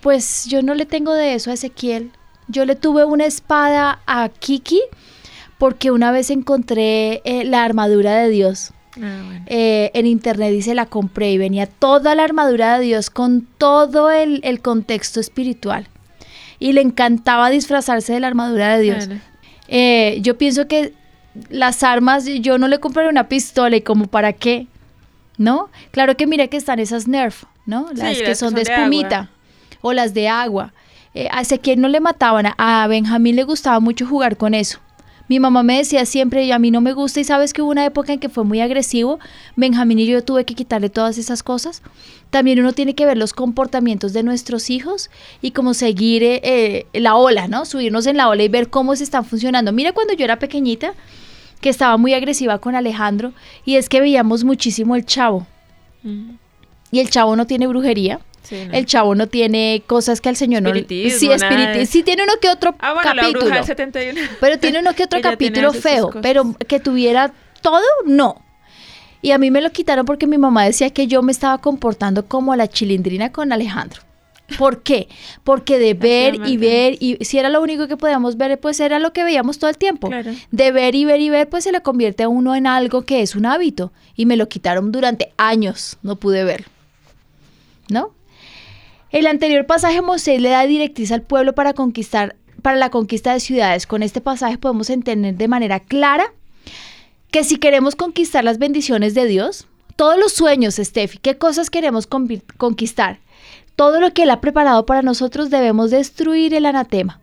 Pues 0.00 0.46
yo 0.46 0.62
no 0.62 0.74
le 0.74 0.86
tengo 0.86 1.12
de 1.12 1.34
eso 1.34 1.50
a 1.50 1.54
Ezequiel. 1.54 2.12
Yo 2.46 2.64
le 2.64 2.76
tuve 2.76 3.04
una 3.04 3.24
espada 3.24 4.00
a 4.06 4.28
Kiki 4.28 4.80
porque 5.58 5.90
una 5.90 6.12
vez 6.12 6.30
encontré 6.30 7.22
eh, 7.24 7.44
la 7.44 7.64
armadura 7.64 8.14
de 8.16 8.28
Dios 8.28 8.73
Ah, 9.02 9.40
eh, 9.46 9.90
en 9.94 10.07
internet 10.07 10.52
dice 10.52 10.74
la 10.74 10.87
compré 10.87 11.33
y 11.33 11.38
venía 11.38 11.66
toda 11.66 12.14
la 12.14 12.24
armadura 12.24 12.78
de 12.78 12.85
Dios 12.85 13.11
con 13.11 13.42
todo 13.59 14.11
el, 14.11 14.61
contexto 14.62 15.20
espiritual. 15.20 15.88
Y 16.59 16.72
le 16.72 16.80
encantaba 16.80 17.50
disfrazarse 17.50 18.12
de 18.12 18.20
la 18.20 18.28
armadura 18.28 18.76
de 18.76 18.83
Dios. 18.83 19.09
Eh, 19.68 20.18
yo 20.22 20.38
pienso 20.38 20.68
que 20.68 20.94
las 21.50 21.83
armas, 21.83 22.26
yo 22.26 22.59
no 22.59 22.68
le 22.68 22.78
compré 22.78 23.09
una 23.09 23.28
pistola 23.28 23.76
y 23.76 23.80
como 23.80 24.07
para 24.07 24.33
qué, 24.33 24.68
¿no? 25.37 25.68
Claro 25.90 26.16
que 26.16 26.26
mira 26.26 26.46
que 26.46 26.57
están 26.57 26.78
esas 26.78 27.09
Nerf, 27.09 27.44
¿no? 27.66 27.88
Las 27.94 28.18
que 28.18 28.35
son, 28.35 28.54
de 28.54 28.62
espumita 28.62 29.31
o 29.81 29.92
las 29.92 30.14
de 30.14 30.29
agua. 30.29 30.73
Eh, 31.14 31.29
a 31.31 31.40
Ezequiel 31.40 31.81
no 31.81 31.88
le 31.88 32.00
mataban, 32.00 32.46
a 32.56 32.87
Benjamín 32.88 33.37
le 33.37 33.44
gustaba 33.44 33.81
mucho 33.81 34.06
jugar 34.06 34.37
con 34.37 34.54
eso. 34.54 34.81
Mi 35.35 35.40
mamá 35.40 35.64
me 35.64 35.78
decía 35.78 36.06
siempre, 36.06 36.44
y 36.44 36.52
a 36.52 36.60
mí 36.60 36.70
no 36.70 36.80
me 36.80 36.92
gusta, 36.92 37.18
y 37.18 37.24
sabes 37.24 37.52
que 37.52 37.60
hubo 37.60 37.72
una 37.72 37.85
época 37.85 38.12
en 38.12 38.20
que 38.20 38.28
fue 38.28 38.44
muy 38.44 38.60
agresivo, 38.60 39.18
Benjamín 39.56 39.98
y 39.98 40.06
yo 40.06 40.22
tuve 40.22 40.44
que 40.44 40.54
quitarle 40.54 40.90
todas 40.90 41.18
esas 41.18 41.42
cosas. 41.42 41.82
También 42.30 42.60
uno 42.60 42.72
tiene 42.72 42.94
que 42.94 43.04
ver 43.04 43.18
los 43.18 43.32
comportamientos 43.32 44.12
de 44.12 44.22
nuestros 44.22 44.70
hijos 44.70 45.10
y 45.42 45.50
como 45.50 45.74
seguir 45.74 46.22
eh, 46.22 46.40
eh, 46.44 46.87
la 47.00 47.16
ola, 47.16 47.48
¿no? 47.48 47.64
Subirnos 47.64 48.06
en 48.06 48.16
la 48.16 48.28
ola 48.28 48.44
y 48.44 48.48
ver 48.48 48.70
cómo 48.70 48.94
se 48.94 49.02
están 49.02 49.24
funcionando. 49.24 49.72
Mira 49.72 49.90
cuando 49.90 50.14
yo 50.14 50.24
era 50.24 50.38
pequeñita, 50.38 50.94
que 51.60 51.68
estaba 51.68 51.96
muy 51.96 52.14
agresiva 52.14 52.60
con 52.60 52.76
Alejandro, 52.76 53.32
y 53.64 53.74
es 53.74 53.88
que 53.88 53.98
veíamos 53.98 54.44
muchísimo 54.44 54.94
el 54.94 55.04
chavo. 55.04 55.48
Mm. 56.04 56.37
Y 56.92 57.00
el 57.00 57.10
chavo 57.10 57.35
no 57.35 57.48
tiene 57.48 57.66
brujería 57.66 58.20
el 58.50 58.86
chavo 58.86 59.14
no 59.14 59.26
tiene 59.26 59.82
cosas 59.86 60.20
que 60.20 60.28
al 60.28 60.36
Señor 60.36 60.62
no... 60.62 60.72
Sí, 60.74 61.30
espiritismo. 61.30 61.86
Sí 61.86 62.02
tiene 62.02 62.24
uno 62.24 62.32
que 62.40 62.48
otro 62.48 62.74
ah, 62.80 62.94
capítulo. 63.02 63.54
Pero 64.40 64.58
tiene 64.58 64.80
uno 64.80 64.94
que 64.94 65.04
otro 65.04 65.20
capítulo 65.22 65.72
feo. 65.72 66.10
Pero 66.22 66.54
que 66.66 66.80
tuviera 66.80 67.32
todo, 67.62 67.82
no. 68.06 68.42
Y 69.22 69.30
a 69.30 69.38
mí 69.38 69.50
me 69.50 69.62
lo 69.62 69.70
quitaron 69.70 70.04
porque 70.04 70.26
mi 70.26 70.36
mamá 70.36 70.64
decía 70.64 70.90
que 70.90 71.06
yo 71.06 71.22
me 71.22 71.32
estaba 71.32 71.58
comportando 71.58 72.26
como 72.26 72.54
la 72.56 72.68
chilindrina 72.68 73.32
con 73.32 73.52
Alejandro. 73.52 74.02
¿Por 74.58 74.82
qué? 74.82 75.08
Porque 75.42 75.78
de 75.78 75.94
ver 75.94 76.46
y 76.46 76.58
ver, 76.58 76.96
y 77.00 77.16
si 77.24 77.38
era 77.38 77.48
lo 77.48 77.62
único 77.62 77.88
que 77.88 77.96
podíamos 77.96 78.36
ver, 78.36 78.60
pues 78.60 78.78
era 78.80 78.98
lo 78.98 79.12
que 79.12 79.24
veíamos 79.24 79.58
todo 79.58 79.70
el 79.70 79.78
tiempo. 79.78 80.10
De 80.50 80.72
ver 80.72 80.94
y 80.94 81.06
ver 81.06 81.20
y 81.20 81.30
ver, 81.30 81.48
pues 81.48 81.64
se 81.64 81.72
le 81.72 81.80
convierte 81.80 82.24
a 82.24 82.28
uno 82.28 82.54
en 82.54 82.66
algo 82.66 83.02
que 83.02 83.22
es 83.22 83.34
un 83.34 83.46
hábito. 83.46 83.92
Y 84.14 84.26
me 84.26 84.36
lo 84.36 84.48
quitaron 84.48 84.92
durante 84.92 85.32
años, 85.38 85.96
no 86.02 86.16
pude 86.16 86.44
ver. 86.44 86.66
¿No? 87.88 88.12
El 89.15 89.29
anterior 89.29 89.65
pasaje 89.65 90.02
Moisés 90.02 90.40
le 90.40 90.48
da 90.48 90.67
directriz 90.67 91.12
al 91.12 91.23
pueblo 91.23 91.52
para 91.52 91.73
conquistar, 91.73 92.35
para 92.62 92.77
la 92.77 92.90
conquista 92.90 93.33
de 93.33 93.38
ciudades. 93.38 93.87
Con 93.87 94.02
este 94.02 94.21
pasaje 94.21 94.58
podemos 94.58 94.90
entender 94.90 95.37
de 95.37 95.46
manera 95.46 95.79
clara 95.79 96.33
que 97.31 97.44
si 97.44 97.58
queremos 97.58 97.94
conquistar 97.94 98.42
las 98.42 98.58
bendiciones 98.58 99.15
de 99.15 99.27
Dios, 99.27 99.69
todos 99.94 100.19
los 100.19 100.33
sueños, 100.33 100.75
Steffi, 100.75 101.19
¿qué 101.19 101.38
cosas 101.38 101.71
queremos 101.71 102.08
conquistar? 102.08 103.21
Todo 103.77 104.00
lo 104.00 104.12
que 104.12 104.25
Él 104.25 104.31
ha 104.31 104.40
preparado 104.40 104.85
para 104.85 105.02
nosotros 105.02 105.48
debemos 105.48 105.92
destruir 105.92 106.52
el 106.52 106.67
anatema. 106.67 107.21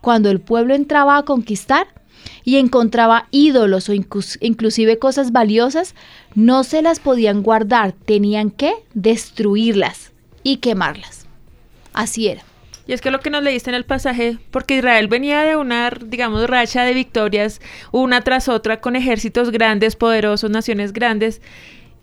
Cuando 0.00 0.30
el 0.30 0.40
pueblo 0.40 0.74
entraba 0.74 1.18
a 1.18 1.24
conquistar 1.24 1.88
y 2.42 2.56
encontraba 2.56 3.28
ídolos 3.32 3.90
o 3.90 3.92
inclusive 3.92 4.98
cosas 4.98 5.30
valiosas, 5.30 5.94
no 6.34 6.64
se 6.64 6.80
las 6.80 7.00
podían 7.00 7.42
guardar, 7.42 7.92
tenían 7.92 8.50
que 8.50 8.72
destruirlas 8.94 10.12
y 10.42 10.56
quemarlas. 10.56 11.23
Así 11.94 12.28
era. 12.28 12.42
Y 12.86 12.92
es 12.92 13.00
que 13.00 13.10
lo 13.10 13.20
que 13.20 13.30
nos 13.30 13.42
leíste 13.42 13.70
en 13.70 13.76
el 13.76 13.84
pasaje, 13.84 14.36
porque 14.50 14.76
Israel 14.76 15.08
venía 15.08 15.42
de 15.42 15.56
una, 15.56 15.90
digamos, 16.04 16.48
racha 16.48 16.84
de 16.84 16.92
victorias 16.92 17.60
una 17.92 18.20
tras 18.20 18.48
otra 18.48 18.80
con 18.80 18.94
ejércitos 18.94 19.50
grandes, 19.50 19.96
poderosos, 19.96 20.50
naciones 20.50 20.92
grandes, 20.92 21.40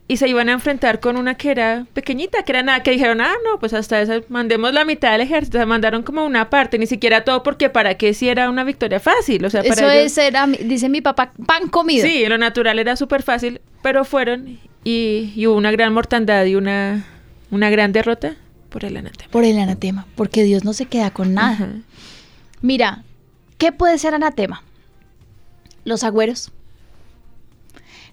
y 0.07 0.17
se 0.17 0.27
iban 0.27 0.49
a 0.49 0.53
enfrentar 0.53 0.99
con 0.99 1.15
una 1.15 1.35
que 1.35 1.51
era 1.51 1.85
pequeñita, 1.93 2.43
que 2.43 2.51
era 2.51 2.63
nada, 2.63 2.83
que 2.83 2.91
dijeron, 2.91 3.21
ah, 3.21 3.33
no, 3.45 3.59
pues 3.59 3.73
hasta 3.73 4.01
esa, 4.01 4.21
mandemos 4.27 4.73
la 4.73 4.83
mitad 4.83 5.11
del 5.11 5.21
ejército, 5.21 5.57
se 5.57 5.65
mandaron 5.65 6.03
como 6.03 6.25
una 6.25 6.49
parte, 6.49 6.77
ni 6.79 6.87
siquiera 6.87 7.23
todo, 7.23 7.43
porque 7.43 7.69
para 7.69 7.93
qué 7.93 8.13
si 8.13 8.27
era 8.27 8.49
una 8.49 8.63
victoria 8.63 8.99
fácil, 8.99 9.45
o 9.45 9.49
sea, 9.49 9.63
para 9.63 9.73
Eso 9.73 9.89
es, 9.89 10.17
era, 10.17 10.47
dice 10.47 10.89
mi 10.89 10.99
papá, 10.99 11.31
pan 11.45 11.69
comido. 11.69 12.05
Sí, 12.05 12.25
lo 12.25 12.37
natural 12.37 12.79
era 12.79 12.95
súper 12.97 13.23
fácil, 13.23 13.61
pero 13.83 14.03
fueron 14.03 14.59
y, 14.83 15.33
hubo 15.45 15.55
una 15.55 15.71
gran 15.71 15.93
mortandad 15.93 16.43
y 16.45 16.55
una, 16.55 17.05
una 17.51 17.69
gran 17.69 17.93
derrota 17.93 18.35
por 18.71 18.85
el 18.85 18.97
anatema. 18.97 19.31
Por 19.31 19.43
el 19.43 19.59
anatema, 19.59 20.07
porque 20.15 20.43
Dios 20.43 20.63
no 20.63 20.73
se 20.73 20.87
queda 20.87 21.11
con 21.11 21.35
nada. 21.35 21.69
Mira, 22.61 23.03
¿qué 23.59 23.71
puede 23.71 23.99
ser 23.99 24.15
anatema? 24.15 24.63
Los 25.83 26.03
agüeros 26.03 26.51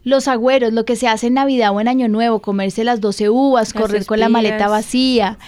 los 0.08 0.28
agüeros, 0.28 0.72
lo 0.72 0.84
que 0.84 0.96
se 0.96 1.08
hace 1.08 1.26
en 1.26 1.34
Navidad 1.34 1.74
o 1.74 1.80
en 1.80 1.88
Año 1.88 2.08
Nuevo, 2.08 2.40
comerse 2.40 2.84
las 2.84 3.00
12 3.00 3.30
uvas, 3.30 3.72
correr 3.72 4.06
con 4.06 4.20
la 4.20 4.28
maleta 4.28 4.68
vacía. 4.68 5.38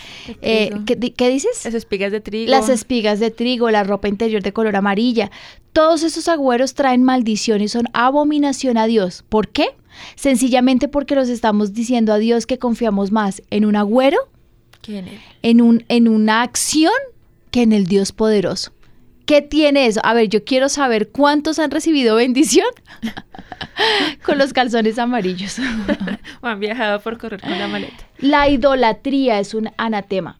Eh, 0.43 0.71
¿qué, 0.87 1.29
dices? 1.31 1.65
Las 1.65 1.75
espigas 1.75 2.13
de 2.13 2.21
trigo. 2.21 2.51
Las 2.51 2.69
espigas 2.69 3.21
de 3.21 3.31
trigo, 3.31 3.71
la 3.71 3.85
ropa 3.85 4.09
interior 4.09 4.43
de 4.43 4.53
color 4.53 4.77
amarilla. 4.77 5.31
Todos 5.73 6.03
esos 6.03 6.29
agüeros 6.29 6.75
traen 6.75 7.03
maldición 7.03 7.63
y 7.63 7.69
son 7.69 7.87
abominación 7.93 8.77
a 8.77 8.87
Dios. 8.87 9.25
¿Por 9.29 9.49
qué? 9.49 9.69
Sencillamente 10.15 10.89
porque 10.89 11.15
los 11.15 11.29
estamos 11.29 11.73
diciendo 11.73 12.13
a 12.13 12.19
Dios 12.19 12.47
que 12.47 12.59
confiamos 12.59 13.13
más 13.13 13.43
en 13.51 13.65
un 13.65 13.77
agüero, 13.77 14.19
en, 15.43 15.61
un, 15.61 15.85
en 15.89 16.09
una 16.09 16.43
acción, 16.43 16.93
que 17.51 17.63
en 17.63 17.73
el 17.73 17.87
Dios 17.87 18.13
poderoso. 18.13 18.73
¿Qué 19.27 19.43
tiene 19.43 19.87
eso? 19.87 20.01
A 20.03 20.13
ver, 20.15 20.29
yo 20.29 20.45
quiero 20.45 20.69
saber 20.69 21.11
cuántos 21.11 21.59
han 21.59 21.71
recibido 21.71 22.17
bendición 22.17 22.67
con 24.25 24.39
los 24.39 24.53
calzones 24.53 24.99
amarillos. 24.99 25.59
o 26.41 26.47
han 26.47 26.59
viajado 26.59 27.01
por 27.01 27.19
correr 27.19 27.41
con 27.41 27.57
la 27.57 27.69
maleta. 27.69 28.05
La 28.19 28.49
idolatría 28.49 29.39
es 29.39 29.55
un 29.55 29.71
anatema 29.77 30.40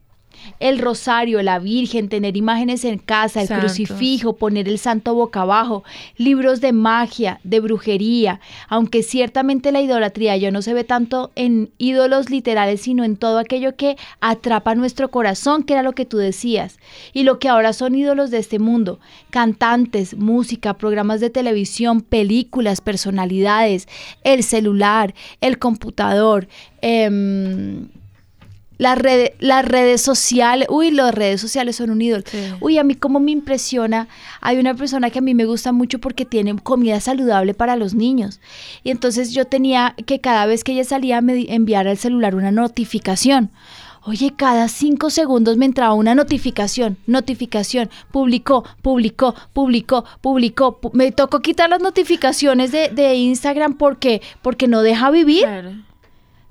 el 0.59 0.79
rosario, 0.79 1.43
la 1.43 1.59
Virgen, 1.59 2.09
tener 2.09 2.37
imágenes 2.37 2.85
en 2.85 2.99
casa, 2.99 3.43
el 3.43 3.49
crucifijo, 3.49 4.37
poner 4.37 4.69
el 4.69 4.79
santo 4.79 5.15
boca 5.15 5.43
abajo, 5.43 5.85
libros 6.17 6.61
de 6.61 6.73
magia, 6.73 7.41
de 7.45 7.61
brujería, 7.61 8.41
aunque 8.69 9.03
ciertamente 9.03 9.73
la 9.73 9.81
idolatría 9.81 10.37
ya 10.37 10.51
no 10.51 10.63
se 10.63 10.75
ve 10.75 10.85
tanto 10.85 11.31
en 11.35 11.71
ídolos 11.79 12.31
literales, 12.31 12.83
sino 12.83 13.05
en 13.05 13.17
todo 13.17 13.39
aquello 13.39 13.77
que 13.77 13.97
atrapa 14.21 14.75
nuestro 14.75 15.11
corazón, 15.11 15.63
que 15.63 15.75
era 15.75 15.83
lo 15.83 15.93
que 15.93 16.05
tú 16.05 16.19
decías, 16.19 16.79
y 17.13 17.23
lo 17.23 17.39
que 17.39 17.49
ahora 17.49 17.73
son 17.73 17.95
ídolos 17.95 18.31
de 18.31 18.39
este 18.39 18.59
mundo, 18.59 19.01
cantantes, 19.31 20.17
música, 20.17 20.75
programas 20.75 21.21
de 21.21 21.31
televisión, 21.31 22.01
películas, 22.01 22.81
personalidades, 22.81 23.89
el 24.25 24.43
celular, 24.43 25.15
el 25.41 25.59
computador, 25.59 26.49
eh, 26.83 27.89
las, 28.81 28.97
redes, 28.97 29.33
las 29.41 29.63
redes 29.63 30.01
sociales, 30.01 30.67
uy, 30.71 30.91
las 30.91 31.15
redes 31.15 31.39
sociales 31.39 31.77
son 31.77 31.91
un 31.91 32.01
ídolo. 32.01 32.25
Uy, 32.61 32.79
a 32.79 32.83
mí 32.83 32.95
como 32.95 33.21
me 33.21 33.31
impresiona, 33.31 34.09
hay 34.41 34.59
una 34.59 34.75
persona 34.75 35.11
que 35.11 35.19
a 35.19 35.23
mí 35.23 35.35
me 35.35 35.45
gusta 35.45 35.71
mucho 35.71 35.99
porque 35.99 36.25
tiene 36.25 36.57
comida 36.57 36.99
saludable 36.99 37.53
para 37.53 37.77
los 37.77 37.93
niños. 37.93 38.41
Y 38.83 38.91
entonces 38.91 39.35
yo 39.35 39.45
tenía 39.45 39.95
que 40.07 40.23
cada 40.23 40.47
vez 40.47 40.65
que 40.65 40.73
ella 40.73 40.85
salía 40.85 41.21
me 41.21 41.53
enviara 41.55 41.91
al 41.91 41.99
celular 41.99 42.35
una 42.35 42.53
notificación. 42.53 43.51
Oye, 44.03 44.33
cada 44.35 44.67
cinco 44.69 45.11
segundos 45.11 45.59
me 45.59 45.67
entraba 45.67 45.93
una 45.93 46.15
notificación, 46.15 46.97
notificación, 47.07 47.91
publicó, 48.11 48.65
publicó, 48.81 49.35
publicó, 49.53 50.07
publicó. 50.23 50.81
Me 50.95 51.13
tocó 51.13 51.41
quitar 51.41 51.69
las 51.69 51.83
notificaciones 51.83 52.73
de, 52.73 52.89
de 52.89 53.15
Instagram 53.15 53.75
porque, 53.75 54.23
porque 54.41 54.69
no 54.69 54.81
deja 54.81 55.11
vivir. 55.11 55.45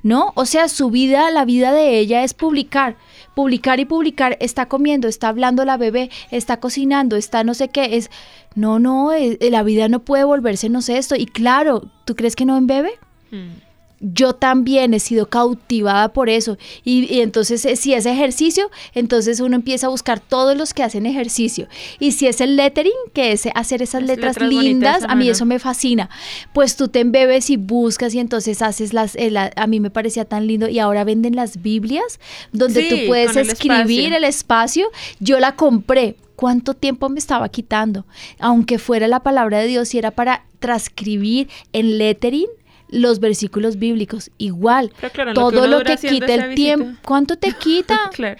¿No? 0.04 0.32
O 0.36 0.46
sea, 0.46 0.70
su 0.70 0.90
vida, 0.90 1.32
la 1.32 1.46
vida 1.46 1.72
de 1.72 2.00
ella 2.00 2.24
es 2.24 2.34
publicar, 2.34 2.96
publicar 3.36 3.80
y 3.80 3.86
publicar, 3.86 4.38
está 4.40 4.68
comiendo, 4.68 5.08
está 5.08 5.30
hablando 5.30 5.66
la 5.66 5.78
bebé, 5.78 6.10
está 6.32 6.60
cocinando, 6.60 7.16
está 7.16 7.44
no 7.44 7.54
sé 7.54 7.70
qué, 7.70 7.98
es, 7.98 8.10
no, 8.56 8.80
no, 8.80 9.14
eh, 9.14 9.38
la 9.50 9.64
vida 9.64 9.88
no 9.88 10.00
puede 10.00 10.24
volverse, 10.24 10.70
no 10.70 10.82
sé 10.82 10.98
esto, 10.98 11.16
y 11.16 11.26
claro, 11.26 11.84
¿tú 12.06 12.16
crees 12.16 12.36
que 12.36 12.46
no 12.46 12.58
en 12.58 12.68
bebé? 12.68 12.92
Mm 13.32 13.69
yo 14.00 14.34
también 14.34 14.94
he 14.94 15.00
sido 15.00 15.28
cautivada 15.28 16.14
por 16.14 16.30
eso. 16.30 16.58
Y, 16.84 17.20
entonces, 17.20 17.66
eh, 17.66 17.76
si 17.76 17.94
es 17.94 18.06
ejercicio, 18.06 18.70
entonces 18.94 19.40
uno 19.40 19.56
empieza 19.56 19.88
a 19.88 19.90
buscar 19.90 20.20
todos 20.20 20.56
los 20.58 20.74
que 20.74 20.84
hacen 20.84 21.06
ejercicio. 21.06 21.68
Y 22.00 22.14
si 22.14 22.28
es 22.28 22.42
el 22.42 22.56
lettering, 22.56 22.94
que 23.14 23.32
es 23.32 23.48
hacer 23.56 23.82
esas 23.82 24.04
letras, 24.04 24.40
lindas, 24.40 25.04
a 25.08 25.16
mí 25.16 25.30
eso 25.30 25.46
me 25.46 25.60
fascina. 25.60 26.10
Pues 26.54 26.76
tú 26.76 26.88
te 26.88 27.00
embebes 27.00 27.50
y 27.50 27.58
buscas 27.58 28.14
y 28.14 28.20
entonces 28.20 28.62
haces 28.62 28.94
las, 28.94 29.16
eh, 29.16 29.34
a 29.56 29.68
mí 29.68 29.80
me 29.80 29.90
parecía 29.90 30.26
tan 30.26 30.48
lindo. 30.48 30.68
Y 30.68 30.80
ahora 30.80 31.04
venden 31.04 31.36
las 31.36 31.62
Biblias, 31.62 32.20
donde 32.52 32.90
tú 32.90 32.96
puedes 33.08 33.36
escribir 33.36 34.14
el 34.14 34.24
espacio. 34.24 34.88
Yo 35.20 35.40
la 35.40 35.56
compré 35.56 36.16
cuánto 36.40 36.74
tiempo 36.74 37.10
me 37.10 37.20
estaba 37.20 37.50
quitando, 37.50 38.06
aunque 38.40 38.80
fuera 38.80 39.10
la 39.10 39.20
palabra 39.20 39.60
de 39.60 39.68
Dios 39.68 39.94
y 39.94 39.98
era 39.98 40.12
para 40.12 40.46
transcribir 40.60 41.50
en 41.74 41.98
lettering, 41.98 42.48
los 42.90 43.20
versículos 43.20 43.78
bíblicos. 43.78 44.32
Igual, 44.38 44.92
todo 45.34 45.68
lo, 45.68 45.82
que 45.84 45.98
quita 45.98 46.34
el 46.34 46.56
tiempo. 46.56 47.00
¿Cuánto 47.04 47.38
te 47.38 47.52
quita? 47.60 48.10
claro. 48.14 48.40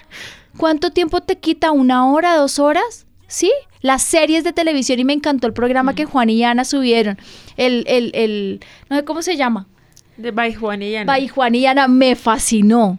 ¿Cuánto 0.56 0.90
tiempo 0.90 1.20
te 1.20 1.38
quita? 1.38 1.70
¿Una 1.70 2.10
hora, 2.10 2.36
dos 2.36 2.58
horas? 2.58 3.06
¿Sí? 3.28 3.52
Las 3.80 4.02
series 4.02 4.44
de 4.44 4.52
televisión 4.52 4.98
y 4.98 5.04
me 5.04 5.12
encantó 5.12 5.46
el 5.46 5.52
programa 5.52 5.94
que 5.94 6.04
Juan 6.04 6.28
y 6.28 6.44
Ana 6.44 6.64
subieron. 6.64 7.18
El, 7.56 7.84
el, 7.86 8.10
el, 8.14 8.60
no 8.88 8.96
sé 8.96 9.04
cómo 9.04 9.22
se 9.22 9.36
llama. 9.36 9.68
De 10.16 10.32
By 10.32 10.54
Juan 10.54 10.82
y 10.82 10.96
Ana. 10.96 11.12
By 11.12 11.28
Juan 11.28 11.54
y 11.54 11.66
Ana 11.66 11.88
me 11.88 12.16
fascinó. 12.16 12.98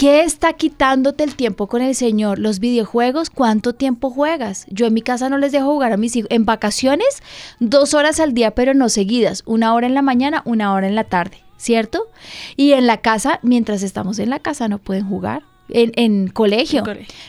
¿Qué 0.00 0.22
está 0.22 0.54
quitándote 0.54 1.24
el 1.24 1.36
tiempo 1.36 1.66
con 1.66 1.82
el 1.82 1.94
Señor? 1.94 2.38
Los 2.38 2.58
videojuegos, 2.58 3.28
¿cuánto 3.28 3.74
tiempo 3.74 4.08
juegas? 4.08 4.64
Yo 4.70 4.86
en 4.86 4.94
mi 4.94 5.02
casa 5.02 5.28
no 5.28 5.36
les 5.36 5.52
dejo 5.52 5.66
jugar 5.66 5.92
a 5.92 5.98
mis 5.98 6.16
hijos. 6.16 6.30
En 6.30 6.46
vacaciones, 6.46 7.22
dos 7.58 7.92
horas 7.92 8.18
al 8.18 8.32
día, 8.32 8.52
pero 8.52 8.72
no 8.72 8.88
seguidas. 8.88 9.42
Una 9.44 9.74
hora 9.74 9.86
en 9.86 9.92
la 9.92 10.00
mañana, 10.00 10.40
una 10.46 10.72
hora 10.72 10.88
en 10.88 10.94
la 10.94 11.04
tarde, 11.04 11.44
¿cierto? 11.58 12.08
Y 12.56 12.72
en 12.72 12.86
la 12.86 13.02
casa, 13.02 13.40
mientras 13.42 13.82
estamos 13.82 14.18
en 14.20 14.30
la 14.30 14.38
casa, 14.38 14.68
no 14.68 14.78
pueden 14.78 15.06
jugar 15.06 15.42
en, 15.72 16.28
colegio. 16.28 16.82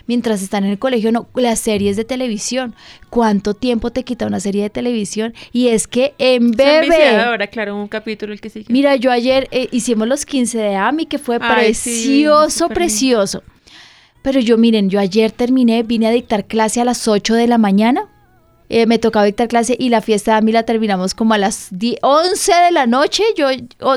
Mientras 0.07 0.41
están 0.41 0.63
en 0.63 0.71
el 0.71 0.79
colegio, 0.79 1.11
no, 1.11 1.27
las 1.35 1.59
series 1.59 1.95
de 1.95 2.05
televisión. 2.05 2.75
¿Cuánto 3.09 3.53
tiempo 3.53 3.91
te 3.91 4.03
quita 4.03 4.27
una 4.27 4.39
serie 4.39 4.63
de 4.63 4.69
televisión? 4.69 5.33
Y 5.51 5.69
es 5.69 5.87
que 5.87 6.13
en 6.17 6.51
bebé. 6.51 7.17
ahora, 7.17 7.47
claro, 7.47 7.75
un 7.75 7.87
capítulo 7.87 8.33
el 8.33 8.41
que 8.41 8.49
sigue. 8.49 8.65
Mira, 8.69 8.95
yo 8.95 9.11
ayer 9.11 9.47
eh, 9.51 9.67
hicimos 9.71 10.07
los 10.07 10.25
15 10.25 10.57
de 10.57 10.75
AMI, 10.75 11.05
que 11.05 11.17
fue 11.17 11.39
precioso, 11.39 12.69
precioso. 12.69 13.43
Pero 14.21 14.39
yo, 14.39 14.57
miren, 14.57 14.89
yo 14.89 14.99
ayer 14.99 15.31
terminé, 15.31 15.83
vine 15.83 16.07
a 16.07 16.11
dictar 16.11 16.45
clase 16.45 16.79
a 16.79 16.85
las 16.85 17.07
8 17.07 17.33
de 17.33 17.47
la 17.47 17.57
mañana 17.57 18.10
eh, 18.73 18.85
me 18.85 18.99
tocaba 18.99 19.25
dictar 19.25 19.49
clase 19.49 19.75
y 19.77 19.89
la 19.89 19.99
fiesta 19.99 20.31
de 20.31 20.37
AMI 20.37 20.53
la 20.53 20.63
terminamos 20.63 21.13
como 21.13 21.33
a 21.33 21.37
las 21.37 21.71
11 22.01 22.53
de 22.53 22.71
la 22.71 22.87
noche. 22.87 23.21
Yo 23.35 23.47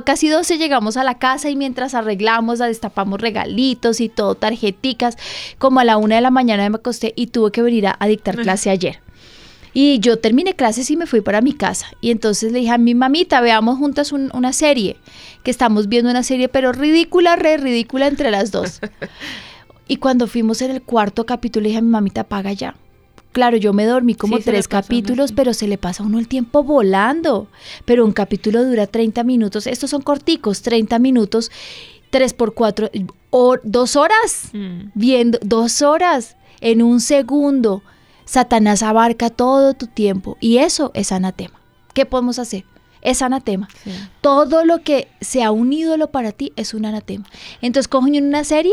casi 0.04 0.28
12 0.28 0.58
llegamos 0.58 0.96
a 0.96 1.04
la 1.04 1.20
casa 1.20 1.48
y 1.48 1.54
mientras 1.54 1.94
arreglamos, 1.94 2.58
destapamos 2.58 3.20
regalitos 3.20 4.00
y 4.00 4.08
todo, 4.08 4.34
tarjeticas, 4.34 5.16
como 5.58 5.78
a 5.78 5.84
la 5.84 5.96
una 5.96 6.16
de 6.16 6.22
la 6.22 6.32
mañana 6.32 6.68
me 6.68 6.74
acosté 6.74 7.12
y 7.14 7.28
tuve 7.28 7.52
que 7.52 7.62
venir 7.62 7.86
a, 7.86 8.06
dictar 8.08 8.34
clase 8.34 8.68
ayer. 8.68 8.98
Y 9.74 10.00
yo 10.00 10.18
terminé 10.18 10.54
clases 10.54 10.90
y 10.90 10.96
me 10.96 11.06
fui 11.06 11.20
para 11.20 11.40
mi 11.40 11.52
casa. 11.52 11.86
Y 12.00 12.10
entonces 12.10 12.50
le 12.50 12.58
dije 12.58 12.72
a 12.72 12.78
mi 12.78 12.96
mamita, 12.96 13.40
veamos 13.40 13.78
juntas 13.78 14.10
una 14.10 14.52
serie, 14.52 14.96
que 15.44 15.52
estamos 15.52 15.88
viendo 15.88 16.10
una 16.10 16.24
serie, 16.24 16.48
pero 16.48 16.72
ridícula, 16.72 17.36
re 17.36 17.58
ridícula 17.58 18.08
entre 18.08 18.32
las 18.32 18.50
dos. 18.50 18.80
Y 19.86 19.96
cuando 19.96 20.26
fuimos 20.26 20.62
en 20.62 20.70
el 20.70 20.80
cuarto 20.80 21.26
capítulo, 21.26 21.66
dije 21.66 21.76
a 21.76 21.82
mi 21.82 21.90
mamita, 21.90 22.22
apaga 22.22 22.54
ya. 22.54 22.74
Claro, 23.34 23.56
yo 23.56 23.72
me 23.72 23.84
dormí 23.84 24.14
como 24.14 24.38
tres 24.38 24.68
capítulos, 24.68 25.32
pero 25.32 25.54
se 25.54 25.66
le 25.66 25.76
pasa 25.76 26.04
a 26.04 26.06
uno 26.06 26.20
el 26.20 26.28
tiempo 26.28 26.62
volando. 26.62 27.48
Pero 27.84 28.04
un 28.04 28.12
capítulo 28.12 28.64
dura 28.64 28.86
30 28.86 29.24
minutos. 29.24 29.66
Estos 29.66 29.90
son 29.90 30.02
corticos, 30.02 30.62
30 30.62 31.00
minutos, 31.00 31.50
3 32.10 32.32
por 32.32 32.54
4, 32.54 32.90
o 33.30 33.56
dos 33.64 33.96
horas. 33.96 34.50
Mm. 34.52 34.92
Viendo, 34.94 35.40
dos 35.42 35.82
horas 35.82 36.36
en 36.60 36.80
un 36.80 37.00
segundo. 37.00 37.82
Satanás 38.24 38.84
abarca 38.84 39.30
todo 39.30 39.74
tu 39.74 39.88
tiempo 39.88 40.36
y 40.40 40.58
eso 40.58 40.92
es 40.94 41.10
anatema. 41.10 41.60
¿Qué 41.92 42.06
podemos 42.06 42.38
hacer? 42.38 42.64
Es 43.02 43.20
anatema. 43.20 43.68
Todo 44.20 44.64
lo 44.64 44.82
que 44.82 45.08
sea 45.20 45.50
un 45.50 45.72
ídolo 45.72 46.12
para 46.12 46.30
ti 46.30 46.52
es 46.54 46.72
un 46.72 46.86
anatema. 46.86 47.26
Entonces 47.62 47.88
cogen 47.88 48.24
una 48.24 48.44
serie 48.44 48.72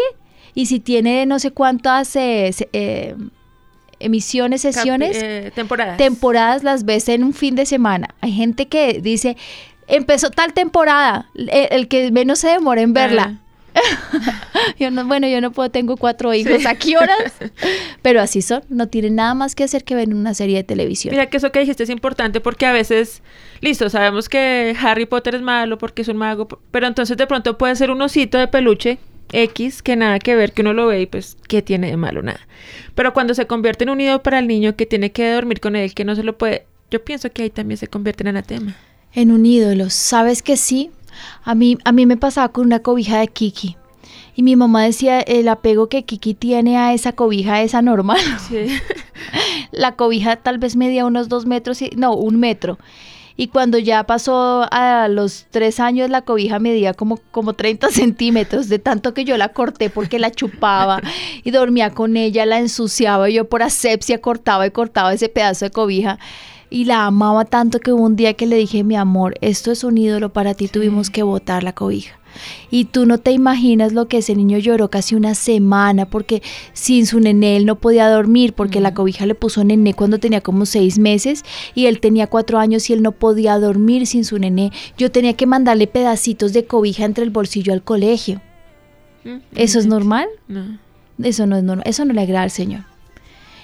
y 0.54 0.68
si 0.68 0.80
tiene 0.80 1.26
no 1.26 1.40
sé 1.40 1.50
cuántas 1.50 2.16
eh, 2.16 2.52
eh, 2.74 3.16
emisiones, 4.06 4.62
sesiones, 4.62 5.18
eh, 5.22 5.52
temporadas. 5.54 5.98
temporadas 5.98 6.64
las 6.64 6.86
ves 6.86 7.10
en 7.10 7.24
un 7.24 7.34
fin 7.34 7.56
de 7.56 7.66
semana. 7.66 8.10
Hay 8.22 8.32
gente 8.32 8.68
que 8.68 9.02
dice, 9.02 9.38
empezó 9.88 10.30
tal 10.32 10.54
temporada, 10.54 11.30
el, 11.36 11.88
que 11.88 12.12
menos 12.12 12.40
se 12.40 12.50
demora 12.50 12.82
en 12.82 12.94
verla. 12.94 13.40
yo 14.80 14.92
no, 14.92 15.06
bueno, 15.06 15.28
yo 15.28 15.40
no 15.42 15.52
puedo, 15.52 15.70
tengo 15.70 15.98
cuatro 15.98 16.34
hijos, 16.34 16.66
¿a 16.66 16.76
qué 16.76 16.98
horas? 16.98 17.34
Pero 18.02 18.22
así 18.22 18.42
son, 18.42 18.64
no 18.70 18.88
tienen 18.88 19.16
nada 19.16 19.34
más 19.34 19.56
que 19.56 19.64
hacer 19.64 19.84
que 19.84 19.96
ver 19.96 20.10
una 20.10 20.34
serie 20.34 20.58
de 20.58 20.64
televisión. 20.64 21.14
Mira 21.14 21.28
que 21.28 21.38
eso 21.38 21.52
que 21.52 21.60
dijiste 21.60 21.84
es 21.84 21.90
importante 21.90 22.42
porque 22.42 22.66
a 22.66 22.72
veces, 22.72 23.22
listo, 23.62 23.90
sabemos 23.90 24.30
que 24.30 24.76
Harry 24.82 25.06
Potter 25.06 25.36
es 25.36 25.42
malo 25.42 25.78
porque 25.78 26.02
es 26.02 26.08
un 26.08 26.18
mago, 26.18 26.48
pero 26.72 26.88
entonces 26.88 27.18
de 27.18 27.28
pronto 27.28 27.58
puede 27.58 27.76
ser 27.76 27.92
un 27.92 28.02
osito 28.02 28.38
de 28.38 28.48
peluche 28.48 28.98
X 29.32 29.82
que 29.82 29.96
nada 29.96 30.20
que 30.20 30.36
ver, 30.36 30.54
que 30.54 30.62
uno 30.62 30.74
lo 30.74 30.88
ve 30.88 31.02
y 31.02 31.06
pues, 31.06 31.38
¿qué 31.48 31.62
tiene 31.62 31.90
de 31.90 31.98
malo? 31.98 32.22
Nada. 32.22 32.40
Pero 32.96 33.14
cuando 33.14 33.34
se 33.34 33.48
convierte 33.48 33.84
en 33.84 33.90
un 33.90 33.98
nido 33.98 34.22
para 34.24 34.40
el 34.40 34.48
niño 34.48 34.76
que 34.76 34.86
tiene 34.86 35.12
que 35.12 35.32
dormir 35.32 35.60
con 35.60 35.76
él, 35.76 35.94
que 35.94 36.06
no 36.06 36.16
se 36.16 36.24
lo 36.24 36.38
puede, 36.38 36.66
yo 36.90 37.04
pienso 37.04 37.32
que 37.32 37.44
ahí 37.44 37.50
también 37.50 37.78
se 37.78 37.88
convierte 37.88 38.24
en 38.24 38.30
anatema. 38.30 38.76
En 39.14 39.32
un 39.32 39.46
ídolo, 39.46 39.90
¿sabes 39.90 40.42
que 40.42 40.58
sí? 40.58 40.92
A 41.44 41.56
mí, 41.56 41.78
a 41.84 41.92
mí 41.92 42.06
me 42.06 42.18
pasaba 42.18 42.50
con 42.50 42.66
una 42.66 42.80
cobija 42.80 43.20
de 43.20 43.28
Kiki. 43.28 43.78
Y 44.36 44.44
mi 44.44 44.56
mamá 44.56 44.84
decía, 44.84 45.20
el 45.20 45.48
apego 45.50 45.88
que 45.88 46.04
Kiki 46.04 46.34
tiene 46.34 46.78
a 46.78 46.94
esa 46.94 47.14
cobija 47.14 47.62
es 47.62 47.76
anormal. 47.76 48.22
Sí. 48.48 48.68
la 49.72 49.96
cobija 49.96 50.38
tal 50.38 50.58
vez 50.58 50.76
medía 50.76 51.06
unos 51.06 51.28
dos 51.30 51.46
metros, 51.46 51.82
y, 51.82 51.90
no, 51.98 52.14
un 52.14 52.40
metro. 52.40 52.78
Y 53.38 53.48
cuando 53.48 53.78
ya 53.78 54.04
pasó 54.06 54.68
a 54.72 55.08
los 55.08 55.46
tres 55.50 55.80
años, 55.80 56.10
la 56.10 56.24
cobija 56.24 56.60
medía 56.60 56.94
como, 56.94 57.18
como 57.32 57.54
30 57.54 57.88
centímetros, 57.92 58.70
de 58.70 58.80
tanto 58.80 59.14
que 59.14 59.26
yo 59.26 59.38
la 59.38 59.50
corté 59.50 59.90
porque 59.90 60.20
la 60.20 60.32
chupaba 60.32 61.02
y 61.44 61.52
dormía 61.52 61.92
con 61.92 62.18
ella, 62.18 62.46
la 62.46 62.60
ensuciaba. 62.60 63.30
Y 63.30 63.34
yo 63.34 63.50
por 63.50 63.64
asepsia 63.64 64.22
cortaba 64.22 64.68
y 64.68 64.72
cortaba 64.72 65.14
ese 65.14 65.30
pedazo 65.30 65.66
de 65.66 65.72
cobija 65.72 66.20
y 66.70 66.86
la 66.86 67.06
amaba 67.06 67.46
tanto 67.46 67.80
que 67.80 67.92
hubo 67.92 68.04
un 68.04 68.16
día 68.16 68.34
que 68.34 68.48
le 68.48 68.56
dije, 68.56 68.84
mi 68.84 68.96
amor, 68.96 69.36
esto 69.42 69.72
es 69.72 69.84
un 69.84 69.98
ídolo 69.98 70.32
para 70.32 70.54
ti, 70.54 70.70
tuvimos 70.70 71.10
que 71.10 71.22
botar 71.22 71.64
la 71.64 71.74
cobija. 71.74 72.21
Y 72.70 72.86
tú 72.86 73.06
no 73.06 73.18
te 73.18 73.32
imaginas 73.32 73.94
lo 73.94 74.08
que 74.08 74.18
ese 74.18 74.36
niño 74.36 74.58
lloró 74.58 74.90
casi 74.90 75.16
una 75.16 75.36
semana 75.36 76.06
porque 76.06 76.42
sin 76.74 77.06
su 77.06 77.20
nené 77.20 77.58
él 77.58 77.66
no 77.66 77.76
podía 77.76 78.10
dormir 78.10 78.54
porque 78.54 78.80
la 78.80 78.94
cobija 78.94 79.26
le 79.26 79.36
puso 79.36 79.64
nené 79.64 79.94
cuando 79.94 80.20
tenía 80.20 80.42
como 80.42 80.66
seis 80.66 81.00
meses 81.00 81.44
y 81.76 81.86
él 81.86 82.00
tenía 82.00 82.28
cuatro 82.28 82.60
años 82.60 82.90
y 82.90 82.94
él 82.94 83.02
no 83.02 83.12
podía 83.12 83.60
dormir 83.60 84.08
sin 84.08 84.26
su 84.26 84.40
nené. 84.40 84.72
Yo 84.98 85.12
tenía 85.12 85.34
que 85.34 85.46
mandarle 85.46 85.88
pedacitos 85.88 86.54
de 86.54 86.66
cobija 86.66 87.06
entre 87.06 87.24
el 87.24 87.30
bolsillo 87.30 87.74
al 87.74 87.84
colegio. 87.84 88.42
Mm, 89.24 89.38
¿Eso 89.56 89.80
es 89.80 89.86
normal? 89.86 90.28
No. 90.48 90.80
Eso 91.22 91.46
no 91.46 91.58
es 91.58 91.64
normal. 91.64 91.84
Eso 91.88 92.06
no 92.06 92.14
le 92.14 92.22
agrada 92.22 92.44
al 92.44 92.52
Señor. 92.52 92.82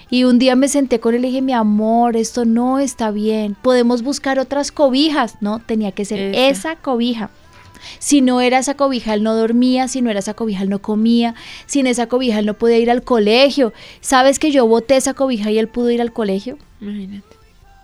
Y 0.10 0.24
un 0.24 0.40
día 0.40 0.56
me 0.56 0.70
senté 0.70 1.00
con 1.00 1.16
él 1.16 1.26
y 1.26 1.28
dije, 1.28 1.42
mi 1.42 1.54
amor, 1.54 2.16
esto 2.16 2.46
no 2.46 2.80
está 2.80 3.12
bien. 3.12 3.58
Podemos 3.62 4.04
buscar 4.04 4.40
otras 4.40 4.72
cobijas. 4.72 5.36
No, 5.42 5.60
tenía 5.60 5.92
que 5.92 6.06
ser 6.06 6.34
esa, 6.34 6.78
cobija. 6.78 7.30
Si 8.00 8.22
no 8.22 8.42
era 8.42 8.60
esa 8.60 8.76
cobija, 8.76 9.14
él 9.14 9.24
no 9.24 9.36
dormía, 9.36 9.88
si 9.88 10.02
no 10.02 10.10
era 10.10 10.20
esa 10.20 10.34
cobija, 10.34 10.64
él 10.64 10.70
no 10.70 10.80
comía, 10.80 11.36
sin 11.66 11.88
esa 11.88 12.08
cobija, 12.08 12.40
él 12.40 12.46
no 12.46 12.56
podía 12.56 12.78
ir 12.78 12.92
al 12.92 13.04
colegio. 13.04 13.74
¿Sabes 14.02 14.40
que 14.40 14.52
yo 14.52 14.68
boté 14.68 14.98
esa 14.98 15.14
cobija 15.14 15.52
y 15.52 15.58
él 15.58 15.68
pudo 15.68 15.92
ir 15.92 16.02
al 16.02 16.14
colegio? 16.14 16.58
Imagínate. 16.82 17.38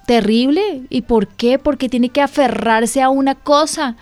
Terrible. 0.05 0.81
¿Y 0.89 1.03
por 1.03 1.27
qué? 1.27 1.59
Porque 1.59 1.89
tiene 1.89 2.09
que 2.09 2.21
aferrarse 2.21 3.01
a 3.01 3.09
una 3.09 3.35
cosa. 3.35 3.95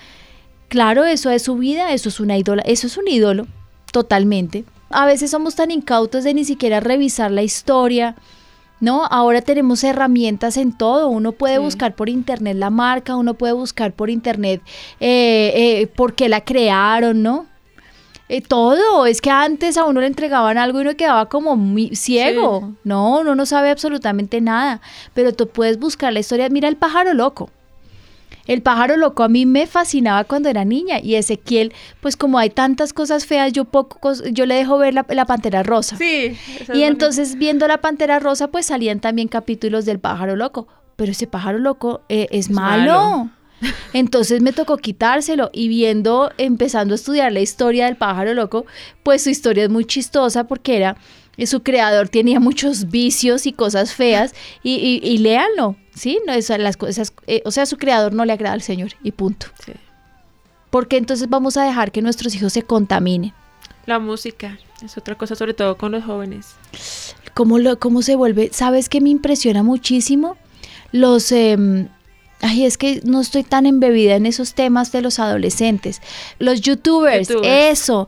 Claro, 0.67 1.05
eso 1.05 1.29
es 1.29 1.43
su 1.43 1.55
vida, 1.57 1.93
eso 1.93 2.09
es 2.09 2.19
una 2.19 2.37
ídola, 2.37 2.63
eso 2.65 2.87
es 2.87 2.97
un 2.97 3.07
ídolo, 3.07 3.47
totalmente. 3.91 4.63
A 4.89 5.05
veces 5.05 5.31
somos 5.31 5.55
tan 5.55 5.69
incautos 5.69 6.23
de 6.23 6.33
ni 6.33 6.45
siquiera 6.45 6.79
revisar 6.79 7.31
la 7.31 7.43
historia, 7.43 8.15
¿no? 8.81 9.05
Ahora 9.05 9.41
tenemos 9.41 9.83
herramientas 9.83 10.57
en 10.57 10.77
todo. 10.77 11.07
Uno 11.07 11.31
puede 11.31 11.59
buscar 11.59 11.95
por 11.95 12.09
internet 12.09 12.57
la 12.57 12.69
marca, 12.69 13.15
uno 13.15 13.35
puede 13.35 13.53
buscar 13.53 13.93
por 13.93 14.09
internet 14.09 14.61
eh, 14.99 15.53
eh, 15.55 15.87
por 15.87 16.13
qué 16.13 16.27
la 16.27 16.43
crearon, 16.43 17.23
¿no? 17.23 17.45
Eh, 18.27 18.41
todo, 18.41 19.05
es 19.05 19.19
que 19.19 19.29
antes 19.29 19.75
a 19.75 19.83
uno 19.83 19.99
le 19.99 20.07
entregaban 20.07 20.57
algo 20.57 20.79
y 20.79 20.83
uno 20.83 20.95
quedaba 20.95 21.27
como 21.27 21.57
muy 21.57 21.95
ciego. 21.97 22.73
No, 22.83 23.19
uno 23.19 23.35
no 23.35 23.45
sabe 23.45 23.69
absolutamente 23.69 24.39
nada. 24.39 24.81
Pero 25.13 25.33
tú 25.33 25.49
puedes 25.49 25.77
buscar 25.77 26.13
la 26.13 26.21
historia. 26.21 26.47
Mira 26.49 26.69
el 26.69 26.77
pájaro 26.77 27.13
loco. 27.13 27.49
El 28.47 28.61
pájaro 28.61 28.97
loco 28.97 29.23
a 29.23 29.29
mí 29.29 29.45
me 29.45 29.67
fascinaba 29.67 30.23
cuando 30.23 30.49
era 30.49 30.65
niña 30.65 30.99
y 30.99 31.15
Ezequiel, 31.15 31.73
pues 31.99 32.17
como 32.17 32.39
hay 32.39 32.49
tantas 32.49 32.93
cosas 32.93 33.25
feas, 33.25 33.53
yo 33.53 33.65
poco, 33.65 34.13
yo 34.31 34.45
le 34.45 34.55
dejo 34.55 34.77
ver 34.77 34.93
la, 34.93 35.25
pantera 35.25 35.63
rosa. 35.63 35.97
Sí. 35.97 36.37
Y 36.73 36.83
entonces 36.83 37.35
viendo 37.35 37.67
la 37.67 37.79
pantera 37.79 38.19
rosa, 38.19 38.47
pues 38.47 38.65
salían 38.65 38.99
también 38.99 39.27
capítulos 39.27 39.85
del 39.85 39.99
pájaro 39.99 40.35
loco. 40.35 40.67
Pero 40.95 41.11
ese 41.11 41.27
pájaro 41.27 41.57
loco 41.57 42.01
eh, 42.09 42.27
es, 42.31 42.49
malo. 42.49 43.29
Entonces 43.93 44.41
me 44.41 44.53
tocó 44.53 44.77
quitárselo 44.77 45.49
y 45.53 45.67
viendo, 45.67 46.31
empezando 46.37 46.93
a 46.93 46.95
estudiar 46.95 47.31
la 47.31 47.41
historia 47.41 47.85
del 47.85 47.95
pájaro 47.95 48.33
loco, 48.33 48.65
pues 49.03 49.23
su 49.23 49.29
historia 49.29 49.63
es 49.65 49.69
muy 49.69 49.85
chistosa 49.85 50.45
porque 50.45 50.77
era 50.77 50.97
su 51.45 51.63
creador 51.63 52.09
tenía 52.09 52.39
muchos 52.39 52.89
vicios 52.89 53.45
y 53.47 53.53
cosas 53.53 53.93
feas 53.93 54.33
y, 54.63 54.99
y, 55.03 55.17
léanlo, 55.17 55.75
¿sí? 55.95 56.19
No, 56.25 56.33
las 56.57 56.77
cosas, 56.77 57.13
eh, 57.27 57.41
o 57.45 57.51
sea, 57.51 57.65
su 57.65 57.77
creador 57.77 58.13
no 58.13 58.25
le 58.25 58.33
agrada 58.33 58.53
al 58.53 58.61
Señor 58.61 58.91
y 59.03 59.11
punto. 59.11 59.47
Porque 60.69 60.97
entonces 60.97 61.29
vamos 61.29 61.57
a 61.57 61.63
dejar 61.63 61.91
que 61.91 62.01
nuestros 62.01 62.35
hijos 62.35 62.53
se 62.53 62.63
contaminen. 62.63 63.33
La 63.85 63.99
música 63.99 64.59
es 64.83 64.97
otra 64.97 65.15
cosa, 65.15 65.35
sobre 65.35 65.53
todo 65.53 65.77
con 65.77 65.91
los 65.91 66.03
jóvenes. 66.03 66.55
¿Cómo, 67.33 67.59
lo, 67.59 67.79
cómo 67.79 68.01
se 68.01 68.15
vuelve? 68.15 68.49
¿Sabes 68.53 68.89
qué 68.89 69.01
me 69.01 69.09
impresiona 69.09 69.63
muchísimo? 69.63 70.37
Los... 70.91 71.31
Em, 71.31 71.87
Ay, 72.43 72.65
es 72.65 72.77
que 72.77 73.01
no 73.03 73.21
estoy 73.21 73.43
tan 73.43 73.67
embebida 73.67 74.15
en 74.15 74.25
esos 74.25 74.55
temas 74.55 74.91
de 74.91 75.03
los 75.03 75.19
adolescentes. 75.19 76.01
Los 76.39 76.61
youtubers, 76.61 77.29
eso. 77.43 78.07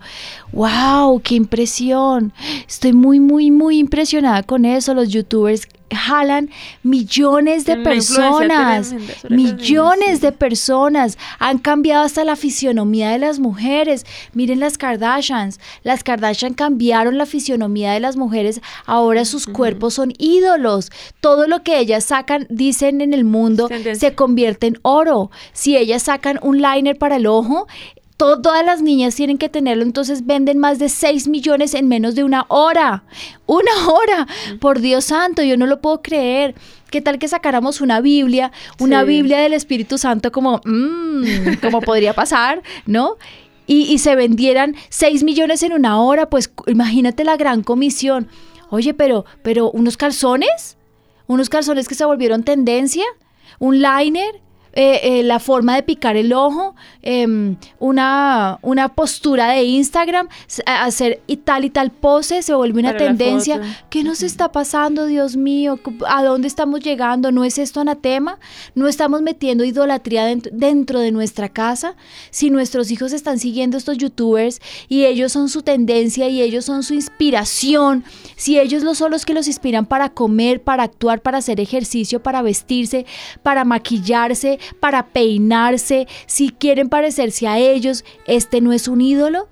¡Wow! 0.54 1.20
¡Qué 1.24 1.34
impresión! 1.34 2.32
Estoy 2.68 2.93
muy, 2.93 3.20
muy, 3.20 3.49
muy 3.49 3.80
impresionada 3.80 4.43
con 4.43 4.66
eso. 4.66 4.93
Los 4.93 5.10
youtubers 5.10 5.68
jalan 5.93 6.49
millones 6.84 7.66
de 7.66 7.78
personas, 7.78 8.93
millones 9.30 10.22
de 10.22 10.32
personas. 10.32 11.18
Han 11.39 11.58
cambiado 11.58 12.04
hasta 12.04 12.24
la 12.24 12.36
fisionomía 12.36 13.10
de 13.10 13.18
las 13.18 13.39
mujeres. 13.39 14.06
Miren 14.34 14.60
las 14.60 14.78
Kardashians. 14.78 15.60
Las 15.84 16.04
Kardashian 16.04 16.54
cambiaron 16.54 17.18
la 17.18 17.26
fisionomía 17.26 17.91
de 17.93 17.99
las 17.99 18.16
mujeres. 18.16 18.62
Ahora 18.86 19.26
sus 19.26 19.47
cuerpos 19.47 19.95
son 19.95 20.14
ídolos. 20.20 20.91
Todo 21.20 21.47
lo 21.47 21.64
que 21.64 21.80
ellas 21.80 22.04
sacan, 22.04 22.45
dicen 22.49 23.01
en 23.01 23.14
el 23.14 23.24
mundo, 23.24 23.70
se 23.93 24.14
convierte 24.14 24.68
en 24.68 24.78
oro. 24.84 25.32
Si 25.51 25.76
ellas 25.78 26.04
sacan 26.04 26.39
un 26.43 26.62
liner 26.62 26.97
para 26.97 27.16
el 27.16 27.26
ojo, 27.26 27.68
todas 28.41 28.65
las 28.65 28.82
niñas 28.82 29.15
tienen 29.15 29.38
que 29.38 29.49
tenerlo, 29.49 29.84
entonces 29.84 30.26
venden 30.26 30.57
más 30.57 30.80
de 30.80 30.89
6 30.89 31.28
millones 31.28 31.74
en 31.74 31.88
menos 31.88 32.15
de 32.15 32.24
una 32.24 32.45
hora. 32.47 33.03
Una 33.45 33.71
hora, 33.89 34.28
por 34.59 34.80
Dios 34.80 35.05
santo, 35.05 35.43
yo 35.43 35.57
no 35.57 35.67
lo 35.67 35.82
puedo 35.82 36.01
creer. 36.01 36.55
¿Qué 36.89 37.01
tal 37.01 37.19
que 37.19 37.28
sacáramos 37.28 37.82
una 37.82 38.01
Biblia, 38.01 38.51
una 38.80 39.03
Biblia 39.03 39.39
del 39.39 39.53
Espíritu 39.53 39.97
Santo 39.97 40.32
como, 40.32 40.61
mmm, 40.63 41.24
como 41.61 41.82
podría 41.82 42.13
pasar, 42.13 42.61
¿no? 42.86 43.17
Y, 43.65 43.91
y 43.91 43.97
se 43.97 44.15
vendieran 44.15 44.76
6 44.89 45.24
millones 45.24 45.63
en 45.63 45.74
una 45.74 45.99
hora, 45.99 46.30
pues 46.30 46.51
imagínate 46.67 47.24
la 47.24 47.38
gran 47.38 47.63
comisión. 47.63 48.28
Oye, 48.69 48.93
pero, 48.93 49.26
pero 49.41 49.71
unos 49.71 49.97
calzones, 49.97 50.78
unos 51.28 51.49
calzones 51.49 51.88
que 51.88 51.95
se 51.95 52.05
volvieron 52.05 52.43
tendencia, 52.43 53.05
un 53.59 53.82
liner, 53.82 54.41
eh, 54.76 55.19
eh, 55.19 55.24
la 55.24 55.39
forma 55.39 55.76
de 55.76 55.84
picar 55.84 56.17
el 56.17 56.34
ojo, 56.34 56.76
em, 57.03 57.57
una, 57.80 58.57
una 58.63 58.89
postura 58.89 59.49
de 59.49 59.63
Instagram, 59.63 60.28
hacer 60.65 61.21
y 61.28 61.38
tal 61.38 61.65
y 61.65 61.69
tal 61.69 61.91
pose, 61.91 62.41
se 62.41 62.55
vuelve 62.55 62.80
una 62.80 62.97
tendencia. 62.97 63.61
¿Qué 63.91 64.03
nos 64.03 64.24
está 64.24 64.51
pasando, 64.51 65.05
Dios 65.05 65.36
mío? 65.36 65.80
¿A 66.07 66.24
dónde 66.24 66.47
estamos 66.47 66.80
llegando? 66.80 67.32
¿No 67.32 67.43
es 67.43 67.59
esto 67.59 67.82
anatema? 67.82 68.39
¿No 68.74 68.88
estamos 68.88 69.21
metiendo 69.21 69.63
idolatría 69.63 70.26
dentro, 70.26 70.51
dentro 70.55 70.99
de 70.99 71.11
nuestra 71.11 71.49
casa? 71.49 71.95
Si 72.32 72.49
nuestros 72.49 72.89
hijos 72.89 73.13
están 73.13 73.38
siguiendo 73.38 73.78
estos 73.78 73.97
youtubers 73.97 74.59
y 74.88 75.05
ellos 75.05 75.32
son 75.32 75.49
su 75.49 75.61
tendencia 75.61 76.30
y 76.30 76.41
ellos 76.41 76.65
son 76.65 76.82
su 76.82 76.95
inspiración, 76.95 78.03
si 78.36 78.59
ellos 78.59 78.84
son 78.97 79.11
los 79.11 79.26
que 79.26 79.36
los 79.36 79.47
inspiran 79.47 79.86
para 79.86 80.09
comer, 80.09 80.63
para 80.63 80.84
actuar, 80.84 81.21
para 81.21 81.38
hacer 81.38 81.59
ejercicio, 81.59 82.24
para 82.24 82.41
vestirse, 82.41 83.05
para 83.43 83.65
maquillarse, 83.65 84.59
para 84.80 85.07
peinarse, 85.07 86.07
si 86.26 86.49
quieren 86.49 86.89
parecerse 86.89 87.47
a 87.47 87.57
ellos, 87.59 88.03
este 88.26 88.61
no 88.61 88.74
es 88.74 88.88
un 88.88 89.01
ídolo. 89.01 89.47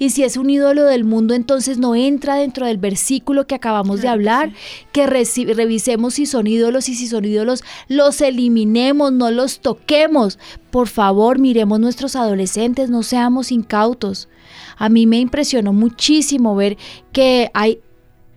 Y 0.00 0.10
si 0.10 0.24
es 0.24 0.38
un 0.38 0.48
ídolo 0.48 0.84
del 0.84 1.04
mundo, 1.04 1.34
entonces 1.34 1.76
no 1.76 1.94
entra 1.94 2.36
dentro 2.36 2.64
del 2.64 2.78
versículo 2.78 3.46
que 3.46 3.54
acabamos 3.54 4.00
de 4.00 4.08
hablar, 4.08 4.50
que, 4.92 5.06
revisemos 5.06 6.14
si 6.14 6.24
son 6.24 6.46
ídolos 6.46 6.88
y 6.88 6.94
si 6.94 7.06
son 7.06 7.26
ídolos, 7.26 7.62
los 7.86 8.22
eliminemos, 8.22 9.12
no 9.12 9.30
los 9.30 9.60
toquemos. 9.60 10.38
Por 10.70 10.88
favor, 10.88 11.38
miremos 11.38 11.80
nuestros 11.80 12.16
adolescentes, 12.16 12.88
no 12.88 13.02
seamos 13.02 13.52
incautos. 13.52 14.30
A 14.78 14.88
mí 14.88 15.06
me 15.06 15.20
impresionó 15.20 15.74
muchísimo 15.74 16.56
ver 16.56 16.78
que 17.12 17.50
hay 17.52 17.80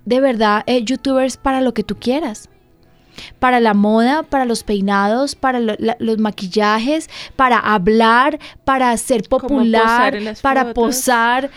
de 0.03 0.19
verdad 0.19 0.63
eh, 0.67 0.83
youtubers 0.83 1.37
para 1.37 1.61
lo 1.61 1.73
que 1.73 1.83
tú 1.83 1.95
quieras 1.95 2.49
para 3.39 3.59
la 3.59 3.73
moda, 3.73 4.23
para 4.23 4.45
los 4.45 4.63
peinados, 4.63 5.35
para 5.35 5.59
los 5.59 6.17
maquillajes, 6.17 7.09
para 7.35 7.57
hablar, 7.57 8.39
para 8.63 8.95
ser 8.97 9.23
popular, 9.23 10.35
para 10.41 10.73
posar, 10.73 11.49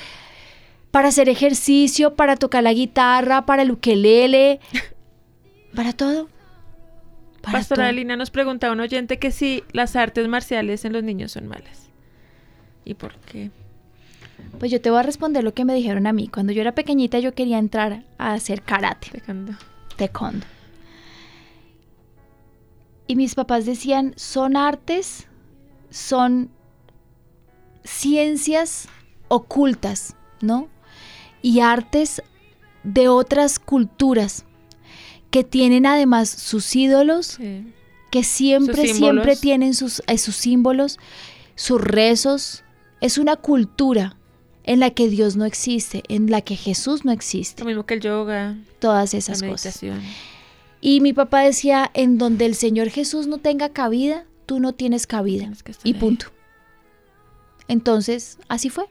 para 0.90 1.08
hacer 1.08 1.28
ejercicio, 1.28 2.14
para 2.14 2.36
tocar 2.36 2.62
la 2.62 2.72
guitarra, 2.72 3.46
para 3.46 3.62
el 3.62 3.70
ukelele, 3.70 4.60
para 5.74 5.92
todo. 5.92 6.28
Pastora 7.52 7.88
Alina 7.88 8.16
nos 8.16 8.30
pregunta 8.30 8.72
un 8.72 8.80
oyente 8.80 9.18
que 9.18 9.30
si 9.30 9.62
las 9.72 9.94
artes 9.94 10.26
marciales 10.26 10.84
en 10.84 10.92
los 10.92 11.04
niños 11.04 11.32
son 11.32 11.46
malas. 11.46 11.90
¿Y 12.84 12.94
por 12.94 13.14
qué? 13.18 13.50
Pues 14.58 14.70
yo 14.70 14.80
te 14.80 14.90
voy 14.90 15.00
a 15.00 15.02
responder 15.02 15.44
lo 15.44 15.54
que 15.54 15.64
me 15.64 15.74
dijeron 15.74 16.06
a 16.06 16.12
mí. 16.12 16.28
Cuando 16.28 16.52
yo 16.52 16.60
era 16.60 16.74
pequeñita 16.74 17.18
yo 17.18 17.34
quería 17.34 17.58
entrar 17.58 18.02
a 18.18 18.32
hacer 18.32 18.62
karate. 18.62 19.10
Taekwondo. 19.10 19.52
Taekwondo. 19.96 20.46
Y 23.06 23.16
mis 23.16 23.34
papás 23.34 23.66
decían, 23.66 24.14
son 24.16 24.56
artes, 24.56 25.26
son 25.90 26.50
ciencias 27.84 28.88
ocultas, 29.28 30.16
¿no? 30.40 30.68
Y 31.42 31.60
artes 31.60 32.22
de 32.82 33.08
otras 33.08 33.58
culturas 33.58 34.44
que 35.30 35.44
tienen 35.44 35.86
además 35.86 36.28
sus 36.28 36.74
ídolos, 36.74 37.38
que 38.10 38.24
siempre, 38.24 38.88
siempre 38.94 39.36
tienen 39.36 39.74
sus, 39.74 40.02
eh, 40.06 40.18
sus 40.18 40.36
símbolos, 40.36 40.98
sus 41.54 41.80
rezos. 41.80 42.64
Es 43.00 43.18
una 43.18 43.36
cultura 43.36 44.16
en 44.64 44.80
la 44.80 44.90
que 44.90 45.08
Dios 45.08 45.36
no 45.36 45.44
existe, 45.44 46.02
en 46.08 46.30
la 46.30 46.40
que 46.40 46.56
Jesús 46.56 47.04
no 47.04 47.12
existe. 47.12 47.62
Lo 47.62 47.68
mismo 47.68 47.86
que 47.86 47.94
el 47.94 48.00
yoga. 48.00 48.56
Todas 48.78 49.14
esas 49.14 49.42
cosas. 49.42 49.80
Y 50.80 51.00
mi 51.00 51.12
papá 51.12 51.40
decía, 51.40 51.90
en 51.94 52.18
donde 52.18 52.46
el 52.46 52.54
Señor 52.54 52.88
Jesús 52.90 53.26
no 53.26 53.38
tenga 53.38 53.70
cabida, 53.70 54.26
tú 54.46 54.60
no 54.60 54.72
tienes 54.72 55.06
cabida. 55.06 55.50
Y 55.84 55.94
punto. 55.94 56.26
Entonces, 57.68 58.38
así 58.48 58.70
fue. 58.70 58.86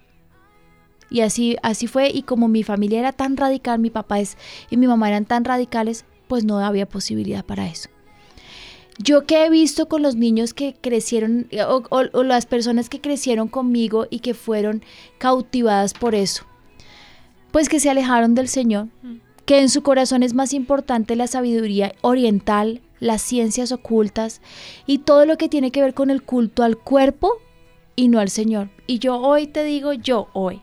Y 1.10 1.22
así, 1.22 1.58
así 1.62 1.88
fue. 1.88 2.10
Y 2.10 2.24
como 2.24 2.48
mi 2.48 2.64
familia 2.64 3.00
era 3.00 3.12
tan 3.12 3.38
radical, 3.38 3.80
mi 3.80 3.90
papá 3.90 4.20
es, 4.20 4.38
y 4.70 4.78
mi 4.78 4.88
mamá 4.88 5.08
eran 5.08 5.26
tan 5.26 5.46
radicales, 5.46 6.06
pues 6.28 6.44
no 6.44 6.60
había 6.60 6.88
posibilidad 6.88 7.46
para 7.46 7.68
eso. 7.68 7.90
Yo 8.98 9.26
que 9.26 9.46
he 9.46 9.50
visto 9.50 9.88
con 9.88 10.02
los 10.02 10.16
niños 10.16 10.54
que 10.54 10.74
crecieron, 10.74 11.48
o, 11.68 11.84
o 11.90 12.24
las 12.24 12.46
personas 12.46 12.90
que 12.90 13.02
crecieron 13.02 13.50
conmigo 13.50 14.08
y 14.10 14.20
que 14.20 14.34
fueron 14.34 14.84
cautivadas 15.18 15.94
por 15.94 16.16
eso, 16.16 16.46
pues 17.52 17.68
que 17.68 17.82
se 17.82 17.90
alejaron 17.90 18.36
del 18.36 18.48
Señor, 18.48 18.88
mm 19.04 19.25
que 19.46 19.60
en 19.60 19.70
su 19.70 19.84
corazón 19.84 20.24
es 20.24 20.34
más 20.34 20.54
importante 20.54 21.16
la 21.16 21.28
sabiduría 21.28 21.94
oriental, 22.02 22.82
las 23.00 23.22
ciencias 23.22 23.72
ocultas 23.72 24.42
y 24.88 25.00
todo 25.00 25.26
lo 25.26 25.38
que 25.38 25.50
tiene 25.50 25.72
que 25.72 25.82
ver 25.82 25.94
con 25.94 26.10
el 26.10 26.24
culto 26.24 26.64
al 26.64 26.78
cuerpo 26.78 27.38
y 27.96 28.08
no 28.08 28.20
al 28.20 28.30
Señor. 28.30 28.70
Y 28.88 29.00
yo 29.00 29.20
hoy 29.20 29.48
te 29.48 29.64
digo, 29.64 29.94
yo 29.94 30.28
hoy, 30.34 30.62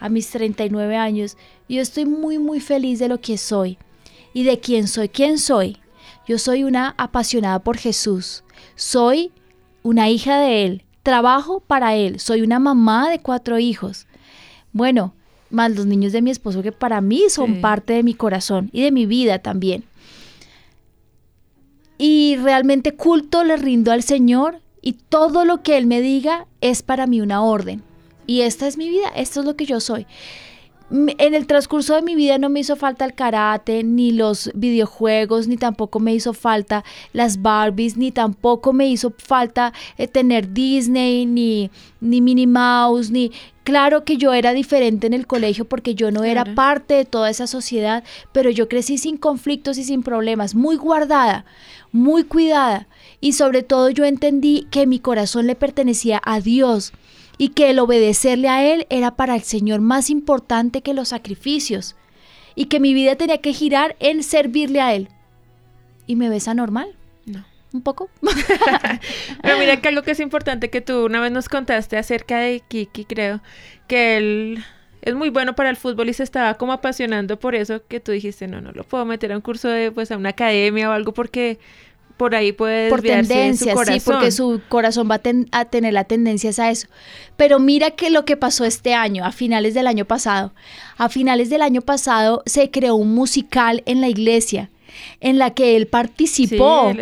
a 0.00 0.08
mis 0.08 0.30
39 0.30 0.96
años, 0.96 1.36
yo 1.68 1.80
estoy 1.80 2.06
muy, 2.06 2.38
muy 2.38 2.60
feliz 2.60 2.98
de 2.98 3.08
lo 3.08 3.20
que 3.20 3.38
soy 3.38 3.78
y 4.32 4.42
de 4.42 4.58
quién 4.58 4.88
soy. 4.88 5.08
¿Quién 5.08 5.38
soy? 5.38 5.78
Yo 6.26 6.38
soy 6.38 6.64
una 6.64 6.94
apasionada 6.98 7.60
por 7.60 7.78
Jesús. 7.78 8.44
Soy 8.74 9.32
una 9.82 10.10
hija 10.10 10.38
de 10.38 10.64
Él. 10.64 10.84
Trabajo 11.02 11.60
para 11.60 11.94
Él. 11.94 12.20
Soy 12.20 12.42
una 12.42 12.58
mamá 12.58 13.08
de 13.08 13.20
cuatro 13.20 13.58
hijos. 13.58 14.06
Bueno, 14.72 15.14
más 15.50 15.74
los 15.74 15.86
niños 15.86 16.12
de 16.12 16.22
mi 16.22 16.30
esposo 16.30 16.62
que 16.62 16.72
para 16.72 17.00
mí 17.00 17.22
son 17.28 17.60
parte 17.60 17.94
de 17.94 18.02
mi 18.02 18.14
corazón 18.14 18.70
y 18.72 18.82
de 18.82 18.92
mi 18.92 19.06
vida 19.06 19.38
también. 19.38 19.84
Y 21.98 22.36
realmente 22.36 22.94
culto 22.94 23.44
le 23.44 23.56
rindo 23.56 23.90
al 23.90 24.02
Señor 24.02 24.60
y 24.82 24.92
todo 24.92 25.44
lo 25.44 25.62
que 25.62 25.76
Él 25.76 25.86
me 25.86 26.00
diga 26.00 26.46
es 26.60 26.82
para 26.82 27.06
mí 27.06 27.20
una 27.20 27.42
orden. 27.42 27.82
Y 28.26 28.42
esta 28.42 28.68
es 28.68 28.76
mi 28.76 28.88
vida, 28.88 29.08
esto 29.16 29.40
es 29.40 29.46
lo 29.46 29.56
que 29.56 29.66
yo 29.66 29.80
soy 29.80 30.06
en 30.90 31.34
el 31.34 31.46
transcurso 31.46 31.94
de 31.94 32.02
mi 32.02 32.14
vida 32.14 32.38
no 32.38 32.48
me 32.48 32.60
hizo 32.60 32.74
falta 32.76 33.04
el 33.04 33.14
karate, 33.14 33.84
ni 33.84 34.10
los 34.10 34.50
videojuegos, 34.54 35.46
ni 35.46 35.56
tampoco 35.56 36.00
me 36.00 36.14
hizo 36.14 36.32
falta 36.32 36.84
las 37.12 37.42
Barbies, 37.42 37.96
ni 37.96 38.10
tampoco 38.10 38.72
me 38.72 38.88
hizo 38.88 39.12
falta 39.18 39.74
eh, 39.98 40.08
tener 40.08 40.52
Disney, 40.52 41.26
ni, 41.26 41.70
ni 42.00 42.20
Minnie 42.20 42.46
Mouse, 42.46 43.10
ni... 43.10 43.32
Claro 43.64 44.02
que 44.04 44.16
yo 44.16 44.32
era 44.32 44.54
diferente 44.54 45.06
en 45.06 45.12
el 45.12 45.26
colegio 45.26 45.66
porque 45.66 45.94
yo 45.94 46.10
no 46.10 46.24
era 46.24 46.54
parte 46.54 46.94
de 46.94 47.04
toda 47.04 47.28
esa 47.28 47.46
sociedad, 47.46 48.02
pero 48.32 48.48
yo 48.48 48.66
crecí 48.66 48.96
sin 48.96 49.18
conflictos 49.18 49.76
y 49.76 49.84
sin 49.84 50.02
problemas, 50.02 50.54
muy 50.54 50.76
guardada, 50.76 51.44
muy 51.92 52.24
cuidada. 52.24 52.88
Y 53.20 53.32
sobre 53.34 53.62
todo 53.62 53.90
yo 53.90 54.06
entendí 54.06 54.66
que 54.70 54.86
mi 54.86 55.00
corazón 55.00 55.46
le 55.46 55.54
pertenecía 55.54 56.18
a 56.24 56.40
Dios 56.40 56.94
y 57.38 57.50
que 57.50 57.70
el 57.70 57.78
obedecerle 57.78 58.48
a 58.48 58.64
Él 58.64 58.86
era 58.90 59.12
para 59.12 59.36
el 59.36 59.42
Señor 59.42 59.80
más 59.80 60.10
importante 60.10 60.82
que 60.82 60.92
los 60.92 61.08
sacrificios 61.08 61.96
y 62.56 62.66
que 62.66 62.80
mi 62.80 62.92
vida 62.92 63.14
tenía 63.14 63.38
que 63.38 63.52
girar 63.52 63.96
en 64.00 64.24
servirle 64.24 64.80
a 64.80 64.92
Él. 64.92 65.08
¿Y 66.06 66.16
me 66.16 66.28
ves 66.28 66.48
anormal? 66.48 66.96
No. 67.24 67.44
¿Un 67.72 67.82
poco? 67.82 68.10
Pero 69.42 69.58
mira 69.58 69.80
que 69.80 69.88
algo 69.88 70.02
que 70.02 70.10
es 70.10 70.20
importante 70.20 70.68
que 70.68 70.80
tú 70.80 71.06
una 71.06 71.20
vez 71.20 71.30
nos 71.30 71.48
contaste 71.48 71.96
acerca 71.96 72.40
de 72.40 72.60
Kiki, 72.66 73.04
creo, 73.04 73.40
que 73.86 74.16
él 74.16 74.64
es 75.02 75.14
muy 75.14 75.30
bueno 75.30 75.54
para 75.54 75.70
el 75.70 75.76
fútbol 75.76 76.08
y 76.08 76.12
se 76.14 76.24
estaba 76.24 76.54
como 76.54 76.72
apasionando 76.72 77.38
por 77.38 77.54
eso 77.54 77.86
que 77.86 78.00
tú 78.00 78.10
dijiste, 78.10 78.48
no, 78.48 78.60
no 78.60 78.72
lo 78.72 78.84
puedo 78.84 79.04
meter 79.04 79.32
a 79.32 79.36
un 79.36 79.42
curso 79.42 79.68
de, 79.68 79.92
pues, 79.92 80.10
a 80.10 80.16
una 80.16 80.30
academia 80.30 80.90
o 80.90 80.92
algo 80.92 81.14
porque 81.14 81.58
por 82.18 82.34
ahí 82.34 82.52
puede 82.52 82.90
por 82.90 83.00
tendencia, 83.00 83.74
sí, 83.86 84.00
porque 84.04 84.30
su 84.30 84.60
corazón 84.68 85.08
va 85.10 85.20
a, 85.52 85.64
tener 85.64 85.94
la 85.94 86.04
tendencia 86.04 86.50
a 86.62 86.70
eso. 86.70 86.88
Pero 87.36 87.60
mira 87.60 87.92
que 87.92 88.10
lo 88.10 88.24
que 88.24 88.36
pasó 88.36 88.64
este 88.64 88.92
año, 88.92 89.24
a 89.24 89.32
finales 89.32 89.72
del 89.72 89.86
año 89.86 90.04
pasado. 90.04 90.52
A 90.98 91.08
finales 91.08 91.48
del 91.48 91.62
año 91.62 91.80
pasado 91.80 92.42
se 92.44 92.70
creó 92.70 92.96
un 92.96 93.14
musical 93.14 93.82
en 93.86 94.00
la 94.00 94.08
iglesia 94.08 94.68
en 95.20 95.38
la 95.38 95.54
que 95.54 95.76
él 95.76 95.86
participó. 95.86 96.92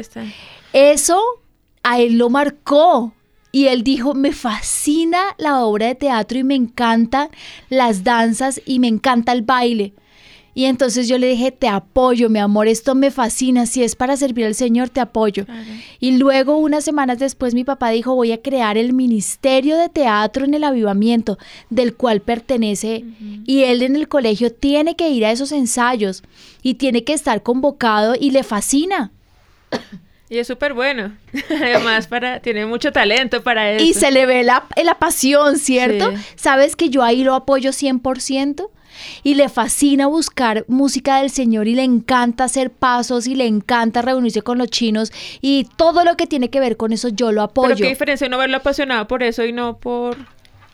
Eso 0.72 1.20
a 1.82 1.98
él 1.98 2.18
lo 2.18 2.30
marcó. 2.30 3.12
Y 3.52 3.68
él 3.68 3.84
dijo, 3.84 4.12
me 4.12 4.32
fascina 4.32 5.34
la 5.38 5.64
obra 5.64 5.86
de 5.86 5.94
teatro 5.94 6.38
y 6.38 6.44
me 6.44 6.54
encantan 6.54 7.30
las 7.70 8.04
danzas 8.04 8.60
y 8.66 8.80
me 8.80 8.88
encanta 8.88 9.32
el 9.32 9.40
baile. 9.40 9.94
Y 10.56 10.64
entonces 10.64 11.06
yo 11.06 11.18
le 11.18 11.26
dije, 11.26 11.52
te 11.52 11.68
apoyo, 11.68 12.30
mi 12.30 12.38
amor, 12.38 12.66
esto 12.66 12.94
me 12.94 13.10
fascina, 13.10 13.66
si 13.66 13.82
es 13.82 13.94
para 13.94 14.16
servir 14.16 14.46
al 14.46 14.54
Señor, 14.54 14.88
te 14.88 15.00
apoyo. 15.00 15.44
Y 16.00 16.12
luego, 16.12 16.56
unas 16.56 16.82
semanas 16.82 17.18
después, 17.18 17.52
mi 17.52 17.62
papá 17.62 17.90
dijo, 17.90 18.14
voy 18.14 18.32
a 18.32 18.40
crear 18.40 18.78
el 18.78 18.94
Ministerio 18.94 19.76
de 19.76 19.90
Teatro 19.90 20.46
en 20.46 20.54
el 20.54 20.64
Avivamiento, 20.64 21.36
del 21.68 21.94
cual 21.94 22.22
pertenece, 22.22 23.04
y 23.44 23.64
él 23.64 23.82
en 23.82 23.96
el 23.96 24.08
colegio 24.08 24.50
tiene 24.50 24.96
que 24.96 25.10
ir 25.10 25.26
a 25.26 25.30
esos 25.30 25.52
ensayos 25.52 26.22
y 26.62 26.76
tiene 26.76 27.04
que 27.04 27.12
estar 27.12 27.42
convocado 27.42 28.14
y 28.18 28.30
le 28.30 28.42
fascina. 28.42 29.12
Y 30.30 30.38
es 30.38 30.46
súper 30.46 30.72
bueno. 30.72 31.12
Además, 31.50 32.06
para, 32.06 32.40
tiene 32.40 32.64
mucho 32.64 32.92
talento 32.92 33.42
para 33.42 33.72
eso. 33.72 33.84
Y 33.84 33.92
se 33.92 34.10
le 34.10 34.24
ve 34.24 34.42
la, 34.42 34.64
la 34.82 34.98
pasión, 34.98 35.58
¿cierto? 35.58 36.14
¿Sabes 36.34 36.76
que 36.76 36.88
yo 36.88 37.02
ahí 37.02 37.24
lo 37.24 37.34
apoyo 37.34 37.72
100%? 37.72 38.70
Y 39.22 39.34
le 39.34 39.48
fascina 39.48 40.06
buscar 40.06 40.64
música 40.68 41.18
del 41.18 41.30
Señor 41.30 41.68
y 41.68 41.74
le 41.74 41.84
encanta 41.84 42.44
hacer 42.44 42.70
pasos 42.70 43.26
y 43.26 43.34
le 43.34 43.46
encanta 43.46 44.02
reunirse 44.02 44.42
con 44.42 44.58
los 44.58 44.68
chinos 44.68 45.12
y 45.40 45.66
todo 45.76 46.04
lo 46.04 46.16
que 46.16 46.26
tiene 46.26 46.50
que 46.50 46.60
ver 46.60 46.76
con 46.76 46.92
eso 46.92 47.08
yo 47.08 47.32
lo 47.32 47.42
apoyo. 47.42 47.68
Pero 47.68 47.78
qué 47.78 47.88
diferencia 47.88 48.28
no 48.28 48.38
verlo 48.38 48.56
apasionado 48.56 49.06
por 49.06 49.22
eso 49.22 49.44
y 49.44 49.52
no 49.52 49.78
por 49.78 50.16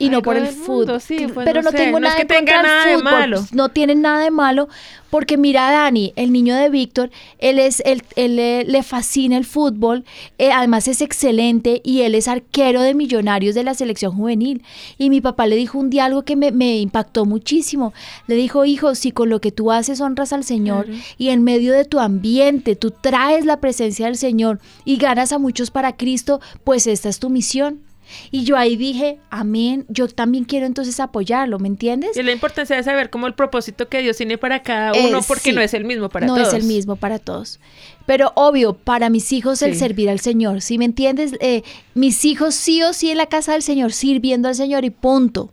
y 0.05 0.09
no 0.09 0.21
por 0.21 0.37
el 0.37 0.47
fútbol. 0.47 1.01
Pues 1.05 1.45
pero 1.45 1.61
no, 1.61 1.71
tengo 1.71 1.99
nada 1.99 2.15
que 2.15 2.25
tenga 2.25 2.61
nada 2.61 2.85
de 2.85 2.97
malo. 2.97 3.45
no 3.51 3.69
tienen 3.69 4.01
nada 4.01 4.23
de 4.23 4.31
malo 4.31 4.69
porque 5.13 5.37
mira 5.37 5.69
a 5.69 5.71
Dani, 5.71 6.11
el 6.15 6.31
niño 6.31 6.55
de 6.55 6.71
Víctor, 6.71 7.11
él 7.37 7.59
es 7.59 7.83
él, 7.85 8.01
le, 8.15 8.81
fascina 8.81 9.37
el 9.37 9.45
fútbol, 9.45 10.05
eh, 10.39 10.51
además 10.51 10.87
es 10.87 11.01
excelente 11.01 11.81
y 11.83 12.01
él 12.01 12.15
es 12.15 12.27
arquero 12.27 12.81
de 12.81 12.95
Millonarios 12.95 13.53
de 13.53 13.63
la 13.63 13.75
selección 13.75 14.17
juvenil. 14.17 14.63
Y 14.97 15.11
mi 15.11 15.21
papá 15.21 15.45
le 15.45 15.55
dijo 15.55 15.77
un 15.77 15.91
día 15.91 16.05
algo 16.05 16.23
que 16.23 16.35
me, 16.35 16.77
impactó 16.79 17.25
muchísimo. 17.25 17.93
Le 18.25 18.33
dijo, 18.33 18.65
hijo, 18.65 18.95
si 18.95 19.11
con 19.11 19.29
lo 19.29 19.39
que 19.39 19.51
tú 19.51 19.71
haces 19.71 20.01
honras 20.01 20.33
al 20.33 20.43
Señor 20.43 20.87
y 21.19 21.29
en 21.29 21.43
medio 21.43 21.73
de 21.73 21.85
tu 21.85 21.99
ambiente 21.99 22.75
tú 22.75 22.89
traes 22.89 23.45
la 23.45 23.57
presencia 23.57 24.07
del 24.07 24.17
Señor 24.17 24.59
y 24.83 24.97
ganas 24.97 25.31
a 25.31 25.37
muchos 25.37 25.69
para 25.69 25.95
Cristo, 25.95 26.41
pues 26.63 26.87
esta 26.87 27.09
es 27.09 27.19
tu 27.19 27.29
misión. 27.29 27.92
Y 28.31 28.43
yo 28.43 28.57
ahí 28.57 28.75
dije, 28.75 29.19
amén, 29.29 29.85
yo 29.89 30.07
también 30.07 30.43
quiero 30.43 30.65
entonces 30.65 30.99
apoyarlo, 30.99 31.59
¿me 31.59 31.67
entiendes? 31.67 32.15
Y 32.15 32.23
la 32.23 32.31
importancia 32.31 32.75
de 32.75 32.83
saber 32.83 33.09
cómo 33.09 33.27
el 33.27 33.33
propósito 33.33 33.87
que 33.89 34.01
Dios 34.01 34.17
tiene 34.17 34.37
para 34.37 34.63
cada 34.63 34.93
uno, 34.93 35.21
porque 35.27 35.53
no 35.53 35.61
es 35.61 35.73
el 35.73 35.85
mismo 35.85 36.09
para 36.09 36.27
todos. 36.27 36.39
No 36.39 36.47
es 36.47 36.53
el 36.53 36.63
mismo 36.63 36.95
para 36.95 37.19
todos. 37.19 37.59
Pero 38.05 38.31
obvio, 38.35 38.73
para 38.73 39.09
mis 39.09 39.31
hijos 39.31 39.61
el 39.61 39.75
servir 39.75 40.09
al 40.09 40.19
Señor, 40.19 40.61
¿sí 40.61 40.77
me 40.77 40.85
entiendes? 40.85 41.33
Eh, 41.39 41.63
mis 41.93 42.25
hijos 42.25 42.55
sí 42.55 42.83
o 42.83 42.93
sí 42.93 43.11
en 43.11 43.17
la 43.17 43.27
casa 43.27 43.53
del 43.53 43.63
Señor, 43.63 43.93
sirviendo 43.93 44.49
al 44.49 44.55
Señor 44.55 44.83
y 44.85 44.89
punto. 44.89 45.51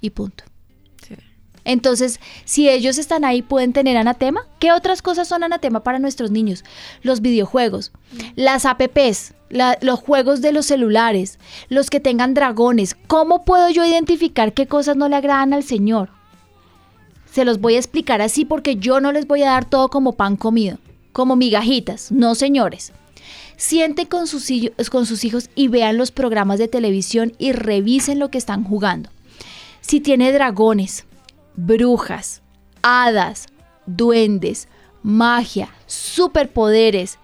Y 0.00 0.10
punto. 0.10 0.44
Entonces, 1.64 2.20
si 2.44 2.68
ellos 2.68 2.98
están 2.98 3.24
ahí, 3.24 3.42
pueden 3.42 3.72
tener 3.72 3.96
anatema. 3.96 4.46
¿Qué 4.58 4.72
otras 4.72 5.02
cosas 5.02 5.28
son 5.28 5.42
anatema 5.42 5.82
para 5.82 5.98
nuestros 5.98 6.30
niños? 6.30 6.64
Los 7.02 7.20
videojuegos, 7.20 7.92
las 8.36 8.66
apps, 8.66 9.34
los 9.50 10.00
juegos 10.00 10.42
de 10.42 10.52
los 10.52 10.66
celulares, 10.66 11.38
los 11.68 11.90
que 11.90 12.00
tengan 12.00 12.34
dragones. 12.34 12.96
¿Cómo 13.06 13.44
puedo 13.44 13.70
yo 13.70 13.84
identificar 13.84 14.52
qué 14.52 14.66
cosas 14.66 14.96
no 14.96 15.08
le 15.08 15.16
agradan 15.16 15.52
al 15.52 15.62
Señor? 15.62 16.10
Se 17.30 17.44
los 17.44 17.60
voy 17.60 17.74
a 17.74 17.78
explicar 17.78 18.20
así 18.20 18.44
porque 18.44 18.76
yo 18.76 19.00
no 19.00 19.10
les 19.10 19.26
voy 19.26 19.42
a 19.42 19.50
dar 19.50 19.64
todo 19.64 19.88
como 19.88 20.12
pan 20.12 20.36
comido, 20.36 20.78
como 21.12 21.34
migajitas, 21.34 22.12
no 22.12 22.34
señores. 22.34 22.92
Sienten 23.56 24.06
con 24.06 24.26
sus, 24.26 24.50
con 24.90 25.06
sus 25.06 25.24
hijos 25.24 25.48
y 25.54 25.68
vean 25.68 25.96
los 25.96 26.10
programas 26.10 26.58
de 26.58 26.68
televisión 26.68 27.32
y 27.38 27.52
revisen 27.52 28.18
lo 28.18 28.30
que 28.30 28.38
están 28.38 28.64
jugando. 28.64 29.10
Si 29.80 30.00
tiene 30.00 30.32
dragones, 30.32 31.04
brujas, 31.56 32.42
hadas, 32.82 33.46
duendes, 33.86 34.68
magia, 35.02 35.68
superpoderes, 35.86 37.18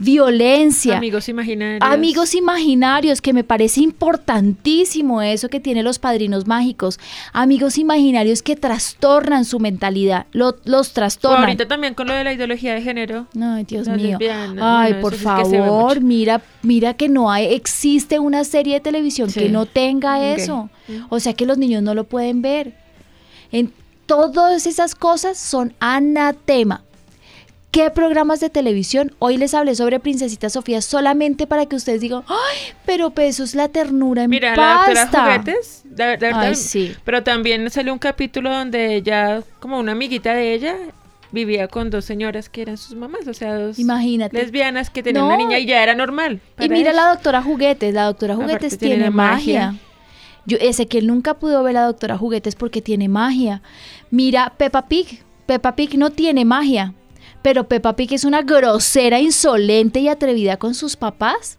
violencia. 0.00 0.96
Amigos 0.96 1.28
imaginarios. 1.28 1.82
Amigos 1.82 2.34
imaginarios, 2.34 3.20
que 3.20 3.32
me 3.32 3.44
parece 3.44 3.82
importantísimo 3.82 5.20
eso 5.20 5.48
que 5.50 5.60
tienen 5.60 5.84
los 5.84 5.98
padrinos 5.98 6.46
mágicos. 6.46 6.98
Amigos 7.32 7.76
imaginarios 7.76 8.42
que 8.42 8.56
trastornan 8.56 9.44
su 9.44 9.60
mentalidad, 9.60 10.26
los 10.32 10.92
trastornan. 10.92 11.40
ahorita 11.44 11.68
también 11.68 11.94
con 11.94 12.08
lo 12.08 12.14
de 12.14 12.24
la 12.24 12.32
ideología 12.32 12.74
de 12.74 12.82
género. 12.82 13.26
Ay, 13.40 13.64
Dios 13.64 13.88
mío. 13.88 14.18
Ay, 14.60 14.94
por 15.02 15.14
favor, 15.14 16.00
mira, 16.00 16.40
mira 16.62 16.94
que 16.94 17.08
no 17.08 17.30
hay, 17.30 17.52
existe 17.52 18.18
una 18.18 18.44
serie 18.44 18.74
de 18.74 18.80
televisión 18.80 19.30
que 19.30 19.50
no 19.50 19.66
tenga 19.66 20.32
eso. 20.34 20.70
O 21.10 21.20
sea 21.20 21.34
que 21.34 21.44
los 21.46 21.58
niños 21.58 21.82
no 21.82 21.94
lo 21.94 22.04
pueden 22.04 22.40
ver. 22.42 22.79
En 23.52 23.72
todas 24.06 24.66
esas 24.66 24.94
cosas 24.94 25.38
son 25.38 25.74
anatema. 25.80 26.82
¿Qué 27.70 27.88
programas 27.90 28.40
de 28.40 28.50
televisión? 28.50 29.14
Hoy 29.20 29.36
les 29.36 29.54
hablé 29.54 29.76
sobre 29.76 30.00
Princesita 30.00 30.50
Sofía 30.50 30.82
solamente 30.82 31.46
para 31.46 31.66
que 31.66 31.76
ustedes 31.76 32.00
digan, 32.00 32.24
¡ay! 32.26 32.74
Pero 32.84 33.10
pues, 33.10 33.36
eso 33.36 33.44
es 33.44 33.54
la 33.54 33.68
ternura 33.68 34.24
en 34.24 34.30
Mira, 34.30 34.56
la 34.56 34.84
doctora 34.86 35.06
Juguetes, 35.06 35.82
de, 35.84 36.54
sí. 36.56 36.96
pero 37.04 37.22
también 37.22 37.70
salió 37.70 37.92
un 37.92 38.00
capítulo 38.00 38.50
donde 38.50 38.96
ella, 38.96 39.44
como 39.60 39.78
una 39.78 39.92
amiguita 39.92 40.34
de 40.34 40.52
ella, 40.52 40.76
vivía 41.30 41.68
con 41.68 41.90
dos 41.90 42.04
señoras 42.04 42.48
que 42.48 42.62
eran 42.62 42.76
sus 42.76 42.96
mamás, 42.96 43.28
o 43.28 43.34
sea, 43.34 43.54
dos 43.54 43.78
lesbianas 44.32 44.90
que 44.90 45.04
tenían 45.04 45.26
una 45.26 45.36
niña 45.36 45.58
y 45.60 45.66
ya 45.66 45.80
era 45.80 45.94
normal. 45.94 46.40
Y 46.58 46.68
mira 46.68 46.92
la 46.92 47.10
doctora 47.10 47.40
Juguetes, 47.40 47.94
la 47.94 48.06
doctora 48.06 48.34
Juguetes 48.34 48.78
tiene, 48.78 49.10
magia. 49.10 49.76
Yo, 50.50 50.58
ese 50.60 50.86
que 50.86 51.00
nunca 51.00 51.34
pudo 51.34 51.62
ver 51.62 51.74
la 51.74 51.84
doctora 51.84 52.18
Juguetes 52.18 52.56
porque 52.56 52.82
tiene 52.82 53.08
magia. 53.08 53.62
Mira 54.10 54.54
Peppa 54.56 54.88
Pig, 54.88 55.22
Peppa 55.46 55.76
Pig 55.76 55.96
no 55.96 56.10
tiene 56.10 56.44
magia 56.44 56.94
pero 57.42 57.68
Peppa 57.68 57.96
Pig 57.96 58.12
es 58.12 58.24
una 58.24 58.42
grosera, 58.42 59.20
insolente 59.20 60.00
y 60.00 60.08
atrevida 60.08 60.58
con 60.58 60.74
sus 60.74 60.96
papás. 60.96 61.58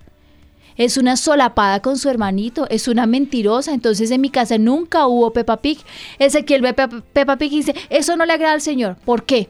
Es 0.77 0.97
una 0.97 1.17
solapada 1.17 1.81
con 1.81 1.97
su 1.97 2.09
hermanito, 2.09 2.67
es 2.69 2.87
una 2.87 3.05
mentirosa. 3.05 3.73
Entonces 3.73 4.11
en 4.11 4.21
mi 4.21 4.29
casa 4.29 4.57
nunca 4.57 5.07
hubo 5.07 5.33
Peppa 5.33 5.57
Pig. 5.57 5.79
Ezequiel 6.19 6.61
ve 6.61 6.73
Peppa 6.73 7.37
Pig 7.37 7.53
y 7.53 7.57
dice, 7.57 7.75
eso 7.89 8.15
no 8.15 8.25
le 8.25 8.33
agrada 8.33 8.53
al 8.53 8.61
Señor. 8.61 8.95
¿Por 9.03 9.23
qué? 9.23 9.49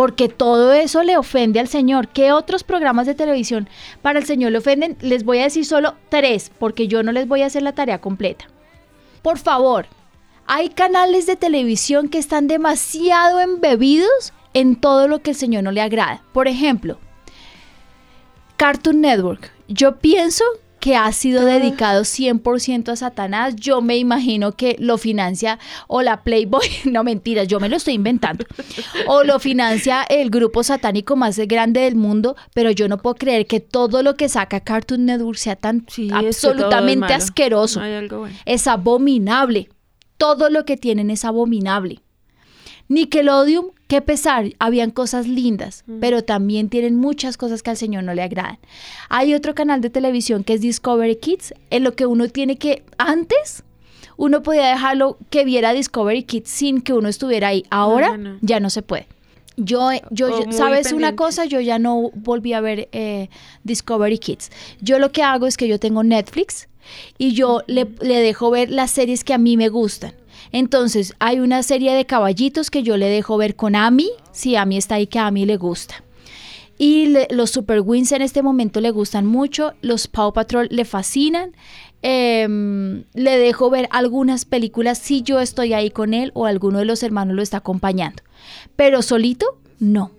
Porque 0.00 0.30
todo 0.30 0.72
eso 0.72 1.02
le 1.02 1.18
ofende 1.18 1.60
al 1.60 1.68
Señor. 1.68 2.08
¿Qué 2.08 2.32
otros 2.32 2.64
programas 2.64 3.04
de 3.06 3.14
televisión 3.14 3.68
para 4.00 4.18
el 4.18 4.24
Señor 4.24 4.50
le 4.50 4.56
ofenden? 4.56 4.96
Les 5.02 5.24
voy 5.24 5.40
a 5.40 5.42
decir 5.42 5.66
solo 5.66 5.94
tres, 6.08 6.50
porque 6.58 6.88
yo 6.88 7.02
no 7.02 7.12
les 7.12 7.28
voy 7.28 7.42
a 7.42 7.46
hacer 7.48 7.60
la 7.60 7.74
tarea 7.74 8.00
completa. 8.00 8.46
Por 9.20 9.36
favor, 9.36 9.88
hay 10.46 10.70
canales 10.70 11.26
de 11.26 11.36
televisión 11.36 12.08
que 12.08 12.16
están 12.16 12.46
demasiado 12.46 13.40
embebidos 13.40 14.32
en 14.54 14.76
todo 14.76 15.06
lo 15.06 15.18
que 15.18 15.32
el 15.32 15.36
Señor 15.36 15.64
no 15.64 15.70
le 15.70 15.82
agrada. 15.82 16.22
Por 16.32 16.48
ejemplo, 16.48 16.96
Cartoon 18.56 19.02
Network. 19.02 19.52
Yo 19.68 19.98
pienso 19.98 20.44
que 20.80 20.96
ha 20.96 21.12
sido 21.12 21.44
dedicado 21.44 22.02
100% 22.02 22.88
a 22.88 22.96
Satanás. 22.96 23.54
Yo 23.56 23.80
me 23.82 23.96
imagino 23.98 24.52
que 24.52 24.76
lo 24.78 24.98
financia 24.98 25.58
o 25.86 26.02
la 26.02 26.22
Playboy, 26.22 26.66
no 26.84 27.04
mentiras, 27.04 27.46
yo 27.48 27.60
me 27.60 27.68
lo 27.68 27.76
estoy 27.76 27.94
inventando, 27.94 28.44
o 29.06 29.22
lo 29.22 29.38
financia 29.38 30.02
el 30.08 30.30
grupo 30.30 30.62
satánico 30.64 31.16
más 31.16 31.38
grande 31.38 31.80
del 31.80 31.96
mundo, 31.96 32.36
pero 32.54 32.70
yo 32.70 32.88
no 32.88 32.98
puedo 32.98 33.14
creer 33.14 33.46
que 33.46 33.60
todo 33.60 34.02
lo 34.02 34.16
que 34.16 34.28
saca 34.28 34.60
Cartoon 34.60 35.04
Network 35.06 35.38
sea 35.38 35.56
tan 35.56 35.86
absolutamente 36.12 37.12
asqueroso. 37.12 37.80
Es 38.44 38.66
abominable. 38.66 39.68
Todo 40.16 40.50
lo 40.50 40.64
que 40.64 40.76
tienen 40.76 41.10
es 41.10 41.24
abominable. 41.24 42.02
Nickelodeon, 42.90 43.70
qué 43.86 44.02
pesar, 44.02 44.52
habían 44.58 44.90
cosas 44.90 45.28
lindas, 45.28 45.84
pero 46.00 46.24
también 46.24 46.68
tienen 46.68 46.96
muchas 46.96 47.36
cosas 47.36 47.62
que 47.62 47.70
al 47.70 47.76
Señor 47.76 48.02
no 48.02 48.14
le 48.14 48.22
agradan. 48.22 48.58
Hay 49.08 49.32
otro 49.32 49.54
canal 49.54 49.80
de 49.80 49.90
televisión 49.90 50.42
que 50.42 50.54
es 50.54 50.60
Discovery 50.60 51.14
Kids, 51.14 51.54
en 51.70 51.84
lo 51.84 51.94
que 51.94 52.06
uno 52.06 52.28
tiene 52.28 52.56
que, 52.56 52.82
antes, 52.98 53.62
uno 54.16 54.42
podía 54.42 54.66
dejarlo 54.66 55.18
que 55.30 55.44
viera 55.44 55.72
Discovery 55.72 56.24
Kids 56.24 56.50
sin 56.50 56.80
que 56.80 56.92
uno 56.92 57.08
estuviera 57.08 57.48
ahí. 57.48 57.64
Ahora 57.70 58.18
ya 58.40 58.58
no 58.58 58.70
se 58.70 58.82
puede. 58.82 59.06
Yo, 59.56 59.90
yo, 60.10 60.50
¿sabes 60.50 60.90
una 60.90 61.14
cosa? 61.14 61.44
Yo 61.44 61.60
ya 61.60 61.78
no 61.78 62.10
volví 62.14 62.54
a 62.54 62.60
ver 62.60 62.88
eh, 62.90 63.28
Discovery 63.62 64.18
Kids. 64.18 64.50
Yo 64.80 64.98
lo 64.98 65.12
que 65.12 65.22
hago 65.22 65.46
es 65.46 65.56
que 65.56 65.68
yo 65.68 65.78
tengo 65.78 66.02
Netflix 66.02 66.68
y 67.18 67.34
yo 67.34 67.62
le, 67.68 67.86
le 68.00 68.16
dejo 68.16 68.50
ver 68.50 68.68
las 68.68 68.90
series 68.90 69.22
que 69.22 69.32
a 69.32 69.38
mí 69.38 69.56
me 69.56 69.68
gustan. 69.68 70.12
Entonces, 70.52 71.14
hay 71.18 71.40
una 71.40 71.62
serie 71.62 71.94
de 71.94 72.06
caballitos 72.06 72.70
que 72.70 72.82
yo 72.82 72.96
le 72.96 73.08
dejo 73.08 73.36
ver 73.36 73.56
con 73.56 73.76
Ami, 73.76 74.10
si 74.32 74.56
Ami 74.56 74.76
está 74.76 74.96
ahí 74.96 75.06
que 75.06 75.18
a 75.18 75.26
Ami 75.26 75.46
le 75.46 75.56
gusta. 75.56 76.02
Y 76.78 77.14
los 77.30 77.50
Super 77.50 77.82
Wings 77.82 78.10
en 78.12 78.22
este 78.22 78.42
momento 78.42 78.80
le 78.80 78.90
gustan 78.90 79.26
mucho, 79.26 79.74
los 79.82 80.08
Paw 80.08 80.32
Patrol 80.32 80.66
le 80.70 80.86
fascinan. 80.86 81.52
Em, 82.02 83.04
le 83.12 83.36
dejo 83.36 83.68
ver 83.68 83.86
algunas 83.90 84.46
películas 84.46 84.96
si 84.96 85.20
yo 85.20 85.40
estoy 85.40 85.74
ahí 85.74 85.90
con 85.90 86.14
él 86.14 86.30
o 86.32 86.46
alguno 86.46 86.78
de 86.78 86.86
los 86.86 87.02
hermanos 87.02 87.36
lo 87.36 87.42
está 87.42 87.58
acompañando. 87.58 88.22
Pero 88.76 89.02
solito, 89.02 89.58
no. 89.78 90.10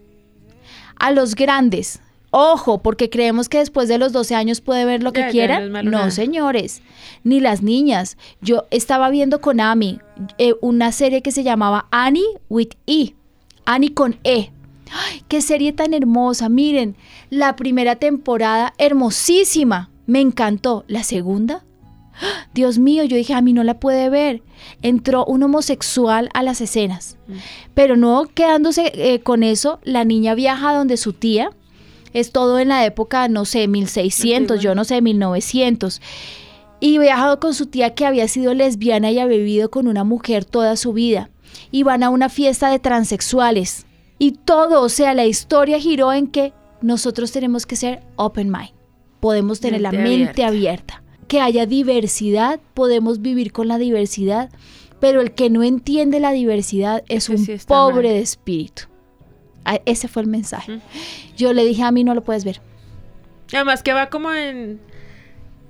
A 0.97 1.09
los 1.11 1.33
grandes, 1.33 1.99
Ojo, 2.33 2.81
porque 2.81 3.09
creemos 3.09 3.49
que 3.49 3.57
después 3.57 3.89
de 3.89 3.97
los 3.97 4.13
12 4.13 4.35
años 4.35 4.61
puede 4.61 4.85
ver 4.85 5.03
lo 5.03 5.11
que 5.11 5.27
quiera. 5.27 5.59
no, 5.59 6.11
señores, 6.11 6.81
ni 7.25 7.41
las 7.41 7.61
niñas. 7.61 8.17
Yo 8.41 8.65
estaba 8.71 9.09
viendo 9.09 9.41
con 9.41 9.59
Ami 9.59 9.99
eh, 10.37 10.55
una 10.61 10.93
serie 10.93 11.21
que 11.21 11.33
se 11.33 11.43
llamaba 11.43 11.87
Annie 11.91 12.23
with 12.49 12.69
E. 12.87 13.15
Annie 13.65 13.93
con 13.93 14.17
E. 14.23 14.49
¡Ay, 14.93 15.23
qué 15.27 15.41
serie 15.41 15.73
tan 15.73 15.93
hermosa! 15.93 16.47
Miren, 16.47 16.95
la 17.29 17.57
primera 17.57 17.97
temporada, 17.97 18.73
hermosísima. 18.77 19.89
Me 20.05 20.21
encantó. 20.21 20.85
La 20.87 21.03
segunda, 21.03 21.65
Dios 22.53 22.77
mío, 22.77 23.03
yo 23.03 23.17
dije, 23.17 23.33
a 23.33 23.41
mí 23.41 23.51
no 23.51 23.63
la 23.63 23.79
puede 23.79 24.09
ver. 24.09 24.41
Entró 24.81 25.25
un 25.25 25.43
homosexual 25.43 26.29
a 26.33 26.43
las 26.43 26.61
escenas. 26.61 27.17
Mm. 27.27 27.33
Pero 27.73 27.97
no 27.97 28.23
quedándose 28.33 28.91
eh, 28.95 29.19
con 29.19 29.43
eso, 29.43 29.79
la 29.83 30.05
niña 30.05 30.33
viaja 30.33 30.73
donde 30.73 30.95
su 30.95 31.11
tía 31.13 31.51
es 32.13 32.31
todo 32.31 32.59
en 32.59 32.69
la 32.69 32.85
época, 32.85 33.27
no 33.27 33.45
sé, 33.45 33.67
1600, 33.67 34.59
yo 34.61 34.75
no 34.75 34.83
sé, 34.83 35.01
1900. 35.01 36.01
Y 36.79 36.97
viajado 36.97 37.39
con 37.39 37.53
su 37.53 37.67
tía 37.67 37.93
que 37.93 38.05
había 38.05 38.27
sido 38.27 38.53
lesbiana 38.53 39.11
y 39.11 39.19
había 39.19 39.37
vivido 39.37 39.69
con 39.69 39.87
una 39.87 40.03
mujer 40.03 40.45
toda 40.45 40.75
su 40.75 40.93
vida. 40.93 41.29
y 41.69 41.83
van 41.83 42.03
a 42.03 42.09
una 42.09 42.29
fiesta 42.29 42.69
de 42.69 42.79
transexuales. 42.79 43.85
Y 44.17 44.31
todo, 44.31 44.81
o 44.81 44.89
sea, 44.89 45.13
la 45.13 45.25
historia 45.25 45.79
giró 45.79 46.13
en 46.13 46.27
que 46.27 46.53
nosotros 46.81 47.31
tenemos 47.31 47.65
que 47.65 47.75
ser 47.75 48.03
open 48.15 48.49
mind. 48.49 48.71
Podemos 49.19 49.59
tener 49.59 49.81
la 49.81 49.91
mente 49.91 50.43
abierta. 50.43 51.03
Que 51.27 51.41
haya 51.41 51.65
diversidad, 51.65 52.59
podemos 52.73 53.21
vivir 53.21 53.51
con 53.51 53.67
la 53.67 53.77
diversidad, 53.77 54.49
pero 54.99 55.21
el 55.21 55.33
que 55.33 55.49
no 55.49 55.63
entiende 55.63 56.19
la 56.19 56.31
diversidad 56.31 57.03
es 57.07 57.29
un 57.29 57.47
pobre 57.67 58.09
de 58.11 58.19
espíritu. 58.19 58.83
Ah, 59.65 59.79
ese 59.85 60.07
fue 60.07 60.23
el 60.23 60.27
mensaje. 60.27 60.79
Yo 61.37 61.53
le 61.53 61.65
dije 61.65 61.83
a 61.83 61.91
mí 61.91 62.03
no 62.03 62.13
lo 62.15 62.21
puedes 62.21 62.45
ver. 62.45 62.61
Además 63.53 63.83
que 63.83 63.93
va 63.93 64.09
como 64.09 64.33
en 64.33 64.79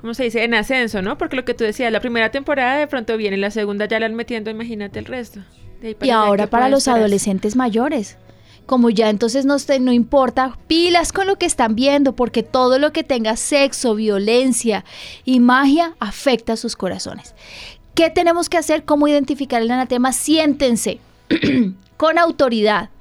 ¿cómo 0.01 0.13
se 0.15 0.23
dice? 0.23 0.43
En 0.43 0.53
ascenso, 0.53 1.01
¿no? 1.01 1.17
Porque 1.17 1.35
lo 1.35 1.45
que 1.45 1.53
tú 1.53 1.63
decías, 1.63 1.91
la 1.91 1.99
primera 1.99 2.31
temporada 2.31 2.77
de 2.77 2.87
pronto 2.87 3.15
viene, 3.17 3.37
la 3.37 3.51
segunda 3.51 3.85
ya 3.85 3.99
la 3.99 4.07
han 4.07 4.15
metiendo, 4.15 4.49
imagínate 4.49 4.99
el 4.99 5.05
resto. 5.05 5.41
Y 6.01 6.09
ahora 6.09 6.47
para 6.47 6.69
los 6.69 6.87
adolescentes 6.87 7.55
mayores. 7.55 8.17
Como 8.65 8.89
ya 8.89 9.09
entonces 9.09 9.45
no, 9.45 9.57
no 9.81 9.91
importa, 9.91 10.57
pilas 10.67 11.11
con 11.11 11.27
lo 11.27 11.37
que 11.37 11.45
están 11.45 11.75
viendo, 11.75 12.15
porque 12.15 12.43
todo 12.43 12.79
lo 12.79 12.93
que 12.93 13.03
tenga 13.03 13.35
sexo, 13.35 13.95
violencia 13.95 14.85
y 15.25 15.39
magia 15.39 15.95
afecta 15.99 16.53
a 16.53 16.57
sus 16.57 16.75
corazones. 16.75 17.33
¿Qué 17.95 18.09
tenemos 18.09 18.49
que 18.49 18.57
hacer? 18.57 18.85
¿Cómo 18.85 19.07
identificar 19.07 19.61
el 19.61 19.71
anatema? 19.71 20.13
Siéntense 20.13 20.99
con 21.97 22.17
autoridad 22.17 22.91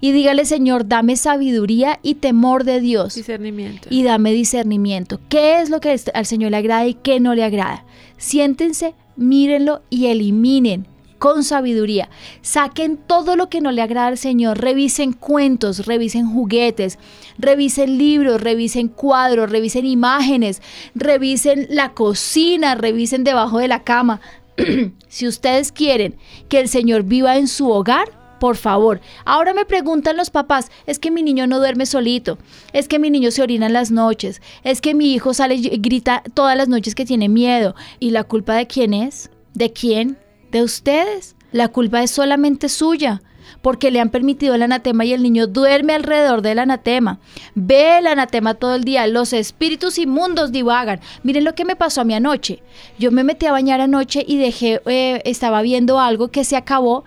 y 0.00 0.12
dígale, 0.12 0.44
Señor, 0.44 0.86
dame 0.86 1.16
sabiduría 1.16 1.98
y 2.02 2.14
temor 2.14 2.64
de 2.64 2.80
Dios. 2.80 3.14
Discernimiento. 3.14 3.88
Y 3.90 4.04
dame 4.04 4.32
discernimiento. 4.32 5.20
¿Qué 5.28 5.60
es 5.60 5.70
lo 5.70 5.80
que 5.80 5.98
al 6.14 6.26
Señor 6.26 6.52
le 6.52 6.56
agrada 6.56 6.86
y 6.86 6.94
qué 6.94 7.20
no 7.20 7.34
le 7.34 7.44
agrada? 7.44 7.84
Siéntense, 8.16 8.94
mírenlo 9.16 9.82
y 9.90 10.06
eliminen 10.06 10.86
con 11.18 11.42
sabiduría. 11.42 12.08
Saquen 12.42 12.96
todo 12.96 13.36
lo 13.36 13.48
que 13.48 13.60
no 13.60 13.72
le 13.72 13.82
agrada 13.82 14.08
al 14.08 14.18
Señor. 14.18 14.58
Revisen 14.60 15.12
cuentos, 15.12 15.86
revisen 15.86 16.26
juguetes, 16.32 16.98
revisen 17.38 17.98
libros, 17.98 18.40
revisen 18.40 18.88
cuadros, 18.88 19.50
revisen 19.50 19.84
imágenes, 19.84 20.62
revisen 20.94 21.66
la 21.70 21.92
cocina, 21.92 22.74
revisen 22.74 23.24
debajo 23.24 23.58
de 23.58 23.68
la 23.68 23.82
cama. 23.82 24.20
si 25.08 25.26
ustedes 25.26 25.72
quieren 25.72 26.16
que 26.48 26.60
el 26.60 26.68
Señor 26.68 27.02
viva 27.04 27.36
en 27.36 27.48
su 27.48 27.68
hogar, 27.68 28.17
por 28.38 28.56
favor. 28.56 29.00
Ahora 29.24 29.54
me 29.54 29.64
preguntan 29.64 30.16
los 30.16 30.30
papás, 30.30 30.70
es 30.86 30.98
que 30.98 31.10
mi 31.10 31.22
niño 31.22 31.46
no 31.46 31.58
duerme 31.58 31.86
solito, 31.86 32.38
es 32.72 32.88
que 32.88 32.98
mi 32.98 33.10
niño 33.10 33.30
se 33.30 33.42
orina 33.42 33.66
en 33.66 33.72
las 33.72 33.90
noches, 33.90 34.40
es 34.64 34.80
que 34.80 34.94
mi 34.94 35.12
hijo 35.14 35.34
sale 35.34 35.56
y 35.56 35.78
grita 35.78 36.22
todas 36.34 36.56
las 36.56 36.68
noches 36.68 36.94
que 36.94 37.04
tiene 37.04 37.28
miedo. 37.28 37.74
¿Y 37.98 38.10
la 38.10 38.24
culpa 38.24 38.54
de 38.54 38.66
quién 38.66 38.94
es? 38.94 39.30
¿De 39.54 39.72
quién? 39.72 40.18
De 40.50 40.62
ustedes. 40.62 41.36
La 41.52 41.68
culpa 41.68 42.02
es 42.02 42.10
solamente 42.10 42.68
suya 42.68 43.22
porque 43.62 43.90
le 43.90 44.00
han 44.00 44.10
permitido 44.10 44.54
el 44.54 44.62
anatema 44.62 45.04
y 45.04 45.12
el 45.12 45.22
niño 45.22 45.46
duerme 45.46 45.94
alrededor 45.94 46.42
del 46.42 46.58
anatema. 46.58 47.18
Ve 47.54 47.98
el 47.98 48.06
anatema 48.06 48.54
todo 48.54 48.74
el 48.74 48.84
día, 48.84 49.06
los 49.06 49.32
espíritus 49.32 49.98
inmundos 49.98 50.52
divagan. 50.52 51.00
Miren 51.22 51.44
lo 51.44 51.54
que 51.54 51.64
me 51.64 51.76
pasó 51.76 52.02
a 52.02 52.04
mí 52.04 52.14
anoche. 52.14 52.62
Yo 52.98 53.10
me 53.10 53.24
metí 53.24 53.46
a 53.46 53.52
bañar 53.52 53.80
anoche 53.80 54.24
y 54.26 54.38
dejé, 54.38 54.80
eh, 54.86 55.22
estaba 55.24 55.62
viendo 55.62 55.98
algo 55.98 56.28
que 56.28 56.44
se 56.44 56.56
acabó 56.56 57.04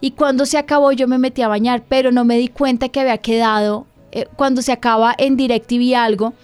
y 0.00 0.12
cuando 0.12 0.46
se 0.46 0.58
acabó 0.58 0.92
yo 0.92 1.08
me 1.08 1.18
metí 1.18 1.42
a 1.42 1.48
bañar, 1.48 1.82
pero 1.88 2.12
no 2.12 2.24
me 2.24 2.38
di 2.38 2.48
cuenta 2.48 2.88
que 2.88 3.00
había 3.00 3.18
quedado, 3.18 3.86
eh, 4.12 4.26
cuando 4.36 4.62
se 4.62 4.72
acaba 4.72 5.14
en 5.18 5.36
DirecTV 5.36 5.96
algo, 5.96 6.34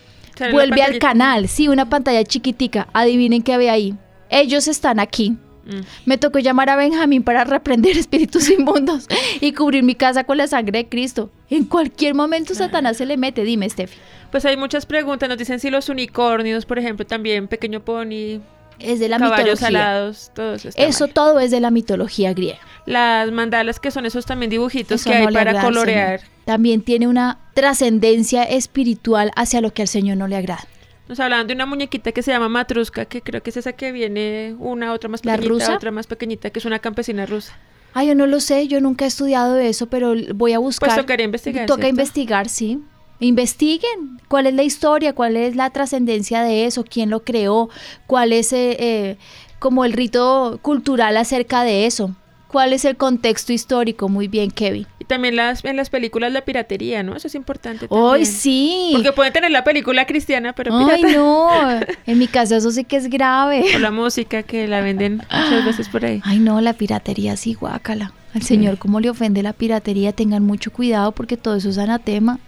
vuelve 0.53 0.83
al 0.83 0.99
canal, 0.99 1.49
sí, 1.49 1.69
una 1.69 1.89
pantalla 1.89 2.25
chiquitica, 2.25 2.89
adivinen 2.93 3.43
qué 3.43 3.55
había 3.55 3.73
ahí. 3.73 3.95
Ellos 4.31 4.69
están 4.69 4.99
aquí. 4.99 5.37
Mm. 5.67 5.81
Me 6.05 6.19
tocó 6.19 6.39
llamar 6.41 6.69
a 6.69 6.77
Benjamín 6.77 7.23
para 7.23 7.45
reprender 7.45 7.97
espíritus 7.99 8.51
inmundos 8.51 9.07
y 9.41 9.53
cubrir 9.53 9.83
mi 9.83 9.95
casa 9.95 10.25
con 10.25 10.37
la 10.37 10.47
sangre 10.47 10.81
de 10.81 10.89
Cristo. 10.89 11.31
En 11.49 11.65
cualquier 11.65 12.15
momento 12.15 12.55
Satanás 12.55 12.97
se 12.97 13.07
le 13.07 13.17
mete, 13.17 13.45
dime, 13.45 13.69
Steffi. 13.71 13.97
Pues 14.31 14.45
hay 14.45 14.57
muchas 14.57 14.85
preguntas, 14.85 15.29
nos 15.29 15.39
dicen 15.39 15.61
si 15.61 15.71
los 15.71 15.89
unicornios, 15.89 16.67
por 16.67 16.79
ejemplo, 16.79 17.07
también 17.07 17.47
pequeño 17.47 17.85
pony, 17.85 18.41
es 18.79 19.01
de 19.01 19.09
la 19.09 19.19
caballos 19.19 19.61
mitología. 19.61 19.69
alados, 19.69 20.31
eso. 20.77 21.09
todo 21.09 21.41
es 21.41 21.51
de 21.51 21.61
la 21.61 21.71
mitología 21.71 22.33
griega. 22.35 22.59
Las 22.87 23.31
mandalas 23.31 23.81
que 23.81 23.91
son 23.91 24.07
esos 24.07 24.27
también 24.27 24.51
dibujitos 24.51 25.05
que 25.05 25.15
hay 25.15 25.33
para 25.33 25.63
colorear. 25.63 26.21
También 26.45 26.83
tiene 26.83 27.09
una 27.09 27.39
trascendencia 27.55 28.45
espiritual 28.45 29.31
hacia 29.37 29.61
lo 29.61 29.73
que 29.73 29.83
al 29.83 29.89
Señor 29.89 30.19
no 30.19 30.29
le 30.29 30.37
agrada. 30.37 30.67
Nos 31.09 31.21
hablaban 31.21 31.47
de 31.47 31.55
una 31.55 31.67
muñequita 31.67 32.13
que 32.13 32.23
se 32.23 32.31
llama 32.31 32.49
Matruska, 32.49 33.05
que 33.05 33.21
creo 33.21 33.43
que 33.43 33.51
es 33.51 33.59
esa 33.59 33.73
que 33.75 33.93
viene 33.93 34.55
una, 34.59 34.93
otra 34.93 35.09
más 35.09 35.21
pequeñita, 35.21 35.75
otra 35.75 35.91
más 35.91 36.07
pequeñita, 36.07 36.51
que 36.51 36.59
es 36.59 36.65
una 36.65 36.79
campesina 36.79 37.27
rusa. 37.27 37.55
Ah, 37.93 38.05
yo 38.05 38.15
no 38.15 38.27
lo 38.27 38.41
sé, 38.41 38.67
yo 38.69 38.81
nunca 38.81 39.05
he 39.05 39.09
estudiado 39.09 39.57
eso, 39.57 39.87
pero 39.87 40.15
voy 40.35 40.53
a 40.53 40.59
buscar. 40.59 40.89
Pues 40.89 41.01
tocaría 41.01 41.25
investigar. 41.25 41.67
Toca 41.67 41.89
investigar, 41.89 42.49
sí. 42.49 42.81
Investiguen 43.21 44.21
cuál 44.29 44.47
es 44.47 44.55
la 44.55 44.63
historia, 44.63 45.15
cuál 45.15 45.37
es 45.37 45.57
la 45.57 45.71
trascendencia 45.71 46.43
de 46.43 46.67
eso, 46.67 46.85
quién 46.85 47.11
lo 47.11 47.25
creó, 47.25 47.71
cuál 48.07 48.33
es 48.33 48.53
eh, 48.53 48.77
eh, 48.79 49.17
como 49.59 49.85
el 49.85 49.93
rito 49.93 50.59
cultural 50.63 51.17
acerca 51.17 51.63
de 51.63 51.87
eso. 51.87 52.15
¿Cuál 52.55 52.73
es 52.73 52.85
el 52.85 52.97
contexto 52.97 53.53
histórico? 53.53 54.09
Muy 54.09 54.29
bien, 54.29 54.53
Kevin. 54.53 54.87
Y 55.01 55.07
también 55.07 55.35
las, 55.35 55.65
en 55.65 55.77
las 55.77 55.91
películas 55.91 56.31
la 56.31 56.43
piratería, 56.43 57.03
¿no? 57.03 57.17
Eso 57.17 57.27
es 57.27 57.35
importante. 57.35 57.89
¡Ay, 57.91 58.25
sí! 58.25 58.91
Porque 58.93 59.11
pueden 59.11 59.33
tener 59.33 59.51
la 59.51 59.65
película 59.65 60.07
cristiana, 60.07 60.53
pero 60.53 60.73
¡Ay, 60.89 61.03
no! 61.03 61.51
En 62.07 62.17
mi 62.17 62.29
caso 62.29 62.55
eso 62.55 62.71
sí 62.71 62.85
que 62.85 62.95
es 62.95 63.11
grave. 63.11 63.65
O 63.75 63.81
la 63.81 63.91
música 63.91 64.45
que 64.45 64.69
la 64.69 64.83
venden 64.83 65.17
muchas 65.17 65.65
veces 65.65 65.89
por 65.89 66.05
ahí. 66.05 66.21
Ay, 66.25 66.39
no, 66.39 66.61
la 66.61 66.75
piratería 66.75 67.37
sí, 67.37 67.55
guácala. 67.55 68.13
Al 68.35 68.43
Señor, 68.43 68.79
¿cómo 68.79 69.01
le 69.01 69.11
ofende 69.11 69.43
la 69.43 69.53
piratería? 69.53 70.13
Tengan 70.13 70.45
mucho 70.45 70.73
cuidado 70.73 71.11
porque 71.11 71.37
todo 71.37 71.57
eso 71.57 71.71
es 71.71 71.79
anatema. 71.79 72.39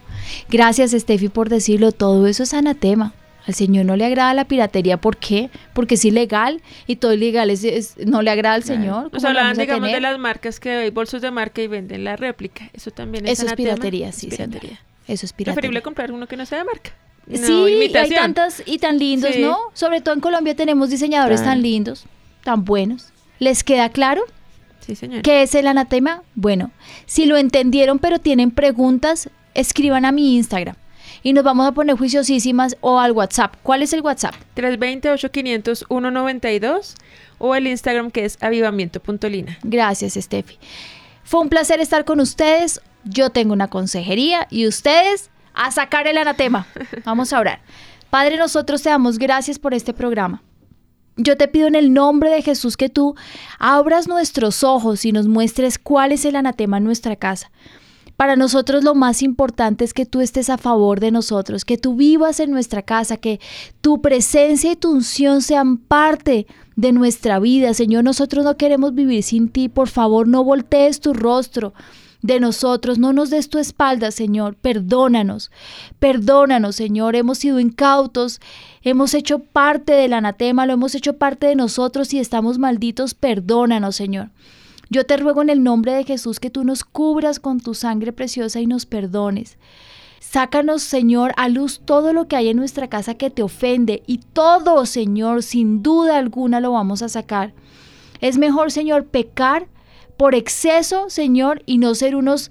Gracias, 0.49 0.93
Steffi, 0.93 1.29
por 1.29 1.49
decirlo. 1.49 1.93
Todo 1.93 2.27
eso 2.27 2.43
es 2.43 2.55
anatema. 2.55 3.15
Al 3.47 3.55
Señor 3.55 3.85
no 3.85 3.95
le 3.95 4.05
agrada 4.05 4.35
la 4.35 4.45
piratería. 4.45 4.97
¿Por 4.97 5.17
qué? 5.17 5.51
Porque 5.73 5.95
es 5.95 6.05
ilegal 6.05 6.63
y 6.87 6.97
todo 6.97 7.13
ilegal 7.13 7.49
es, 7.51 7.95
no 8.05 8.21
le 8.23 8.31
agrada 8.31 8.57
al 8.57 8.65
Señor. 8.65 9.13
Nos 9.13 9.25
hablaban, 9.25 9.57
digamos, 9.57 9.91
de 9.91 10.01
las 10.01 10.19
marcas 10.19 10.59
que 10.59 10.71
hay 10.71 10.91
bolsos 10.91 11.23
de 11.23 11.31
marca 11.31 11.63
y 11.63 11.69
venden 11.69 12.03
la 12.03 12.17
réplica. 12.17 12.69
Eso 12.73 12.91
también 12.91 13.25
es 13.27 13.39
Eso 13.39 13.47
es 13.47 13.55
piratería, 13.55 14.11
sí, 14.11 14.27
piratería. 14.27 14.81
Eso 15.07 15.27
es 15.27 15.33
piratería. 15.33 15.55
Preferible 15.55 15.83
comprar 15.83 16.11
uno 16.11 16.27
que 16.27 16.37
no 16.37 16.45
sea 16.45 16.59
de 16.59 16.65
marca. 16.65 16.91
sí, 17.33 17.97
hay 17.97 18.11
tantas 18.11 18.65
y 18.67 18.79
tan 18.79 18.99
lindos, 18.99 19.37
¿no? 19.39 19.57
Sobre 19.75 20.01
todo 20.01 20.15
en 20.15 20.21
Colombia 20.21 20.57
tenemos 20.57 20.91
diseñadores 20.91 21.45
tan 21.45 21.63
lindos, 21.63 22.05
tan 22.43 22.65
buenos. 22.65 23.13
¿Les 23.39 23.63
queda 23.63 23.91
claro? 23.91 24.25
Sí, 24.81 24.97
señor. 24.97 25.23
¿Qué 25.23 25.43
es 25.43 25.55
el 25.55 25.69
anatema? 25.69 26.23
Bueno, 26.35 26.71
si 27.07 27.27
lo 27.27 27.37
entendieron 27.37 27.99
pero 27.99 28.19
tienen 28.19 28.51
preguntas, 28.51 29.29
escriban 29.57 30.05
a 30.05 30.13
mi 30.13 30.37
Instagram 30.37 30.77
y 31.23 31.33
nos 31.33 31.45
vamos 31.45 31.67
a 31.67 31.73
poner 31.73 31.97
juiciosísimas 31.97 32.77
o 32.81 33.01
al 33.01 33.13
WhatsApp. 33.13 33.55
¿Cuál 33.63 33.83
es 33.83 33.93
el 33.93 34.01
WhatsApp? 34.03 34.35
320-8500-192 34.55 36.95
o 37.39 37.55
el 37.55 37.67
Instagram 37.67 38.11
que 38.11 38.25
es 38.25 38.39
avivamiento.lina. 38.41 39.59
Gracias, 39.63 40.15
Steffi. 40.15 40.57
Fue 41.25 41.41
un 41.41 41.49
placer 41.49 41.81
estar 41.81 42.05
con 42.05 42.21
ustedes. 42.21 42.81
Yo 43.05 43.31
tengo 43.31 43.53
una 43.53 43.69
consejería 43.69 44.47
y 44.51 44.69
ustedes 44.69 45.31
a 45.55 45.73
sacar 45.73 46.07
el 46.07 46.19
anatema. 46.19 46.67
Vamos 47.05 47.33
a 47.33 47.41
orar. 47.41 47.61
Padre, 48.11 48.37
nosotros 48.37 48.83
te 48.83 48.91
damos 48.91 49.19
gracias 49.19 49.59
por 49.59 49.75
este 49.75 49.93
programa. 49.93 50.43
Yo 51.17 51.37
te 51.37 51.49
pido 51.49 51.67
en 51.67 51.75
el 51.75 51.93
nombre 51.95 52.31
de 52.31 52.43
Jesús 52.43 52.77
que 52.77 52.91
tú 52.91 53.17
abras 53.59 54.07
nuestros 54.07 54.63
ojos 54.63 55.05
y 55.05 55.11
nos 55.13 55.27
muestres 55.27 55.79
cuál 55.79 56.13
es 56.13 56.25
el 56.25 56.37
anatema 56.37 56.77
en 56.77 56.85
nuestra 56.85 57.17
casa. 57.17 57.51
Para 58.17 58.37
nosotros 58.37 58.83
lo 58.83 58.95
más 58.95 59.23
importante 59.23 59.85
es 59.85 59.93
que 59.93 60.07
tú 60.07 60.21
estés 60.21 60.49
a 60.49 60.57
favor 60.57 61.01
de 61.01 61.11
nosotros, 61.11 61.65
que 61.65 61.77
tú 61.77 61.97
vivas 61.97 62.41
en 62.41 62.51
nuestra 62.51 62.83
casa, 62.83 63.19
que 63.19 63.41
tu 63.81 64.01
presencia 64.01 64.73
y 64.73 64.77
tu 64.77 64.91
unción 64.91 65.43
sean 65.43 65.77
parte 65.77 66.47
de 66.77 66.93
nuestra 66.93 67.39
vida. 67.39 67.75
Señor, 67.75 68.05
nosotros 68.05 68.45
no 68.45 68.57
queremos 68.57 68.95
vivir 68.95 69.23
sin 69.23 69.49
ti. 69.51 69.69
Por 69.69 69.89
favor, 69.89 70.29
no 70.29 70.45
voltees 70.45 71.01
tu 71.01 71.13
rostro 71.13 71.75
de 72.23 72.41
nosotros, 72.41 72.99
no 72.99 73.13
nos 73.13 73.31
des 73.31 73.49
tu 73.49 73.59
espalda, 73.59 74.11
Señor, 74.11 74.57
perdónanos, 74.57 75.51
perdónanos, 75.99 76.77
Señor, 76.77 77.15
hemos 77.15 77.39
sido 77.39 77.61
incautos, 77.61 78.41
hemos 78.83 79.15
hecho 79.15 79.39
parte 79.39 79.93
del 79.93 80.13
anatema, 80.13 80.67
lo 80.67 80.73
hemos 80.73 80.95
hecho 80.95 81.19
parte 81.19 81.47
de 81.47 81.55
nosotros 81.55 82.13
y 82.15 82.19
estamos 82.19 82.59
malditos, 82.59 83.15
perdónanos, 83.15 83.97
Señor. 83.97 84.31
Yo 84.89 85.05
te 85.05 85.17
ruego 85.17 85.43
en 85.43 85.51
el 85.51 85.63
nombre 85.63 85.93
de 85.93 86.05
Jesús 86.05 86.39
que 86.39 86.51
tú 86.51 86.65
nos 86.65 86.85
cubras 86.85 87.41
con 87.41 87.61
tu 87.61 87.75
sangre 87.75 88.13
preciosa 88.13 88.61
y 88.61 88.67
nos 88.67 88.87
perdones. 88.87 89.59
Sácanos, 90.21 90.83
Señor, 90.83 91.33
a 91.37 91.49
luz 91.49 91.81
todo 91.85 92.13
lo 92.13 92.29
que 92.29 92.37
hay 92.37 92.49
en 92.49 92.57
nuestra 92.57 92.89
casa 92.89 93.15
que 93.15 93.31
te 93.31 93.43
ofende 93.43 94.03
y 94.07 94.19
todo, 94.19 94.85
Señor, 94.87 95.43
sin 95.43 95.83
duda 95.83 96.19
alguna 96.19 96.61
lo 96.61 96.73
vamos 96.73 97.03
a 97.03 97.09
sacar. 97.09 97.53
Es 98.21 98.39
mejor, 98.39 98.71
Señor, 98.71 99.07
pecar 99.07 99.69
por 100.17 100.35
exceso, 100.35 101.11
Señor, 101.11 101.63
y 101.67 101.79
no 101.79 101.95
ser 101.95 102.17
unos 102.17 102.51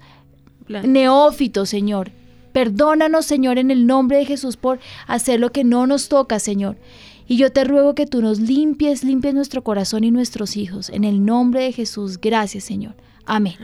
neófitos, 0.68 1.68
Señor. 1.68 2.12
Perdónanos, 2.52 3.26
Señor, 3.26 3.58
en 3.58 3.70
el 3.70 3.86
nombre 3.86 4.18
de 4.18 4.24
Jesús 4.24 4.56
por 4.56 4.78
hacer 5.06 5.40
lo 5.40 5.52
que 5.52 5.64
no 5.64 5.86
nos 5.86 6.08
toca, 6.08 6.38
Señor. 6.38 6.76
Y 7.26 7.36
yo 7.36 7.50
te 7.50 7.64
ruego 7.64 7.94
que 7.94 8.06
tú 8.06 8.22
nos 8.22 8.38
limpies, 8.38 9.02
limpies 9.02 9.34
nuestro 9.34 9.62
corazón 9.64 10.04
y 10.04 10.10
nuestros 10.10 10.56
hijos. 10.56 10.90
En 10.90 11.04
el 11.04 11.24
nombre 11.24 11.62
de 11.64 11.72
Jesús, 11.72 12.20
gracias 12.20 12.64
Señor. 12.64 12.94
Amén. 13.24 13.56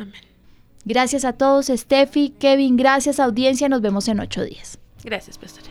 Gracias 0.85 1.25
a 1.25 1.33
todos, 1.33 1.67
Steffi, 1.67 2.31
Kevin, 2.31 2.77
gracias 2.77 3.21
audiencia, 3.21 3.69
nos 3.69 3.81
vemos 3.81 4.09
en 4.09 4.19
ocho 4.21 4.43
días. 4.43 4.79
Gracias, 5.05 5.39
pastora. 5.39 5.71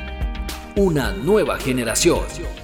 Una 0.77 1.11
nueva 1.11 1.57
generación. 1.59 2.60